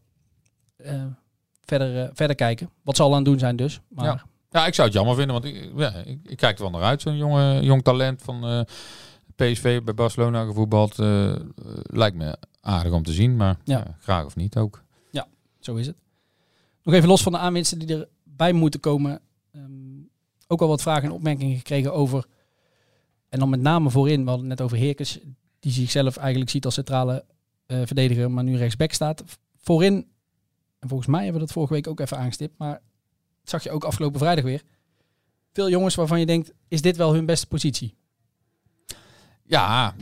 verder, 1.64 2.10
verder 2.12 2.36
kijken. 2.36 2.70
Wat 2.82 2.96
zal 2.96 3.10
aan 3.10 3.14
het 3.14 3.24
doen 3.24 3.38
zijn 3.38 3.56
dus. 3.56 3.80
Maar 3.88 4.04
Ja. 4.04 4.24
Ja, 4.52 4.66
ik 4.66 4.74
zou 4.74 4.88
het 4.88 4.96
jammer 4.96 5.16
vinden, 5.16 5.32
want 5.32 5.44
ik, 5.44 5.72
ja, 5.76 5.94
ik, 5.94 6.18
ik 6.22 6.36
kijk 6.36 6.56
er 6.56 6.62
wel 6.62 6.70
naar 6.72 6.82
uit. 6.82 7.02
Zo'n 7.02 7.16
jonge, 7.16 7.60
jong 7.62 7.82
talent 7.82 8.22
van 8.22 8.66
PSV 9.36 9.82
bij 9.82 9.94
Barcelona 9.94 10.44
gevoetbald. 10.44 10.96
lijkt 11.82 12.16
me 12.16 12.36
aardig 12.60 12.92
om 12.92 13.02
te 13.02 13.12
zien, 13.12 13.36
maar 13.36 13.56
ja, 13.64 13.96
graag 14.00 14.24
of 14.24 14.36
niet 14.36 14.56
ook. 14.56 14.82
Zo 15.60 15.76
is 15.76 15.86
het. 15.86 15.96
Nog 16.82 16.94
even 16.94 17.08
los 17.08 17.22
van 17.22 17.32
de 17.32 17.38
aanwinsten 17.38 17.78
die 17.78 18.06
erbij 18.24 18.52
moeten 18.52 18.80
komen. 18.80 19.20
ehm, 19.52 19.64
ook 20.46 20.60
al 20.60 20.68
wat 20.68 20.82
vragen 20.82 21.04
en 21.04 21.10
opmerkingen 21.10 21.56
gekregen 21.56 21.92
over. 21.92 22.26
En 23.28 23.38
dan 23.38 23.48
met 23.48 23.60
name 23.60 23.90
voorin, 23.90 24.24
we 24.24 24.30
het 24.30 24.42
net 24.42 24.60
over 24.60 24.76
Heerkens, 24.76 25.18
die 25.58 25.72
zichzelf 25.72 26.16
eigenlijk 26.16 26.50
ziet 26.50 26.64
als 26.64 26.74
centrale 26.74 27.24
eh, 27.66 27.80
verdediger, 27.84 28.30
maar 28.30 28.44
nu 28.44 28.56
rechtsback 28.56 28.92
staat. 28.92 29.24
Voorin, 29.56 30.06
en 30.78 30.88
volgens 30.88 31.08
mij 31.08 31.22
hebben 31.22 31.40
we 31.40 31.46
dat 31.46 31.54
vorige 31.54 31.72
week 31.72 31.86
ook 31.86 32.00
even 32.00 32.18
aangestipt, 32.18 32.58
maar 32.58 32.72
dat 33.40 33.50
zag 33.50 33.62
je 33.62 33.70
ook 33.70 33.84
afgelopen 33.84 34.18
vrijdag 34.18 34.44
weer. 34.44 34.62
Veel 35.52 35.70
jongens 35.70 35.94
waarvan 35.94 36.20
je 36.20 36.26
denkt, 36.26 36.52
is 36.68 36.82
dit 36.82 36.96
wel 36.96 37.14
hun 37.14 37.26
beste 37.26 37.46
positie? 37.46 37.94
Ja, 39.50 39.94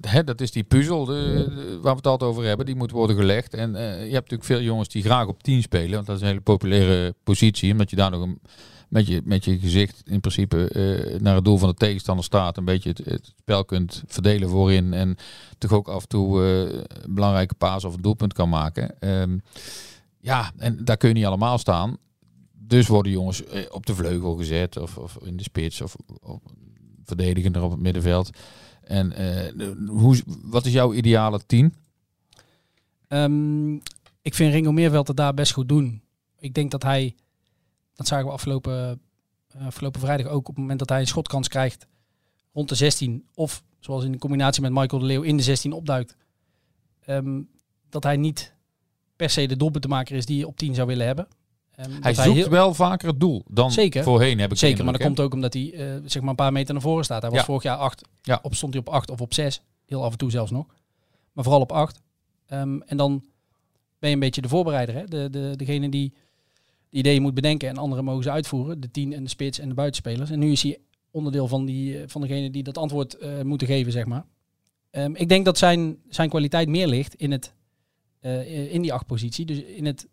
hè, 0.00 0.24
dat 0.24 0.40
is 0.40 0.50
die 0.50 0.62
puzzel 0.62 1.06
waar 1.06 1.92
we 1.92 1.96
het 1.96 2.06
altijd 2.06 2.30
over 2.30 2.44
hebben. 2.44 2.66
Die 2.66 2.74
moet 2.74 2.90
worden 2.90 3.16
gelegd. 3.16 3.54
En 3.54 3.76
eh, 3.76 3.82
je 3.84 4.12
hebt 4.12 4.30
natuurlijk 4.30 4.44
veel 4.44 4.60
jongens 4.60 4.88
die 4.88 5.02
graag 5.02 5.26
op 5.26 5.42
10 5.42 5.62
spelen. 5.62 5.94
Want 5.94 6.06
dat 6.06 6.16
is 6.16 6.22
een 6.22 6.28
hele 6.28 6.40
populaire 6.40 7.14
positie. 7.22 7.72
Omdat 7.72 7.90
je 7.90 7.96
daar 7.96 8.10
nog 8.10 8.22
een, 8.22 8.40
met, 8.88 9.06
je, 9.06 9.20
met 9.24 9.44
je 9.44 9.58
gezicht 9.58 10.02
in 10.04 10.20
principe 10.20 10.68
eh, 10.68 11.20
naar 11.20 11.34
het 11.34 11.44
doel 11.44 11.58
van 11.58 11.68
de 11.68 11.74
tegenstander 11.74 12.24
staat. 12.24 12.56
Een 12.56 12.64
beetje 12.64 12.94
het, 13.04 13.32
spel 13.38 13.64
kunt 13.64 14.02
verdelen 14.06 14.48
voorin. 14.48 14.92
En 14.92 15.16
toch 15.58 15.72
ook 15.72 15.88
af 15.88 16.02
en 16.02 16.08
toe 16.08 16.42
eh, 16.42 16.60
een 17.02 17.14
belangrijke 17.14 17.54
paas 17.54 17.84
of 17.84 17.94
een 17.94 18.02
doelpunt 18.02 18.32
kan 18.32 18.48
maken. 18.48 19.00
Ehm, 19.00 19.38
ja, 20.20 20.52
en 20.56 20.84
daar 20.84 20.96
kun 20.96 21.08
je 21.08 21.14
niet 21.14 21.26
allemaal 21.26 21.58
staan. 21.58 21.96
Dus 22.52 22.86
worden 22.86 23.12
jongens 23.12 23.42
op 23.70 23.86
de 23.86 23.94
vleugel 23.94 24.34
gezet. 24.34 24.76
Of, 24.76 24.98
of 24.98 25.18
in 25.22 25.36
de 25.36 25.42
spits. 25.42 25.80
Of, 25.80 25.96
of 26.20 26.40
verdedigender 27.04 27.62
op 27.62 27.70
het 27.70 27.80
middenveld. 27.80 28.30
En 28.80 29.12
eh, 29.12 29.68
hoe, 29.88 30.22
wat 30.42 30.66
is 30.66 30.72
jouw 30.72 30.92
ideale 30.92 31.40
team? 31.46 31.72
Ehm, 33.08 33.74
ik 34.22 34.34
vind 34.34 34.52
Ringo 34.52 34.72
Meerveld 34.72 35.08
het 35.08 35.16
daar 35.16 35.34
best 35.34 35.52
goed 35.52 35.68
doen. 35.68 36.02
Ik 36.38 36.54
denk 36.54 36.70
dat 36.70 36.82
hij, 36.82 37.14
dat 37.94 38.06
zagen 38.06 38.26
we 38.26 38.32
afgelopen, 38.32 39.00
eh, 39.48 39.66
afgelopen 39.66 40.00
vrijdag 40.00 40.26
ook, 40.26 40.48
op 40.48 40.54
het 40.54 40.56
moment 40.56 40.78
dat 40.78 40.88
hij 40.88 41.00
een 41.00 41.06
schotkans 41.06 41.48
krijgt 41.48 41.86
rond 42.52 42.68
de 42.68 42.74
16, 42.74 43.24
of 43.34 43.62
zoals 43.80 44.04
in 44.04 44.12
de 44.12 44.18
combinatie 44.18 44.62
met 44.62 44.72
Michael 44.72 45.00
de 45.00 45.06
Leeuw 45.06 45.22
in 45.22 45.36
de 45.36 45.42
16 45.42 45.72
opduikt, 45.72 46.16
ehm, 47.00 47.40
dat 47.88 48.02
hij 48.02 48.16
niet 48.16 48.54
per 49.16 49.30
se 49.30 49.46
de 49.46 49.56
doelpuntenmaker 49.56 50.16
is 50.16 50.26
die 50.26 50.38
je 50.38 50.46
op 50.46 50.56
10 50.56 50.74
zou 50.74 50.86
willen 50.86 51.06
hebben. 51.06 51.28
Ehm, 51.76 51.90
Hij 52.00 52.14
zoekt 52.14 52.36
heel- 52.36 52.48
wel 52.48 52.74
vaker 52.74 53.08
het 53.08 53.20
doel 53.20 53.44
dan 53.48 53.72
Zeker. 53.72 54.02
voorheen, 54.02 54.38
heb 54.38 54.50
ik 54.50 54.56
Zeker, 54.58 54.84
maar 54.84 54.92
dat 54.92 55.02
komt 55.02 55.20
ook 55.20 55.34
omdat 55.34 55.52
hij 55.52 55.72
eh, 55.72 55.96
zeg 56.04 56.20
maar 56.20 56.30
een 56.30 56.36
paar 56.36 56.52
meter 56.52 56.72
naar 56.72 56.82
voren 56.82 57.04
staat. 57.04 57.22
Hij 57.22 57.30
was 57.30 57.38
Ja. 57.40 57.44
vorig 57.44 57.62
jaar 57.62 57.76
8, 57.76 58.02
Ja. 58.22 58.38
op, 58.42 58.54
stond 58.54 58.72
hij 58.74 58.82
op 58.86 58.88
8 58.88 59.10
of 59.10 59.20
op 59.20 59.34
6. 59.34 59.62
Heel 59.86 60.04
af 60.04 60.12
en 60.12 60.18
toe 60.18 60.30
zelfs 60.30 60.50
nog. 60.50 60.66
Maar 61.32 61.44
vooral 61.44 61.62
op 61.62 61.72
8. 61.72 62.00
Ehm, 62.46 62.80
en 62.80 62.96
dan 62.96 63.24
ben 63.98 64.08
je 64.08 64.14
een 64.14 64.20
beetje 64.20 64.40
de 64.42 64.48
voorbereider. 64.48 64.94
Hè? 64.94 65.04
De, 65.04 65.28
de, 65.30 65.52
degene 65.56 65.88
die 65.88 66.12
de 66.88 66.98
ideeën 66.98 67.22
moet 67.22 67.34
bedenken 67.34 67.68
en 67.68 67.76
anderen 67.76 68.04
mogen 68.04 68.22
ze 68.22 68.30
uitvoeren. 68.30 68.80
De 68.80 68.90
10 68.90 69.12
en 69.12 69.22
de 69.22 69.30
spits 69.30 69.58
en 69.58 69.68
de 69.68 69.74
buitenspelers. 69.74 70.30
En 70.30 70.38
nu 70.38 70.50
is 70.50 70.62
hij 70.62 70.78
onderdeel 71.10 71.48
van, 71.48 71.64
die, 71.64 71.98
eh, 71.98 72.02
van 72.06 72.20
degene 72.20 72.50
die 72.50 72.62
dat 72.62 72.78
antwoord 72.78 73.14
eh, 73.14 73.40
moeten 73.42 73.66
geven, 73.66 73.92
zeg 73.92 74.04
maar. 74.06 74.24
Ehm, 74.90 75.14
ik 75.14 75.28
denk 75.28 75.44
dat 75.44 75.58
zijn, 75.58 75.98
zijn 76.08 76.28
kwaliteit 76.28 76.68
meer 76.68 76.86
ligt 76.86 77.14
in, 77.14 77.30
het, 77.32 77.52
eh, 78.20 78.72
in 78.74 78.82
die 78.82 78.92
achtpositie. 78.92 79.44
Dus 79.44 79.58
in 79.62 79.86
het 79.86 80.06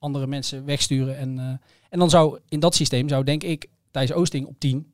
andere 0.00 0.26
mensen 0.26 0.64
wegsturen. 0.64 1.16
En, 1.16 1.38
eh, 1.38 1.44
en 1.88 1.98
dan 1.98 2.10
zou 2.10 2.38
in 2.48 2.60
dat 2.60 2.74
systeem, 2.74 3.08
zou 3.08 3.24
denk 3.24 3.42
ik, 3.42 3.68
Thijs 3.90 4.12
Oosting 4.12 4.46
op 4.46 4.58
10. 4.58 4.92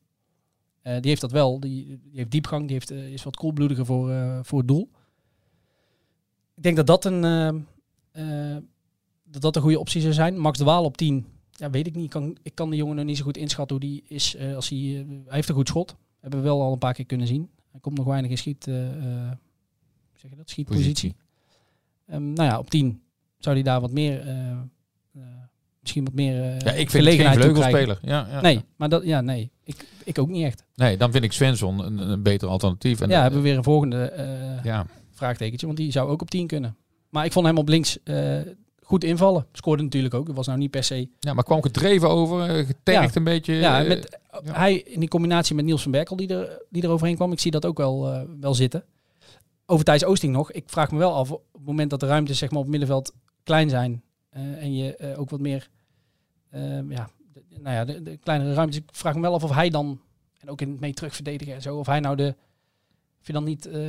eh, 0.81 0.93
die 0.93 1.09
heeft 1.09 1.21
dat 1.21 1.31
wel. 1.31 1.59
Die, 1.59 1.85
die 1.85 2.17
heeft 2.17 2.31
diepgang. 2.31 2.63
Die 2.63 2.73
heeft, 2.73 2.91
eh, 2.91 3.13
is 3.13 3.23
wat 3.23 3.35
koelbloediger 3.35 3.85
voor, 3.85 4.39
voor 4.45 4.57
het 4.57 4.67
doel. 4.67 4.89
Ik 6.55 6.63
denk 6.63 6.75
dat 6.75 6.87
dat 6.87 7.05
een, 7.05 7.21
dat 9.23 9.41
dat 9.41 9.55
een 9.55 9.61
goede 9.61 9.79
optie 9.79 10.01
zou 10.01 10.13
zijn. 10.13 10.37
Max 10.37 10.57
de 10.57 10.63
Waal 10.63 10.83
op 10.83 10.97
10. 10.97 11.25
Ja, 11.51 11.69
weet 11.69 11.87
ik 11.87 11.95
niet. 11.95 12.03
Ik 12.03 12.09
kan, 12.09 12.37
ik 12.41 12.55
kan 12.55 12.69
de 12.69 12.75
jongen 12.75 12.95
nog 12.95 13.05
niet 13.05 13.17
zo 13.17 13.23
goed 13.23 13.37
inschatten 13.37 13.77
hoe 13.77 13.85
die 13.85 14.03
is. 14.07 14.37
als 14.37 14.69
hij, 14.69 14.77
hij 15.25 15.35
heeft 15.35 15.49
een 15.49 15.55
goed 15.55 15.67
schot. 15.67 15.95
Hebben 16.19 16.39
we 16.39 16.45
wel 16.45 16.61
al 16.61 16.71
een 16.71 16.77
paar 16.77 16.93
keer 16.93 17.05
kunnen 17.05 17.27
zien. 17.27 17.49
Hij 17.71 17.79
komt 17.79 17.97
nog 17.97 18.05
weinig 18.05 18.31
in 18.31 18.37
schiet, 18.37 18.63
zeg 18.63 20.29
je 20.29 20.35
dat? 20.35 20.49
schietpositie. 20.49 21.13
Positie. 21.13 21.15
Ehm, 22.05 22.33
nou 22.33 22.49
ja, 22.49 22.59
op 22.59 22.69
10 22.69 23.01
zou 23.37 23.55
hij 23.55 23.63
daar 23.63 23.81
wat 23.81 23.91
meer, 23.91 24.25
misschien 25.87 26.05
wat 26.05 26.13
meer 26.13 26.43
eh 26.43 26.49
Ja, 26.49 26.51
ik 26.51 26.59
vind 26.59 26.75
het 26.75 26.79
geen 26.79 26.89
gelegenheid 26.89 27.39
vleugelspeler. 27.39 27.99
Ja, 28.01 28.27
ja. 28.31 28.41
Nee, 28.41 28.61
maar 28.75 28.89
dat, 28.89 29.03
ja, 29.03 29.21
nee. 29.21 29.51
Ik, 29.63 29.85
ik 30.03 30.19
ook 30.19 30.27
niet 30.29 30.45
echt. 30.45 30.63
Nee, 30.75 30.97
dan 30.97 31.11
vind 31.11 31.23
ik 31.23 31.31
Svensson 31.31 31.85
een, 31.85 32.09
een 32.09 32.23
beter 32.23 32.47
alternatief. 32.47 33.01
En, 33.01 33.09
ja, 33.09 33.21
hebben 33.21 33.39
we 33.39 33.47
weer 33.47 33.57
een 33.57 33.63
volgende 33.63 34.03
eh, 34.05 34.63
ja. 34.63 34.85
vraagtekentje, 35.11 35.65
want 35.65 35.77
die 35.77 35.91
zou 35.91 36.09
ook 36.09 36.21
op 36.21 36.29
10 36.29 36.47
kunnen. 36.47 36.75
Maar 37.09 37.25
ik 37.25 37.31
vond 37.31 37.45
hem 37.45 37.57
op 37.57 37.67
links 37.69 37.97
eh, 38.03 38.37
goed 38.81 39.03
invallen. 39.03 39.45
Scoorde 39.51 39.83
natuurlijk 39.83 40.13
ook. 40.13 40.25
Dat 40.25 40.35
was 40.35 40.47
nou 40.47 40.59
niet 40.59 40.71
per 40.71 40.83
se. 40.83 41.09
ja, 41.19 41.33
maar 41.33 41.43
kwam 41.43 41.61
gedreven 41.61 42.09
over, 42.09 42.49
eh, 42.49 42.65
getergd 42.65 43.15
een 43.15 43.23
beetje. 43.23 43.53
Ja, 43.53 43.81
eh, 43.81 43.87
met, 43.87 44.19
hij 44.43 44.75
in 44.75 44.99
die 44.99 45.09
combinatie 45.09 45.55
met 45.55 45.65
Niels 45.65 45.81
van 45.81 45.91
Berkel 45.91 46.15
die 46.15 46.27
er, 46.27 46.61
die 46.69 46.83
er 46.83 46.89
overheen 46.89 47.15
kwam. 47.15 47.31
Ik 47.31 47.39
zie 47.39 47.51
dat 47.51 47.65
ook 47.65 47.77
wel, 47.77 48.11
eh, 48.11 48.21
wel 48.39 48.53
zitten. 48.53 48.83
Over 49.65 49.85
Thijs 49.85 50.05
Oosting 50.05 50.33
nog. 50.33 50.51
Ik 50.51 50.63
vraag 50.67 50.91
me 50.91 50.97
wel 50.97 51.13
af 51.13 51.31
op 51.31 51.43
het 51.53 51.65
moment 51.65 51.89
dat 51.89 51.99
de 51.99 52.05
ruimtes 52.05 52.37
zeg 52.37 52.49
maar, 52.49 52.57
op 52.57 52.63
het 52.63 52.71
middenveld 52.71 53.13
klein 53.43 53.69
zijn. 53.69 54.01
eh, 54.29 54.41
en 54.63 54.75
je 54.75 54.95
eh, 54.95 55.19
ook 55.19 55.29
wat 55.29 55.39
meer, 55.39 55.69
eh, 56.49 56.89
ja, 56.89 57.09
de, 57.33 57.43
nou 57.61 57.75
ja, 57.75 57.85
de, 57.85 58.01
de 58.03 58.17
kleinere 58.17 58.53
ruimtes. 58.53 58.77
Ik 58.77 58.83
vraag 58.91 59.15
me 59.15 59.21
wel 59.21 59.33
af 59.33 59.43
of 59.43 59.51
hij 59.53 59.69
dan, 59.69 59.99
en 60.39 60.49
ook 60.49 60.61
in 60.61 60.69
het 60.69 60.79
mee 60.79 60.93
terugverdedigen 60.93 61.53
en 61.53 61.61
zo, 61.61 61.77
of 61.77 61.85
hij 61.87 61.99
nou 61.99 62.15
de, 62.15 62.35
of 63.21 63.27
je 63.27 63.33
dan 63.33 63.43
niet 63.43 63.65
eh, 63.65 63.79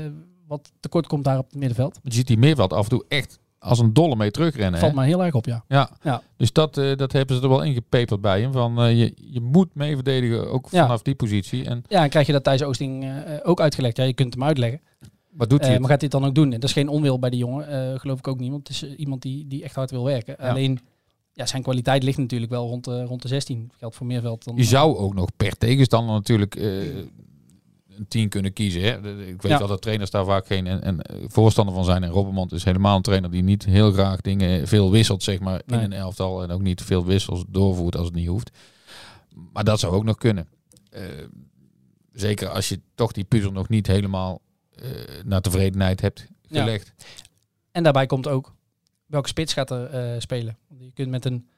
wat 0.47 0.73
tekort 0.81 1.07
komt 1.07 1.25
daar 1.25 1.39
op 1.39 1.47
het 1.47 1.55
middenveld. 1.57 1.99
Je 2.03 2.13
ziet 2.15 2.27
die 2.27 2.39
meerveld 2.39 2.73
af 2.73 2.83
en 2.83 2.89
toe 2.91 3.05
echt 3.09 3.39
als 3.59 3.79
een 3.79 3.93
dolle 3.93 4.17
mee 4.17 4.31
terugrennen. 4.31 4.81
Valt 4.81 4.95
me 4.95 5.05
heel 5.05 5.25
erg 5.25 5.35
op, 5.35 5.47
ja. 5.47 5.65
Ja. 5.69 5.91
Ja. 6.03 6.23
dus 6.37 6.53
dat, 6.53 6.79
eh, 6.79 6.97
dat 6.97 7.13
hebben 7.13 7.37
ze 7.37 7.43
er 7.43 7.49
wel 7.49 7.63
ingepeperd 7.63 8.21
bij 8.21 8.41
hem. 8.41 8.53
Van, 8.53 8.81
eh, 8.81 8.99
je, 8.99 9.13
je 9.17 9.41
moet 9.41 9.75
mee 9.75 9.95
verdedigen, 9.95 10.51
ook 10.51 10.69
Ja. 10.71 10.83
vanaf 10.83 11.03
die 11.03 11.15
positie. 11.15 11.65
En 11.65 11.83
Ja, 11.89 12.03
en 12.03 12.09
krijg 12.09 12.27
je 12.27 12.33
dat 12.33 12.45
Thijs 12.45 12.63
Oosting 12.63 13.07
ook 13.43 13.61
uitgelegd. 13.61 13.97
Ja, 13.97 14.05
je 14.05 14.13
kunt 14.13 14.35
hem 14.35 14.45
uitleggen. 14.45 14.81
wat 15.31 15.51
doet 15.51 15.61
hij? 15.67 15.79
Maar 15.79 15.89
gaat 15.91 16.01
hij 16.01 16.09
het 16.13 16.21
dan 16.21 16.25
ook 16.25 16.35
doen? 16.35 16.45
En 16.53 16.61
dat 16.61 16.69
is 16.69 16.73
geen 16.73 16.89
onwil 16.89 17.19
bij 17.19 17.31
die 17.31 17.39
jongen, 17.39 18.01
geloof 18.01 18.19
ik 18.19 18.29
ook 18.29 18.39
niet. 18.39 18.51
Want 18.51 18.69
het 18.69 18.83
is 18.83 18.97
iemand 18.97 19.23
die, 19.23 19.47
die 19.47 19.63
echt 19.63 19.75
hard 19.75 19.91
wil 19.91 20.05
werken. 20.05 20.37
Ja. 20.39 20.49
Alleen, 20.51 20.79
ja, 21.39 21.47
zijn 21.47 21.62
kwaliteit 21.62 22.03
ligt 22.03 22.18
natuurlijk 22.18 22.51
wel 22.51 22.66
rond, 22.68 22.84
de 22.84 23.05
rond 23.05 23.22
de 23.22 23.28
16. 23.28 23.70
Geldt 23.76 23.97
voor 23.97 24.07
Meerveld. 24.07 24.45
Dan, 24.45 24.57
Je 24.57 24.64
zou 24.64 24.97
ook 24.97 25.14
nog 25.14 25.28
per 25.36 25.57
tegenstander 25.59 26.14
natuurlijk 26.14 26.57
eh, 26.57 26.86
een 26.97 28.09
team 28.09 28.28
kunnen 28.28 28.53
kiezen. 28.53 28.82
Hè? 28.82 28.97
Ik 29.26 29.43
weet 29.43 29.53
Ja. 29.53 29.59
wel 29.59 29.68
dat 29.68 29.82
trainers 29.82 30.11
daar 30.11 30.24
vaak 30.24 30.47
geen 30.47 30.66
en, 30.66 30.82
en, 30.82 31.03
eh, 31.03 31.16
voorstander 31.28 31.74
van 31.74 31.84
zijn. 31.84 32.03
En 32.05 32.11
Robbermond 32.11 32.53
is 32.53 32.64
helemaal 32.64 32.97
een 32.97 33.03
trainer 33.03 33.30
die 33.30 33.43
niet 33.43 33.64
heel 33.64 33.93
graag 33.93 34.20
dingen 34.20 34.68
veel 34.68 34.91
wisselt, 34.91 35.22
zeg 35.22 35.41
maar, 35.41 35.62
Nee. 35.66 35.78
in 35.78 35.84
een 35.84 35.93
elftal. 35.93 36.43
En 36.43 36.51
ook 36.51 36.62
niet 36.62 36.82
veel 36.82 37.05
wissels 37.05 37.45
doorvoert 37.49 37.97
als 37.97 38.07
het 38.07 38.14
niet 38.14 38.28
hoeft. 38.28 38.51
Maar 39.53 39.64
dat 39.64 39.80
zou 39.80 39.95
ook 39.95 40.05
nog 40.05 40.16
kunnen. 40.16 40.49
Eh, 40.91 41.03
zeker 42.12 42.49
als 42.49 42.68
je 42.68 42.80
toch 42.95 43.12
die 43.12 43.24
puzzel 43.24 43.53
nog 43.53 43.68
niet 43.68 43.86
helemaal 43.86 44.41
eh, 44.74 44.84
naar 45.24 45.41
tevredenheid 45.41 46.01
hebt 46.01 46.26
Ja. 46.49 46.61
gelegd. 46.62 46.93
En 47.72 47.82
daarbij 47.82 48.07
komt 48.07 48.28
ook, 48.28 48.55
welke 49.07 49.28
spits 49.28 49.53
gaat 49.53 49.70
er 49.70 49.84
eh, 49.84 50.20
spelen? 50.20 50.57
Je 50.89 50.95
kunt 50.95 51.11
met 51.11 51.24
een 51.24 51.49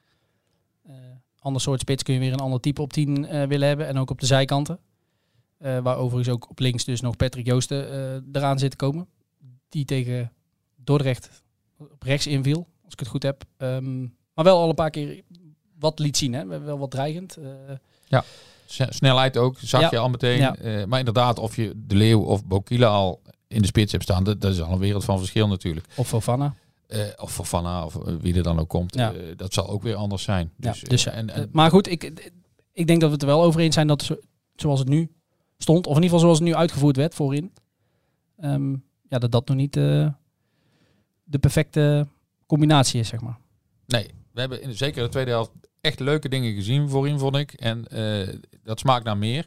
eh, 0.83 0.93
ander 1.39 1.61
soort 1.61 1.79
spits 1.79 2.03
kun 2.03 2.13
je 2.13 2.19
weer 2.19 2.33
een 2.33 2.39
ander 2.39 2.59
type 2.59 2.81
op 2.81 2.93
10 2.93 3.25
eh, 3.25 3.47
willen 3.47 3.67
hebben. 3.67 3.87
En 3.87 3.97
ook 3.97 4.09
op 4.09 4.19
de 4.19 4.25
zijkanten. 4.25 4.79
Eh, 5.57 5.79
waar 5.79 5.97
overigens 5.97 6.35
ook 6.35 6.49
op 6.49 6.59
links 6.59 6.83
dus 6.85 7.01
nog 7.01 7.15
Patrick 7.15 7.45
Joosten 7.45 7.85
eraan 8.31 8.59
zit 8.59 8.71
te 8.71 8.77
komen. 8.77 9.07
Die 9.69 9.85
tegen 9.85 10.31
Dordrecht 10.75 11.43
op 11.77 12.03
rechts 12.03 12.27
inviel, 12.27 12.67
als 12.83 12.93
ik 12.93 12.99
het 12.99 13.07
goed 13.07 13.23
heb. 13.23 13.43
Ehm, 13.57 14.01
maar 14.33 14.43
wel 14.45 14.57
al 14.59 14.69
een 14.69 14.75
paar 14.75 14.89
keer 14.89 15.21
wat 15.79 15.99
liet 15.99 16.17
zien. 16.17 16.33
Hè? 16.33 16.45
Wel 16.59 16.77
wat 16.79 16.91
dreigend. 16.91 17.37
S- 18.65 18.81
Snelheid 18.89 19.37
ook, 19.37 19.55
zag 19.59 19.81
Ja. 19.81 19.87
je 19.91 19.97
al 19.97 20.09
meteen. 20.09 20.37
Ja. 20.37 20.85
Maar 20.85 20.99
inderdaad, 20.99 21.39
of 21.39 21.55
je 21.55 21.73
De 21.75 21.95
Leeuw 21.95 22.21
of 22.21 22.45
Bokila 22.45 22.87
al 22.87 23.21
in 23.47 23.61
de 23.61 23.67
spits 23.67 23.91
hebt 23.91 24.03
staan, 24.03 24.23
dat, 24.23 24.41
dat 24.41 24.51
is 24.53 24.61
al 24.61 24.71
een 24.73 24.79
wereld 24.79 25.03
van 25.03 25.17
verschil 25.17 25.47
natuurlijk. 25.47 25.85
of 25.95 26.07
Fofana. 26.07 26.55
Eh, 26.91 26.99
of 27.15 27.33
Fofana, 27.33 27.85
of 27.85 27.95
eh, 27.95 28.13
wie 28.19 28.35
er 28.35 28.43
dan 28.43 28.59
ook 28.59 28.69
komt. 28.69 28.95
Ja. 28.95 29.13
Eh, 29.13 29.37
dat 29.37 29.53
zal 29.53 29.69
ook 29.69 29.81
weer 29.83 29.95
anders 29.95 30.23
zijn. 30.23 30.51
Ja, 30.57 30.71
Dus, 30.71 30.81
dus, 30.81 31.05
en, 31.05 31.29
en, 31.29 31.49
maar 31.51 31.69
goed, 31.69 31.87
ik, 31.87 32.03
ik 32.73 32.87
denk 32.87 32.99
dat 32.99 33.09
we 33.09 33.13
het 33.15 33.21
er 33.21 33.27
wel 33.27 33.43
over 33.43 33.59
eens 33.61 33.73
zijn 33.75 33.87
dat 33.87 34.01
zo- 34.03 34.19
zoals 34.55 34.79
het 34.79 34.87
nu 34.89 35.11
stond, 35.57 35.87
of 35.87 35.95
in 35.97 36.01
ieder 36.03 36.03
geval 36.03 36.19
zoals 36.19 36.39
het 36.39 36.47
nu 36.47 36.55
uitgevoerd 36.55 36.95
werd 36.95 37.13
voorin, 37.15 37.53
ehm, 38.37 38.71
ja, 39.09 39.17
dat 39.19 39.31
dat 39.31 39.47
nog 39.47 39.57
niet 39.57 39.73
de 39.73 41.39
perfecte 41.39 42.07
combinatie 42.45 42.99
is, 42.99 43.07
zeg 43.07 43.21
maar. 43.21 43.37
nee, 43.87 44.07
we 44.33 44.39
hebben 44.39 44.61
in, 44.61 44.73
zeker 44.73 45.03
de 45.03 45.09
tweede 45.09 45.31
helft 45.31 45.51
echt 45.81 45.99
leuke 45.99 46.29
dingen 46.29 46.53
gezien 46.53 46.89
voorin, 46.89 47.19
vond 47.19 47.35
ik. 47.35 47.53
En 47.53 47.85
dat 48.63 48.79
smaakt 48.79 49.05
naar 49.05 49.17
meer. 49.17 49.45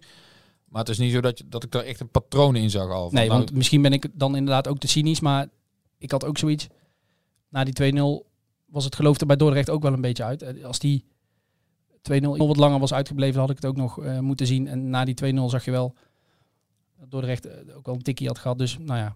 Maar 0.69 0.81
het 0.81 0.89
is 0.93 0.99
niet 0.99 1.13
zo 1.13 1.21
dat, 1.21 1.39
je, 1.39 1.45
dat 1.49 1.65
ik 1.65 1.71
daar 1.71 1.83
echt 1.85 2.01
een 2.01 2.11
patroon 2.11 2.57
in 2.57 2.71
zag 2.71 2.91
al. 2.91 3.11
Nee, 3.11 3.27
nou, 3.29 3.39
want 3.39 3.53
misschien 3.55 3.83
ben 3.83 3.93
ik 3.93 4.07
dan 4.13 4.37
inderdaad 4.37 4.69
ook 4.69 4.79
te 4.79 4.89
cynisch, 4.89 5.21
maar 5.21 5.49
ik 5.99 6.11
had 6.11 6.25
ook 6.25 6.39
zoiets. 6.39 6.67
Na 7.55 7.65
die 7.65 7.93
2-0 7.93 8.27
was 8.65 8.85
het 8.85 8.95
geloof 8.97 9.21
er 9.21 9.27
bij 9.27 9.37
Dordrecht 9.37 9.71
ook 9.71 9.83
wel 9.83 9.93
een 9.93 10.01
beetje 10.01 10.25
uit. 10.25 10.43
Eh, 10.43 10.65
Als 10.65 10.79
die 10.79 11.05
2-0 12.03 12.47
wat 12.47 12.57
langer 12.57 12.79
was 12.79 12.95
uitgebleven, 12.95 13.41
had 13.41 13.51
ik 13.51 13.57
het 13.57 13.67
ook 13.67 13.77
nog 13.77 14.03
eh, 14.03 14.19
moeten 14.19 14.47
zien. 14.47 14.67
En 14.67 14.91
na 14.91 15.05
die 15.05 15.15
2-0 15.15 15.51
zag 15.51 15.65
je 15.65 15.71
wel 15.71 15.95
dat 16.99 17.11
Dordrecht 17.11 17.47
eh, 17.47 17.77
ook 17.77 17.87
wel 17.87 17.95
een 17.95 18.03
tikkie 18.03 18.27
had 18.27 18.39
gehad. 18.39 18.59
Dus 18.59 18.79
nou 18.79 18.99
ja, 18.99 19.07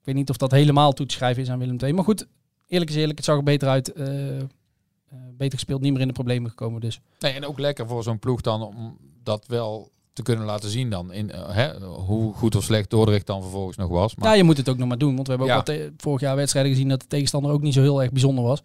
ik 0.00 0.04
weet 0.04 0.14
niet 0.14 0.30
of 0.30 0.36
dat 0.36 0.50
helemaal 0.50 0.92
toe 0.92 1.06
te 1.06 1.14
schrijven 1.14 1.42
is 1.42 1.50
aan 1.50 1.58
Willem 1.58 1.78
II. 1.80 1.92
Maar 1.92 2.04
goed, 2.04 2.26
eerlijk 2.66 2.90
is 2.90 2.96
eerlijk, 2.96 3.16
het 3.16 3.26
zag 3.26 3.36
er 3.36 3.42
beter 3.42 3.68
uit. 3.68 3.92
beter 5.36 5.58
gespeeld, 5.58 5.80
niet 5.80 5.92
meer 5.92 6.00
in 6.00 6.06
de 6.06 6.12
problemen 6.12 6.50
gekomen. 6.50 6.80
Dus 6.80 7.00
Nee, 7.18 7.32
en 7.32 7.46
ook 7.46 7.58
lekker 7.58 7.86
voor 7.88 8.02
zo'n 8.02 8.18
ploeg 8.18 8.40
dan 8.40 8.62
om 8.62 8.98
dat 9.22 9.46
wel 9.46 9.90
te 10.14 10.22
kunnen 10.22 10.44
laten 10.44 10.70
zien 10.70 10.90
dan. 10.90 11.12
In, 11.12 11.30
eh, 11.30 11.48
hè, 11.54 11.80
hoe 11.86 12.34
goed 12.34 12.54
of 12.56 12.64
slecht 12.64 12.90
Dordrecht 12.90 13.26
dan 13.26 13.42
vervolgens 13.42 13.76
nog 13.76 13.88
was. 13.88 14.14
Maar 14.14 14.28
ja, 14.28 14.34
je 14.34 14.42
moet 14.44 14.56
het 14.56 14.68
ook 14.68 14.76
nog 14.78 14.88
maar 14.88 14.98
doen. 14.98 15.14
Want 15.14 15.26
we 15.26 15.34
hebben 15.34 15.56
ook 15.56 15.64
te- 15.64 15.92
vorig 15.96 16.20
jaar 16.20 16.36
wedstrijden 16.36 16.72
gezien 16.72 16.88
dat 16.88 17.00
de 17.00 17.06
tegenstander 17.06 17.52
ook 17.52 17.62
niet 17.62 17.74
zo 17.74 17.80
heel 17.80 18.02
erg 18.02 18.10
bijzonder 18.10 18.44
was. 18.44 18.62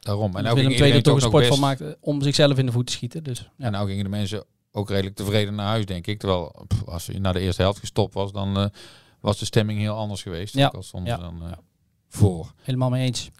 daarom. 0.00 0.36
En 0.36 0.42
nou 0.42 0.54
Willem 0.56 0.70
II 0.72 0.92
er 0.92 1.02
toch 1.02 1.14
een 1.14 1.20
sport 1.20 1.46
van 1.46 1.60
best- 1.60 1.80
maakt 1.80 1.96
om 2.00 2.22
zichzelf 2.22 2.58
in 2.58 2.66
de 2.66 2.72
voet 2.72 2.86
te 2.86 2.92
schieten. 2.92 3.22
Dus 3.24 3.50
ja. 3.56 3.64
En 3.66 3.72
nou 3.72 3.88
gingen 3.88 4.04
de 4.04 4.10
mensen 4.10 4.44
ook 4.72 4.88
redelijk 4.90 5.16
tevreden 5.16 5.54
naar 5.54 5.66
huis, 5.66 5.86
denk 5.86 6.06
ik. 6.06 6.18
Terwijl 6.18 6.64
pff, 6.66 6.84
als 6.88 7.06
je 7.06 7.18
na 7.20 7.32
de 7.32 7.40
eerste 7.40 7.62
helft 7.62 7.78
gestopt 7.78 8.14
was, 8.14 8.32
dan 8.32 8.56
eh, 8.56 8.66
was 9.20 9.38
de 9.38 9.44
stemming 9.44 9.78
heel 9.80 9.94
anders 9.94 10.22
geweest. 10.22 10.54
Ja. 10.54 10.66
Al 10.66 11.00
Ja. 11.04 11.16
ze 11.16 11.20
dan 11.22 11.42
eh, 11.42 11.52
voor. 12.08 12.52
helemaal 12.62 12.90
mee 12.90 13.06
eens. 13.06 13.30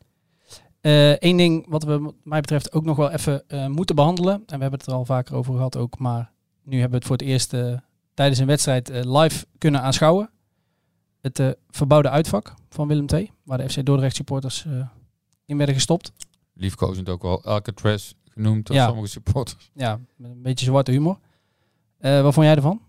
Eén 1.19 1.37
ding 1.37 1.67
wat 1.69 1.83
we 1.85 1.99
wat 1.99 2.15
mij 2.25 2.41
betreft 2.41 2.73
ook 2.73 2.85
nog 2.85 2.97
wel 2.97 3.11
even 3.11 3.45
moeten 3.71 3.95
behandelen. 3.97 4.35
En 4.35 4.43
we 4.57 4.61
hebben 4.63 4.79
het 4.79 4.87
er 4.89 4.95
al 4.95 5.05
vaker 5.05 5.35
over 5.35 5.55
gehad 5.55 5.77
ook. 5.77 5.99
Maar 5.99 6.33
nu 6.65 6.73
hebben 6.81 6.91
we 6.91 6.97
het 6.97 7.07
voor 7.07 7.17
het 7.17 7.27
eerst 7.27 7.53
eh, 7.53 7.79
tijdens 8.15 8.39
een 8.39 8.47
wedstrijd 8.47 8.91
eh, 8.91 9.21
live 9.21 9.47
kunnen 9.59 9.83
aanschouwen. 9.83 10.31
Het 11.21 11.39
eh, 11.39 11.51
verbouwde 11.71 12.11
uitvak 12.11 12.55
van 12.71 12.89
Willem 12.89 13.07
II. 13.15 13.31
Waar 13.45 13.59
de 13.59 13.69
FC 13.71 13.85
Dordrecht 13.85 14.17
supporters 14.17 14.67
in 15.47 15.57
werden 15.57 15.75
gestopt. 15.75 16.13
Liefkozend 16.55 17.09
ook 17.09 17.23
wel 17.23 17.45
Alcatraz 17.45 18.13
genoemd 18.29 18.67
door 18.67 18.77
Ja. 18.77 18.87
sommige 18.87 19.09
supporters. 19.09 19.71
Ja, 19.75 20.01
met 20.17 20.31
een 20.31 20.43
beetje 20.43 20.65
zwarte 20.65 20.91
humor. 20.91 21.19
Wat 21.99 22.35
vond 22.35 22.47
jij 22.47 22.55
ervan? 22.55 22.81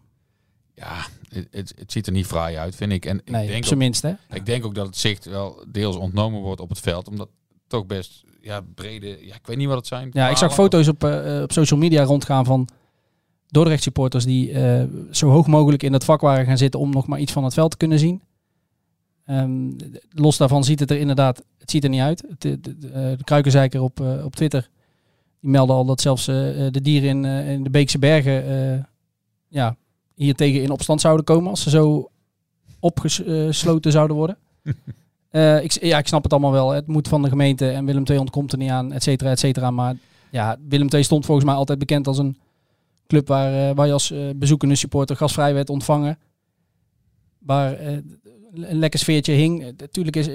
Ja, 0.76 1.06
het, 1.30 1.48
het, 1.52 1.74
het 1.78 1.92
ziet 1.92 2.08
er 2.08 2.14
niet 2.14 2.26
fraai 2.26 2.58
uit, 2.58 2.76
vind 2.76 2.92
ik. 2.92 3.06
En 3.06 3.18
ik, 3.18 3.30
Nee, 3.30 3.48
denk 3.48 3.58
op 3.60 3.66
zijn 3.66 3.80
minst 3.80 4.02
hè. 4.02 4.14
ik 4.30 4.46
denk 4.46 4.66
ook 4.66 4.76
dat 4.76 4.86
het 4.86 4.98
zicht 4.98 5.26
wel 5.26 5.66
deels 5.72 5.96
ontnomen 5.96 6.42
wordt 6.42 6.62
op 6.62 6.70
het 6.70 6.80
veld. 6.80 7.08
Omdat 7.08 7.28
het 7.50 7.60
toch 7.68 7.86
best 7.86 8.24
ja, 8.42 8.62
brede... 8.76 9.26
Ja, 9.26 9.36
ik 9.36 9.48
weet 9.48 9.58
niet 9.58 9.68
wat 9.68 9.78
het 9.78 9.88
zijn. 9.88 10.10
Ja, 10.12 10.30
ik 10.30 10.38
zag 10.38 10.54
foto's 10.54 10.88
op, 10.88 11.04
op 11.44 11.52
social 11.52 11.80
media 11.80 12.04
rondgaan 12.04 12.46
van 12.46 12.68
Dordrecht 13.54 13.84
supporters 13.84 14.26
die 14.26 14.52
eh, 14.52 14.84
zo 15.12 15.30
hoog 15.30 15.48
mogelijk 15.48 15.84
in 15.84 15.92
dat 15.92 16.04
vak 16.04 16.22
waren 16.22 16.46
gaan 16.46 16.58
zitten 16.58 16.80
om 16.80 16.90
nog 16.90 17.08
maar 17.08 17.20
iets 17.20 17.32
van 17.32 17.44
het 17.44 17.54
veld 17.54 17.72
te 17.72 17.78
kunnen 17.78 18.00
zien. 18.00 18.22
Ehm, 19.26 19.72
los 20.10 20.38
daarvan 20.38 20.64
ziet 20.64 20.80
het 20.80 20.92
er 20.92 20.98
inderdaad, 20.98 21.44
het 21.58 21.72
ziet 21.72 21.84
er 21.84 21.90
niet 21.90 22.02
uit. 22.02 22.24
Het, 22.30 22.42
de, 22.42 22.60
de, 22.60 22.88
eh, 22.88 23.18
de 23.18 23.24
Kruikenzeiker 23.24 23.82
op, 23.82 24.00
eh, 24.00 24.26
op 24.26 24.36
Twitter, 24.36 24.70
die 25.40 25.50
meldde 25.50 25.74
al 25.74 25.86
dat 25.86 26.02
zelfs 26.02 26.26
de 26.26 26.80
dieren 26.82 27.10
in, 27.10 27.26
in 27.26 27.64
de 27.64 27.70
Beekse 27.70 28.00
Bergen 28.00 28.88
ja, 29.48 29.76
hier 30.16 30.36
tegen 30.36 30.62
in 30.62 30.72
opstand 30.72 31.02
zouden 31.02 31.26
komen 31.26 31.50
als 31.50 31.62
ze 31.64 31.70
zo 31.70 32.10
opgesloten 32.80 33.92
zouden 33.92 34.16
worden. 34.16 34.38
Ik, 35.62 35.72
ja, 35.72 35.98
ik 35.98 36.08
snap 36.08 36.24
het 36.24 36.32
allemaal 36.32 36.52
wel. 36.52 36.70
Het 36.70 36.88
moet 36.88 37.08
van 37.08 37.22
de 37.22 37.30
gemeente 37.30 37.70
en 37.70 37.86
Willem 37.86 38.04
II 38.06 38.20
ontkomt 38.20 38.52
er 38.52 38.58
niet 38.58 38.70
aan, 38.70 38.92
et 38.92 39.04
cetera, 39.04 39.30
et 39.30 39.40
cetera. 39.40 39.72
Maar 39.72 39.96
ja, 40.30 40.58
Willem 40.68 40.88
II 40.90 41.04
stond 41.04 41.26
volgens 41.26 41.46
mij 41.46 41.56
altijd 41.56 41.80
bekend 41.80 42.08
als 42.08 42.18
een 42.18 42.38
club 43.08 43.28
waar, 43.28 43.70
eh, 43.70 43.76
waar 43.76 43.88
je 43.88 43.94
als 43.94 44.12
eh, 44.12 44.30
bezoekende 44.36 44.76
supporter 44.76 45.16
gastvrij 45.16 45.54
werd 45.54 45.70
ontvangen. 45.70 46.18
Waar 47.40 47.74
eh, 47.74 47.98
een 48.54 48.78
lekker 48.80 49.00
sfeertje 49.00 49.34
hing. 49.34 49.74
Natuurlijk 49.78 50.16
is 50.16 50.30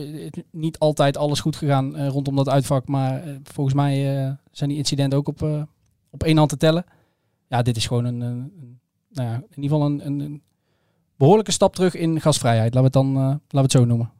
niet 0.50 0.78
altijd 0.78 1.16
alles 1.16 1.40
goed 1.40 1.56
gegaan 1.56 2.06
rondom 2.08 2.36
dat 2.36 2.48
uitvak. 2.48 2.88
Maar 2.88 3.22
volgens 3.42 3.76
mij 3.76 4.02
zijn 4.50 4.68
die 4.68 4.78
incidenten 4.78 5.18
ook 5.18 5.28
op, 5.28 5.66
op 6.10 6.22
één 6.22 6.36
hand 6.36 6.48
te 6.48 6.56
tellen. 6.56 6.84
Ja, 7.48 7.62
dit 7.62 7.76
is 7.76 7.86
gewoon 7.86 8.04
een, 8.04 8.20
een, 8.20 8.52
een- 8.60 8.80
nou 9.10 9.28
ja, 9.28 9.34
in 9.34 9.62
ieder 9.62 9.78
geval 9.78 9.86
een, 9.86 10.06
een, 10.06 10.42
behoorlijke 11.16 11.52
stap 11.52 11.74
terug 11.74 11.94
in 11.94 12.20
gastvrijheid. 12.20 12.74
Laten 12.74 12.92
we 12.92 12.98
het 12.98 13.14
dan 13.14 13.22
laten 13.24 13.40
we 13.50 13.58
het 13.60 13.72
zo 13.72 13.84
noemen. 13.84 14.12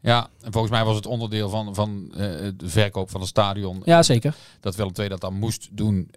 Ja, 0.00 0.28
en 0.40 0.52
volgens 0.52 0.72
mij 0.72 0.84
was 0.84 0.96
het 0.96 1.06
onderdeel 1.06 1.48
van, 1.48 1.74
van 1.74 2.08
de 2.10 2.54
verkoop 2.64 3.10
van 3.10 3.20
het 3.20 3.28
stadion. 3.28 3.82
Ja, 3.84 4.02
zeker. 4.02 4.36
Dat 4.60 4.76
Willem 4.76 4.92
II 4.98 5.08
dat 5.08 5.20
dan 5.20 5.38
moest 5.38 5.76
doen. 5.76 6.10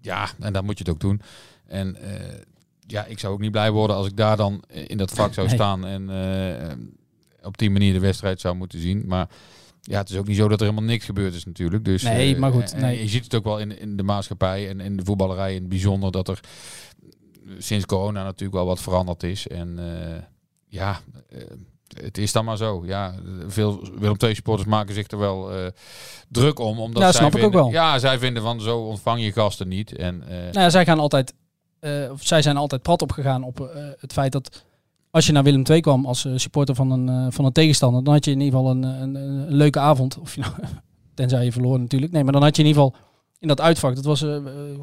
Ja, 0.00 0.28
en 0.40 0.52
dan 0.52 0.64
moet 0.64 0.78
je 0.78 0.84
het 0.84 0.92
ook 0.92 1.00
doen. 1.00 1.20
En 1.66 1.96
eh, 2.02 2.38
ja, 2.86 3.04
ik 3.04 3.18
zou 3.18 3.32
ook 3.32 3.40
niet 3.40 3.50
blij 3.50 3.70
worden 3.70 3.96
als 3.96 4.06
ik 4.06 4.16
daar 4.16 4.36
dan 4.36 4.62
in 4.68 4.96
dat 4.96 5.10
vak 5.10 5.34
zou 5.34 5.46
Nee. 5.46 5.56
staan 5.56 5.86
en 5.86 6.10
eh, 6.10 6.72
op 7.42 7.58
die 7.58 7.70
manier 7.70 7.92
de 7.92 7.98
wedstrijd 8.00 8.40
zou 8.40 8.56
moeten 8.56 8.80
zien. 8.80 9.02
Maar 9.06 9.28
ja, 9.82 9.98
het 9.98 10.10
is 10.10 10.16
ook 10.16 10.26
niet 10.26 10.36
zo 10.36 10.48
dat 10.48 10.60
er 10.60 10.66
helemaal 10.66 10.88
niks 10.88 11.04
gebeurd 11.04 11.34
is 11.34 11.44
natuurlijk. 11.44 11.84
Dus, 11.84 12.02
Nee, 12.02 12.34
eh, 12.34 12.40
maar 12.40 12.52
goed, 12.52 12.72
en 12.72 12.80
nee. 12.80 13.02
Je 13.02 13.08
ziet 13.08 13.24
het 13.24 13.34
ook 13.34 13.44
wel 13.44 13.58
in, 13.58 13.78
in 13.78 13.96
de 13.96 14.02
maatschappij 14.02 14.68
en 14.68 14.80
in 14.80 14.96
de 14.96 15.04
voetballerij 15.04 15.54
in 15.54 15.60
het 15.60 15.68
bijzonder 15.68 16.12
dat 16.12 16.28
er 16.28 16.40
sinds 17.58 17.86
corona 17.86 18.22
natuurlijk 18.22 18.52
wel 18.52 18.66
wat 18.66 18.80
veranderd 18.80 19.22
is. 19.22 19.48
En 19.48 19.78
ja, 20.66 21.00
het 22.02 22.18
is 22.18 22.32
dan 22.32 22.44
maar 22.44 22.56
zo. 22.56 22.82
Ja, 22.86 23.14
veel 23.46 23.80
Willem 23.98 24.16
II 24.18 24.34
supporters 24.34 24.68
maken 24.68 24.94
zich 24.94 25.10
er 25.10 25.18
wel 25.18 25.52
eh, 25.52 25.66
druk 26.28 26.58
om. 26.58 26.78
Omdat 26.80 27.02
Ja, 27.02 27.12
zij 27.12 27.20
snap 27.20 27.28
ik 27.28 27.34
ook 27.36 27.40
vinden, 27.42 27.60
wel. 27.60 27.70
Ja, 27.70 27.98
zij 27.98 28.18
vinden 28.18 28.42
van 28.42 28.60
zo 28.60 28.78
ontvang 28.78 29.22
je 29.22 29.32
gasten 29.32 29.68
niet. 29.68 29.96
En, 29.96 30.22
eh, 30.28 30.36
Nou 30.36 30.60
ja, 30.60 30.70
zij 30.70 30.84
gaan 30.84 30.98
altijd, 30.98 31.34
eh, 31.80 32.10
of 32.12 32.22
zij 32.22 32.42
zijn 32.42 32.56
altijd 32.56 32.82
prat 32.82 33.02
opgegaan 33.02 33.42
op 33.42 33.70
het 33.98 34.12
feit 34.12 34.32
dat 34.32 34.64
als 35.10 35.26
je 35.26 35.32
naar 35.32 35.42
Willem 35.42 35.62
II 35.70 35.80
kwam 35.80 36.06
als 36.06 36.26
supporter 36.34 36.74
van 36.74 36.90
een, 36.90 37.32
van 37.32 37.44
een 37.44 37.52
tegenstander, 37.52 38.04
dan 38.04 38.14
had 38.14 38.24
je 38.24 38.30
in 38.30 38.40
ieder 38.40 38.58
geval 38.58 38.74
een, 38.74 38.82
een, 38.82 39.14
een 39.14 39.52
leuke 39.52 39.78
avond. 39.78 40.18
Of 40.18 40.34
je 40.34 40.40
nou, 40.40 40.52
tenzij 41.14 41.44
je 41.44 41.52
verloor 41.52 41.78
natuurlijk. 41.80 42.12
Nee, 42.12 42.24
maar 42.24 42.32
dan 42.32 42.42
had 42.42 42.56
je 42.56 42.62
in 42.62 42.68
ieder 42.68 42.82
geval 42.82 43.00
in 43.38 43.48
dat 43.48 43.60
uitvak. 43.60 43.94
Dat 43.94 44.04
was 44.04 44.24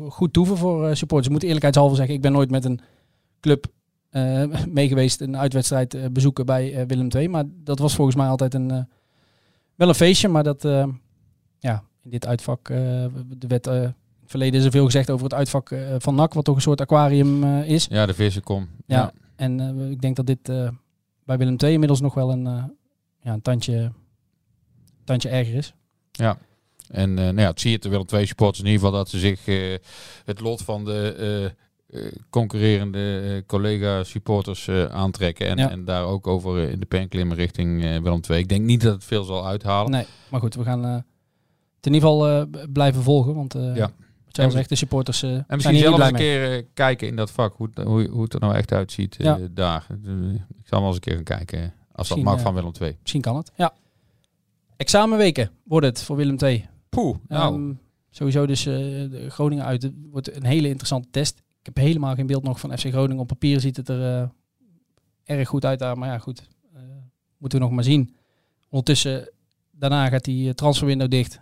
goed 0.10 0.34
toeven 0.34 0.58
voor 0.58 0.96
supporters. 0.96 1.28
Ik 1.28 1.34
moet 1.34 1.44
eerlijkheidshalve 1.44 1.96
zeggen, 1.96 2.16
ik 2.16 2.22
ben 2.22 2.32
nooit 2.32 2.50
met 2.52 2.66
een 2.66 2.80
club 3.40 3.66
mee 4.70 4.88
geweest 4.88 5.22
een 5.22 5.38
uitwedstrijd 5.38 5.94
eh, 5.94 6.06
bezoeken 6.12 6.46
bij 6.46 6.74
eh, 6.76 6.84
Willem 6.88 7.08
II. 7.16 7.28
Maar 7.30 7.44
dat 7.64 7.80
was 7.80 7.96
volgens 7.96 8.16
mij 8.16 8.28
altijd 8.28 8.54
een, 8.54 8.72
eh, 8.72 8.82
wel 9.76 9.88
een 9.90 9.96
feestje. 9.96 10.28
Maar 10.28 10.44
dat, 10.44 10.66
eh, 10.66 10.88
ja, 11.60 11.84
in 12.04 12.10
dit 12.10 12.28
uitvak, 12.28 12.70
eh, 12.70 12.78
de 13.38 13.48
wet... 13.48 13.68
eh, 13.68 13.82
het 13.82 14.36
verleden 14.36 14.60
is 14.60 14.66
er 14.66 14.72
veel 14.72 14.86
gezegd 14.86 15.10
over 15.10 15.24
het 15.24 15.34
uitvak 15.34 15.72
eh, 15.72 15.96
van 15.98 16.16
NAC, 16.16 16.34
wat 16.34 16.46
toch 16.46 16.56
een 16.56 16.62
soort 16.62 16.82
aquarium 16.82 17.44
eh, 17.44 17.70
is. 17.70 17.88
ja, 17.90 18.06
de 18.06 18.14
vissen 18.14 18.44
kom. 18.44 18.68
Ja. 18.86 19.12
En 19.36 19.60
eh, 19.60 19.90
ik 19.90 20.02
denk 20.02 20.16
dat 20.16 20.26
dit 20.26 20.50
eh, 20.50 20.70
bij 21.26 21.38
Willem 21.38 21.56
II 21.64 21.72
inmiddels 21.74 22.02
nog 22.02 22.14
wel 22.14 22.32
een, 22.32 22.48
eh, 22.48 22.64
ja, 23.22 23.34
een 23.34 23.42
tandje, 23.42 23.92
tandje 25.04 25.30
erger 25.30 25.56
is. 25.56 25.74
Ja. 26.12 26.38
En 26.88 27.10
eh 27.18 27.24
nou 27.26 27.40
ja, 27.40 27.48
het 27.50 27.60
zie 27.62 27.72
je 27.72 27.80
er 27.80 27.90
wel 27.90 28.04
twee 28.04 28.26
supporters 28.26 28.60
in 28.60 28.66
ieder 28.66 28.82
geval 28.82 28.98
dat 28.98 29.10
ze 29.10 29.20
zich 29.20 29.48
eh, 29.48 29.78
het 30.26 30.40
lot 30.40 30.62
van 30.62 30.86
de 30.86 31.16
eh, 31.18 31.46
eh, 31.46 31.52
concurrerende 32.30 33.20
eh, 33.20 33.42
collega 33.46 34.04
supporters 34.04 34.68
eh, 34.68 34.86
aantrekken. 34.86 35.48
En, 35.48 35.58
Ja. 35.58 35.70
en 35.70 35.86
daar 35.86 36.04
ook 36.04 36.28
over 36.28 36.64
eh, 36.64 36.72
in 36.72 36.80
de 36.80 36.86
pen 36.86 37.08
klimmen 37.08 37.38
richting 37.38 37.84
eh, 37.84 37.98
Willem 38.02 38.20
II. 38.30 38.40
Ik 38.40 38.48
denk 38.50 38.66
niet 38.66 38.82
dat 38.82 38.94
het 38.94 39.04
veel 39.04 39.24
zal 39.24 39.48
uithalen. 39.48 39.92
Nee, 39.92 40.06
maar 40.32 40.40
goed, 40.40 40.56
we 40.56 40.64
gaan 40.64 40.86
eh, 40.86 40.92
het 41.76 41.86
in 41.86 41.94
ieder 41.94 42.10
geval 42.10 42.28
eh, 42.30 42.44
blijven 42.74 43.02
volgen. 43.04 43.36
Want 43.36 43.56
eh 43.56 43.76
Ja. 43.76 43.92
En- 44.32 44.52
zegt, 44.52 44.70
de 44.70 44.76
supporters 44.76 45.24
eh 45.24 45.30
En 45.32 45.44
misschien 45.48 45.78
zelf 45.78 46.00
eens 46.00 46.08
een 46.08 46.16
keer 46.16 46.52
eh, 46.58 46.64
kijken 46.74 47.08
in 47.08 47.16
dat 47.16 47.32
vak, 47.32 47.54
hoe, 47.56 47.70
het- 47.74 47.86
hoe, 47.86 48.08
hoe 48.08 48.24
het 48.24 48.34
er 48.34 48.40
nou 48.40 48.54
echt 48.56 48.72
uitziet 48.72 49.18
eh, 49.18 49.26
Ja. 49.26 49.40
daar. 49.52 49.88
Eh, 50.06 50.34
ik 50.34 50.64
zal 50.68 50.80
wel 50.80 50.88
eens 50.88 50.96
een 50.96 51.02
keer 51.02 51.16
gaan 51.16 51.24
kijken, 51.24 51.62
eh, 51.64 51.70
als 51.92 52.08
dat 52.08 52.22
mag 52.22 52.36
eh, 52.38 52.42
van 52.44 52.54
Willem 52.54 52.72
II. 52.82 52.98
Misschien 53.02 53.22
kan 53.22 53.36
het, 53.36 53.52
ja. 53.56 53.74
Examenweken 54.78 55.52
wordt 55.64 55.86
het 55.86 56.02
voor 56.04 56.16
Willem 56.16 56.38
II. 56.44 56.66
Poeh, 56.90 57.16
nou. 57.28 57.54
Ehm, 57.56 57.74
sowieso 58.10 58.46
dus 58.46 58.66
eh, 58.66 59.30
Groningen 59.30 59.66
uit. 59.66 59.92
Wordt 60.12 60.36
een 60.36 60.46
hele 60.46 60.68
interessante 60.68 61.08
test. 61.12 61.42
Ik 61.68 61.76
heb 61.76 61.86
helemaal 61.86 62.16
geen 62.16 62.28
beeld 62.28 62.44
nog 62.44 62.60
van 62.60 62.78
FC 62.78 62.86
Groningen. 62.86 63.22
Op 63.22 63.28
papier 63.28 63.60
ziet 63.60 63.78
het 63.78 63.90
er 63.90 64.22
eh, 64.22 64.30
erg 65.38 65.48
goed 65.48 65.66
uit 65.66 65.80
daar. 65.80 65.98
Maar 65.98 66.10
ja, 66.10 66.18
goed. 66.18 66.48
eh, 66.74 66.82
moeten 67.38 67.60
we 67.60 67.66
nog 67.66 67.74
maar 67.74 67.84
zien. 67.84 68.16
Ondertussen, 68.70 69.32
daarna 69.72 70.10
gaat 70.10 70.24
die 70.24 70.48
eh, 70.48 70.54
transferwindow 70.54 71.10
dicht. 71.10 71.40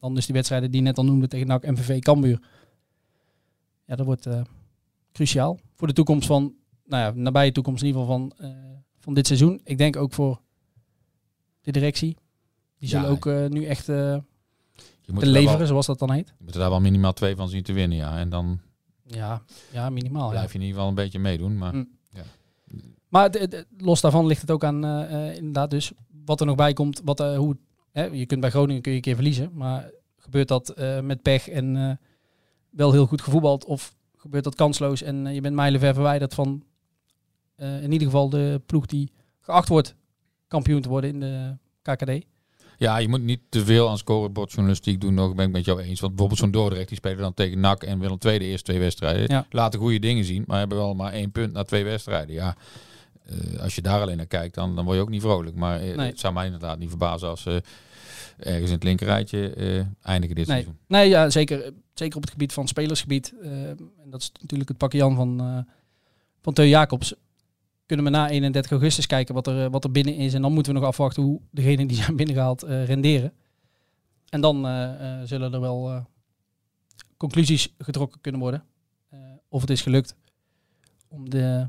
Dan 0.00 0.14
dus 0.14 0.26
die 0.26 0.34
wedstrijden 0.34 0.70
die 0.70 0.80
net 0.80 0.98
al 0.98 1.04
noemde 1.04 1.28
tegen 1.28 1.46
NAC, 1.46 1.66
MVV, 1.66 1.98
Cambuur. 1.98 2.42
Ja, 3.84 3.96
dat 3.96 4.06
wordt 4.06 4.28
cruciaal 5.12 5.58
voor 5.74 5.86
de 5.88 5.94
toekomst 5.94 6.26
van, 6.26 6.54
nou 6.84 7.02
ja, 7.02 7.22
nabije 7.22 7.52
toekomst 7.52 7.82
in 7.82 7.86
ieder 7.88 8.02
geval 8.02 8.18
van, 8.18 8.32
van 8.98 9.14
dit 9.14 9.26
seizoen. 9.26 9.60
Ik 9.64 9.78
denk 9.78 9.96
ook 9.96 10.12
voor 10.12 10.40
de 11.60 11.70
directie. 11.72 12.16
Die 12.78 12.88
Ja, 12.88 13.00
zullen 13.00 13.08
ook 13.08 13.50
nu 13.50 13.64
echt 13.64 13.84
te 13.84 14.22
er 15.06 15.26
leveren, 15.26 15.58
wel, 15.58 15.66
zoals 15.66 15.86
dat 15.86 15.98
dan 15.98 16.10
heet. 16.12 16.28
je 16.28 16.44
moet 16.44 16.54
er 16.54 16.60
daar 16.60 16.70
wel 16.70 16.80
minimaal 16.80 17.12
twee 17.12 17.36
van 17.36 17.48
zien 17.48 17.62
te 17.62 17.72
winnen, 17.72 17.98
ja. 17.98 18.18
En 18.18 18.28
dan 18.28 18.60
Ja, 19.14 19.42
ja 19.72 19.90
minimaal. 19.90 20.24
Ja. 20.24 20.30
blijf 20.30 20.52
je 20.52 20.58
in 20.58 20.60
ieder 20.64 20.74
geval 20.76 20.88
een 20.88 20.94
beetje 21.04 21.18
meedoen. 21.18 21.58
Maar 21.58 21.74
Mm. 21.74 21.88
Maar 23.08 23.30
de- 23.30 23.48
de- 23.48 23.66
los 23.78 24.00
daarvan 24.00 24.26
ligt 24.26 24.40
het 24.40 24.50
ook 24.50 24.64
aan 24.64 24.84
eh, 24.84 25.28
eh, 25.28 25.36
inderdaad 25.36 25.70
dus 25.70 25.92
wat 26.24 26.40
er 26.40 26.46
nog 26.46 26.56
bij 26.56 26.72
komt. 26.72 27.00
Wat, 27.04 27.20
eh, 27.20 27.36
hoe, 27.36 27.56
hè, 27.92 28.04
je 28.04 28.26
kunt 28.26 28.40
bij 28.40 28.50
Groningen 28.50 28.82
kun 28.82 28.90
je 28.90 28.96
een 28.96 29.02
keer 29.02 29.14
verliezen. 29.14 29.50
Maar 29.54 29.90
gebeurt 30.16 30.48
dat 30.48 30.74
met 31.02 31.22
pech 31.22 31.48
en 31.48 31.98
wel 32.70 32.92
heel 32.92 33.06
goed 33.06 33.22
gevoetbald? 33.22 33.64
Of 33.64 33.94
gebeurt 34.16 34.44
dat 34.44 34.54
kansloos 34.54 35.02
en 35.02 35.34
je 35.34 35.40
bent 35.40 35.54
mijlenver 35.54 35.94
verwijderd 35.94 36.34
van 36.34 36.62
in 37.56 37.92
ieder 37.92 38.06
geval 38.06 38.28
de 38.28 38.62
ploeg 38.66 38.86
die 38.86 39.12
geacht 39.40 39.68
wordt 39.68 39.94
kampioen 40.48 40.80
te 40.80 40.88
worden 40.88 41.10
in 41.10 41.20
de 41.20 41.56
KKD? 41.82 42.26
Ja, 42.80 42.96
je 42.98 43.08
moet 43.08 43.22
niet 43.22 43.40
te 43.48 43.64
veel 43.64 43.88
aan 43.88 43.98
scorebordjournalistiek 43.98 45.00
doen. 45.00 45.14
Nog 45.14 45.34
ben 45.34 45.46
ik 45.46 45.52
met 45.52 45.64
jou 45.64 45.80
eens. 45.80 46.00
Want 46.00 46.10
bijvoorbeeld 46.12 46.40
zo'n 46.40 46.50
Dordrecht, 46.50 46.88
die 46.88 46.96
spelen 46.96 47.18
dan 47.18 47.34
tegen 47.34 47.60
NAC 47.60 47.82
en 47.82 47.98
Willem 47.98 48.18
II 48.26 48.38
de 48.38 48.44
eerste 48.44 48.64
twee 48.70 48.78
wedstrijden. 48.80 49.24
Ja. 49.28 49.46
Laten 49.50 49.80
goede 49.80 49.98
dingen 49.98 50.24
zien, 50.24 50.44
maar 50.46 50.58
hebben 50.58 50.78
wel 50.78 50.94
maar 50.94 51.12
één 51.12 51.30
punt 51.32 51.52
na 51.52 51.62
twee 51.62 51.84
wedstrijden. 51.84 52.34
Ja, 52.34 52.56
eh, 53.26 53.60
als 53.60 53.74
je 53.74 53.82
daar 53.82 54.00
alleen 54.00 54.16
naar 54.16 54.26
kijkt, 54.26 54.54
dan, 54.54 54.76
dan 54.76 54.84
word 54.84 54.96
je 54.96 55.02
ook 55.02 55.08
niet 55.08 55.20
vrolijk. 55.22 55.56
Maar 55.56 55.80
eh, 55.80 55.96
Nee. 55.96 56.06
het 56.08 56.20
zou 56.20 56.34
mij 56.34 56.44
inderdaad 56.44 56.78
niet 56.78 56.88
verbazen 56.88 57.28
als 57.28 57.42
ze 57.42 57.62
ergens 58.38 58.66
in 58.68 58.74
het 58.74 58.84
linkerrijtje 58.84 59.50
eh 59.54 59.84
eindigen 60.10 60.36
dit 60.36 60.46
Nee, 60.46 60.56
seizoen. 60.56 60.76
nee 60.86 61.08
ja, 61.08 61.30
zeker, 61.30 61.72
zeker 61.94 62.16
op 62.16 62.22
het 62.22 62.30
gebied 62.30 62.52
van 62.52 62.68
spelersgebied. 62.68 63.34
eh, 63.42 63.68
en 63.68 64.10
dat 64.10 64.20
is 64.20 64.32
natuurlijk 64.40 64.68
het 64.68 64.78
pakje 64.78 64.98
Jan 64.98 65.14
van, 65.14 65.64
van 66.42 66.52
Teu 66.52 66.66
Jacobs. 66.66 67.14
Kunnen 67.90 68.08
we 68.08 68.16
na 68.16 68.28
31 68.28 68.70
augustus 68.70 69.06
kijken 69.06 69.34
wat 69.34 69.46
er, 69.46 69.64
eh, 69.64 69.70
wat 69.70 69.84
er 69.84 69.90
binnen 69.90 70.16
is. 70.16 70.34
En 70.34 70.42
dan 70.42 70.52
moeten 70.52 70.72
we 70.72 70.78
nog 70.78 70.88
afwachten 70.88 71.22
hoe 71.22 71.40
degenen 71.50 71.86
die 71.86 71.96
zijn 72.02 72.16
binnengehaald 72.16 72.62
eh, 72.62 72.84
renderen. 72.84 73.32
En 74.28 74.40
dan 74.40 74.66
eh, 74.66 75.20
zullen 75.24 75.52
er 75.52 75.60
wel 75.60 76.06
conclusies 77.16 77.74
getrokken 77.78 78.20
kunnen 78.20 78.40
worden. 78.40 78.64
Of 79.48 79.60
het 79.60 79.70
is 79.70 79.82
gelukt 79.82 80.14
om 81.08 81.30
de, 81.30 81.68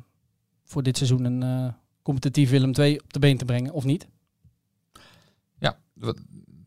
voor 0.64 0.84
dit 0.84 0.98
seizoen 0.98 1.24
een 1.24 1.74
competitief 2.02 2.50
Willem 2.50 2.74
II 2.74 2.98
op 2.98 3.14
de 3.14 3.20
been 3.20 3.38
te 3.38 3.46
brengen 3.46 3.72
of 3.72 3.84
niet. 3.84 4.08
Ja, 5.60 5.80
we, 5.94 6.16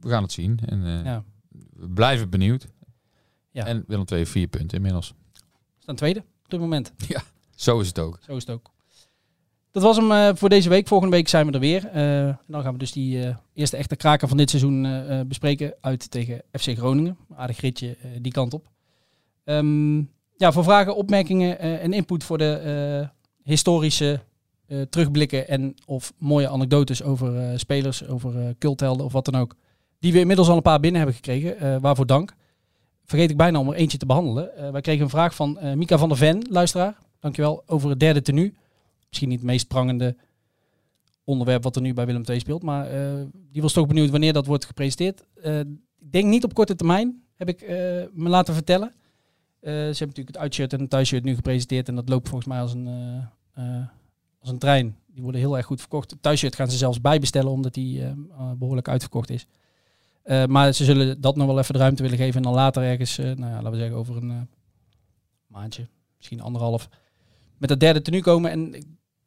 gaan 0.01 0.23
het 0.23 0.33
zien. 0.33 0.59
En, 0.67 0.81
Ja. 1.05 1.25
We 1.73 1.89
blijven 1.89 2.31
benieuwd. 2.31 2.67
Ja. 3.51 3.67
En 3.67 3.85
Willem 3.87 4.05
II 4.13 4.27
vier 4.27 4.47
punten 4.47 4.77
inmiddels. 4.77 5.15
Staan 5.79 5.97
tweede 5.97 6.21
op 6.21 6.51
dit 6.51 6.61
moment. 6.61 6.93
Zo 7.55 7.81
is 7.81 7.89
het 7.89 7.99
ook. 7.99 8.19
Zo 8.23 8.37
is 8.37 8.47
het 8.47 8.55
ook. 8.55 8.74
Dat 9.75 9.83
was 9.83 9.97
hem 9.97 10.13
eh, 10.13 10.29
voor 10.35 10.49
deze 10.49 10.69
week. 10.69 10.89
Volgende 10.89 11.17
week 11.17 11.29
zijn 11.29 11.47
we 11.47 11.53
er 11.53 11.59
weer. 11.61 11.87
Eh, 11.87 12.27
en 12.27 12.39
dan 12.47 12.63
gaan 12.63 12.73
we 12.73 12.79
dus 12.79 12.93
die 12.93 13.23
eh, 13.27 13.37
eerste 13.55 13.77
echte 13.77 13.97
kraker 13.97 14.29
van 14.29 14.37
dit 14.37 14.51
seizoen 14.51 14.85
eh, 14.85 15.21
eh, 15.21 15.27
bespreken. 15.27 15.75
Uit 15.81 16.11
tegen 16.11 16.43
FC 16.53 16.77
Groningen. 16.77 17.17
Aardig 17.37 17.61
ritje 17.61 17.97
eh, 18.03 18.11
die 18.21 18.33
kant 18.33 18.55
op. 18.55 18.67
Ehm, 19.45 19.97
ja, 20.37 20.53
voor 20.53 20.65
vragen, 20.65 20.97
opmerkingen 20.97 21.59
eh, 21.59 21.83
en 21.85 21.93
input 21.93 22.25
voor 22.25 22.39
de 22.39 22.53
eh, 22.55 23.09
historische 23.43 24.21
eh, 24.67 24.81
terugblikken 24.83 25.49
en 25.49 25.75
of 25.87 26.13
mooie 26.19 26.49
anekdotes 26.49 27.03
over 27.03 27.37
eh, 27.39 27.59
spelers, 27.59 28.07
over 28.09 28.39
eh, 28.41 28.49
culthelden 28.59 29.05
of 29.07 29.13
wat 29.13 29.25
dan 29.25 29.41
ook. 29.41 29.55
Die 29.99 30.13
we 30.13 30.19
inmiddels 30.19 30.49
al 30.49 30.57
een 30.57 30.63
paar 30.63 30.81
binnen 30.81 31.01
hebben 31.01 31.17
gekregen. 31.17 31.59
eh, 31.59 31.77
waarvoor 31.81 32.07
dank. 32.07 32.35
Vergeet 33.05 33.31
ik 33.31 33.37
bijna 33.37 33.59
om 33.59 33.69
er 33.69 33.75
eentje 33.75 33.99
te 33.99 34.07
behandelen. 34.07 34.57
Eh, 34.57 34.71
wij 34.71 34.81
kregen 34.81 35.03
een 35.05 35.11
vraag 35.11 35.35
van 35.35 35.59
eh, 35.59 35.73
Mika 35.73 35.99
van 35.99 36.09
der 36.09 36.19
Ven, 36.19 36.47
luisteraar. 36.51 36.99
Dankjewel. 37.21 37.63
Over 37.67 37.91
het 37.91 38.01
derde 38.01 38.23
tenue. 38.23 38.55
Misschien 39.15 39.29
niet 39.29 39.41
het 39.41 39.49
meest 39.49 39.69
prangende 39.69 40.17
onderwerp 41.25 41.63
wat 41.63 41.77
er 41.77 41.83
nu 41.83 41.95
bij 41.95 42.07
Willem 42.07 42.23
II 42.29 42.39
speelt. 42.39 42.63
Maar 42.63 42.87
eh, 42.91 43.23
die 43.53 43.63
was 43.63 43.73
toch 43.73 43.87
benieuwd 43.87 44.11
wanneer 44.11 44.33
dat 44.33 44.47
wordt 44.47 44.65
gepresenteerd. 44.65 45.25
Eh, 45.43 45.61
ik 45.61 46.13
denk 46.13 46.27
niet 46.27 46.45
op 46.45 46.55
korte 46.55 46.77
termijn, 46.77 47.23
heb 47.37 47.49
ik 47.49 47.61
eh, 47.61 47.77
me 48.13 48.29
laten 48.29 48.55
vertellen. 48.55 48.93
Ze 49.61 49.71
hebben 49.71 49.99
natuurlijk 49.99 50.29
het 50.29 50.39
uitshirt 50.39 50.73
en 50.73 50.81
het 50.81 50.91
thuisshirt 50.91 51.25
nu 51.25 51.35
gepresenteerd. 51.35 51.89
En 51.89 51.95
dat 51.95 52.09
loopt 52.09 52.29
volgens 52.29 52.49
mij 52.49 52.61
als 52.61 52.73
een, 52.73 52.89
als 54.41 54.51
een 54.51 54.59
trein. 54.59 54.97
Die 55.15 55.23
worden 55.23 55.41
heel 55.41 55.57
erg 55.57 55.67
goed 55.67 55.81
verkocht. 55.81 56.11
Het 56.11 56.23
thuisshirt 56.23 56.55
gaan 56.55 56.71
ze 56.71 56.77
zelfs 56.77 57.01
bijbestellen 57.01 57.51
omdat 57.51 57.75
die 57.75 58.01
eh, 58.01 58.09
eh, 58.09 58.51
behoorlijk 58.57 58.89
uitverkocht 58.89 59.31
is. 59.31 59.47
Maar 60.49 60.73
ze 60.73 60.85
zullen 60.85 61.21
dat 61.21 61.37
nog 61.37 61.47
wel 61.47 61.59
even 61.59 61.73
de 61.73 61.81
ruimte 61.81 62.03
willen 62.03 62.19
geven. 62.19 62.37
En 62.37 62.43
dan 62.43 62.55
later 62.55 62.83
ergens, 62.83 63.17
nou 63.17 63.41
ja, 63.41 63.55
laten 63.55 63.71
we 63.71 63.77
zeggen 63.77 63.97
over 63.97 64.17
een 64.17 64.49
maandje, 65.47 65.89
misschien 66.17 66.41
anderhalf, 66.41 66.89
met 67.59 67.69
dat 67.69 67.81
derde 67.81 68.03
tenue 68.03 68.23
komen. 68.23 68.51
En 68.51 68.75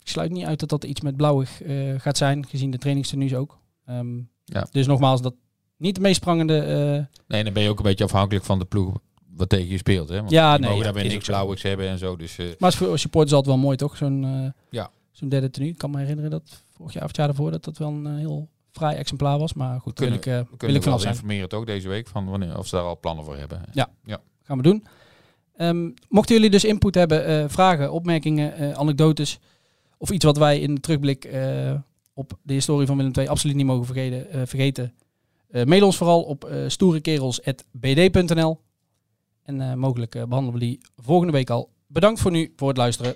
sluit 0.10 0.32
niet 0.32 0.46
uit 0.46 0.60
dat 0.60 0.70
dat 0.70 0.84
iets 0.84 1.02
met 1.02 1.16
blauwig 1.18 1.62
eh, 1.62 1.76
gaat 1.98 2.18
zijn, 2.18 2.46
gezien 2.46 2.72
de 2.72 2.78
trainingstenues 2.78 3.34
ook. 3.36 3.60
Ehm, 3.86 4.18
Ja. 4.44 4.68
Dus 4.72 4.88
nogmaals, 4.88 5.22
dat 5.22 5.34
niet 5.78 5.96
de 5.96 6.02
meest 6.02 6.16
sprangende... 6.16 6.60
eh, 6.60 7.18
Nee, 7.28 7.44
dan 7.44 7.54
ben 7.54 7.64
je 7.64 7.70
ook 7.70 7.78
een 7.78 7.84
beetje 7.84 8.04
afhankelijk 8.04 8.46
van 8.46 8.60
de 8.60 8.66
ploeg 8.66 8.98
wat 9.36 9.50
tegen 9.50 9.68
je 9.68 9.78
speelt. 9.78 10.10
Hè? 10.10 10.16
Want 10.18 10.30
Ja, 10.30 10.58
nee, 10.58 10.70
mogen 10.70 10.86
ja, 10.86 10.92
daar 10.92 11.04
niks 11.04 11.16
ook 11.16 11.24
blauwigs 11.24 11.62
hebben 11.62 11.88
en 11.88 11.98
zo. 11.98 12.16
Dus 12.16 12.38
eh, 12.38 12.46
maar 12.58 12.74
voor 12.74 13.00
supporters 13.00 13.34
altijd 13.34 13.56
wel 13.56 13.64
mooi, 13.64 13.78
toch? 13.78 13.98
Zo'n 13.98 14.54
Ja. 14.70 14.90
zo'n 15.12 15.30
derde 15.30 15.50
tenue. 15.50 15.70
Ik 15.70 15.78
kan 15.78 15.92
me 15.92 15.98
herinneren 16.00 16.32
dat 16.32 16.64
vorig 16.74 16.94
jaar 16.94 17.02
of 17.04 17.08
het 17.08 17.18
jaar 17.18 17.28
daarvoor 17.28 17.52
dat 17.52 17.64
dat 17.64 17.78
wel 17.78 17.90
een 17.90 18.18
heel 18.18 18.50
fraai 18.72 18.98
exemplaar 18.98 19.40
was. 19.40 19.54
Maar 19.54 19.80
goed, 19.82 20.00
wil 20.00 20.08
kunnen, 20.10 20.18
ik, 20.18 20.24
we 20.26 20.32
wil 20.32 20.58
kunnen 20.58 20.68
ik 20.68 20.74
wel 20.74 20.82
vanaf 20.82 21.02
zijn. 21.02 21.14
informeren 21.14 21.50
toch 21.50 21.66
deze 21.66 21.88
week 21.88 22.08
van 22.08 22.26
wanneer, 22.30 22.58
of 22.58 22.68
ze 22.68 22.76
daar 22.76 22.86
al 22.86 23.00
plannen 23.00 23.26
voor 23.26 23.38
hebben. 23.38 23.62
Ja. 23.74 23.90
ja. 24.04 24.20
gaan 24.44 24.58
we 24.58 24.64
doen. 24.64 24.86
Ehm, 25.56 25.90
mochten 26.10 26.36
jullie 26.36 26.50
dus 26.50 26.64
input 26.66 26.96
hebben, 26.96 27.50
vragen, 27.50 27.92
opmerkingen, 27.92 28.76
anekdotes 28.78 29.40
of 29.98 30.10
iets 30.10 30.26
wat 30.26 30.38
wij 30.38 30.60
in 30.60 30.76
de 30.76 30.82
terugblik 30.82 31.26
eh, 31.26 31.74
op 32.14 32.40
de 32.42 32.54
historie 32.54 32.88
van 32.88 32.98
Willem 32.98 33.12
II 33.16 33.28
absoluut 33.28 33.56
niet 33.56 33.66
mogen 33.66 33.86
vergeten, 33.86 34.30
eh, 34.32 34.42
vergeten 34.46 34.94
eh, 35.50 35.64
mail 35.64 35.86
ons 35.86 35.98
vooral 35.98 36.24
op 36.24 36.52
stoerekerels.bd.nl 36.68 38.60
en 39.48 39.80
mogelijk 39.80 40.16
eh, 40.16 40.24
behandelen 40.24 40.60
we 40.60 40.66
die 40.66 40.80
volgende 40.96 41.34
week 41.34 41.50
al. 41.50 41.70
Bedankt 41.88 42.20
voor 42.20 42.32
nu, 42.32 42.54
voor 42.56 42.68
het 42.68 42.78
luisteren. 42.78 43.16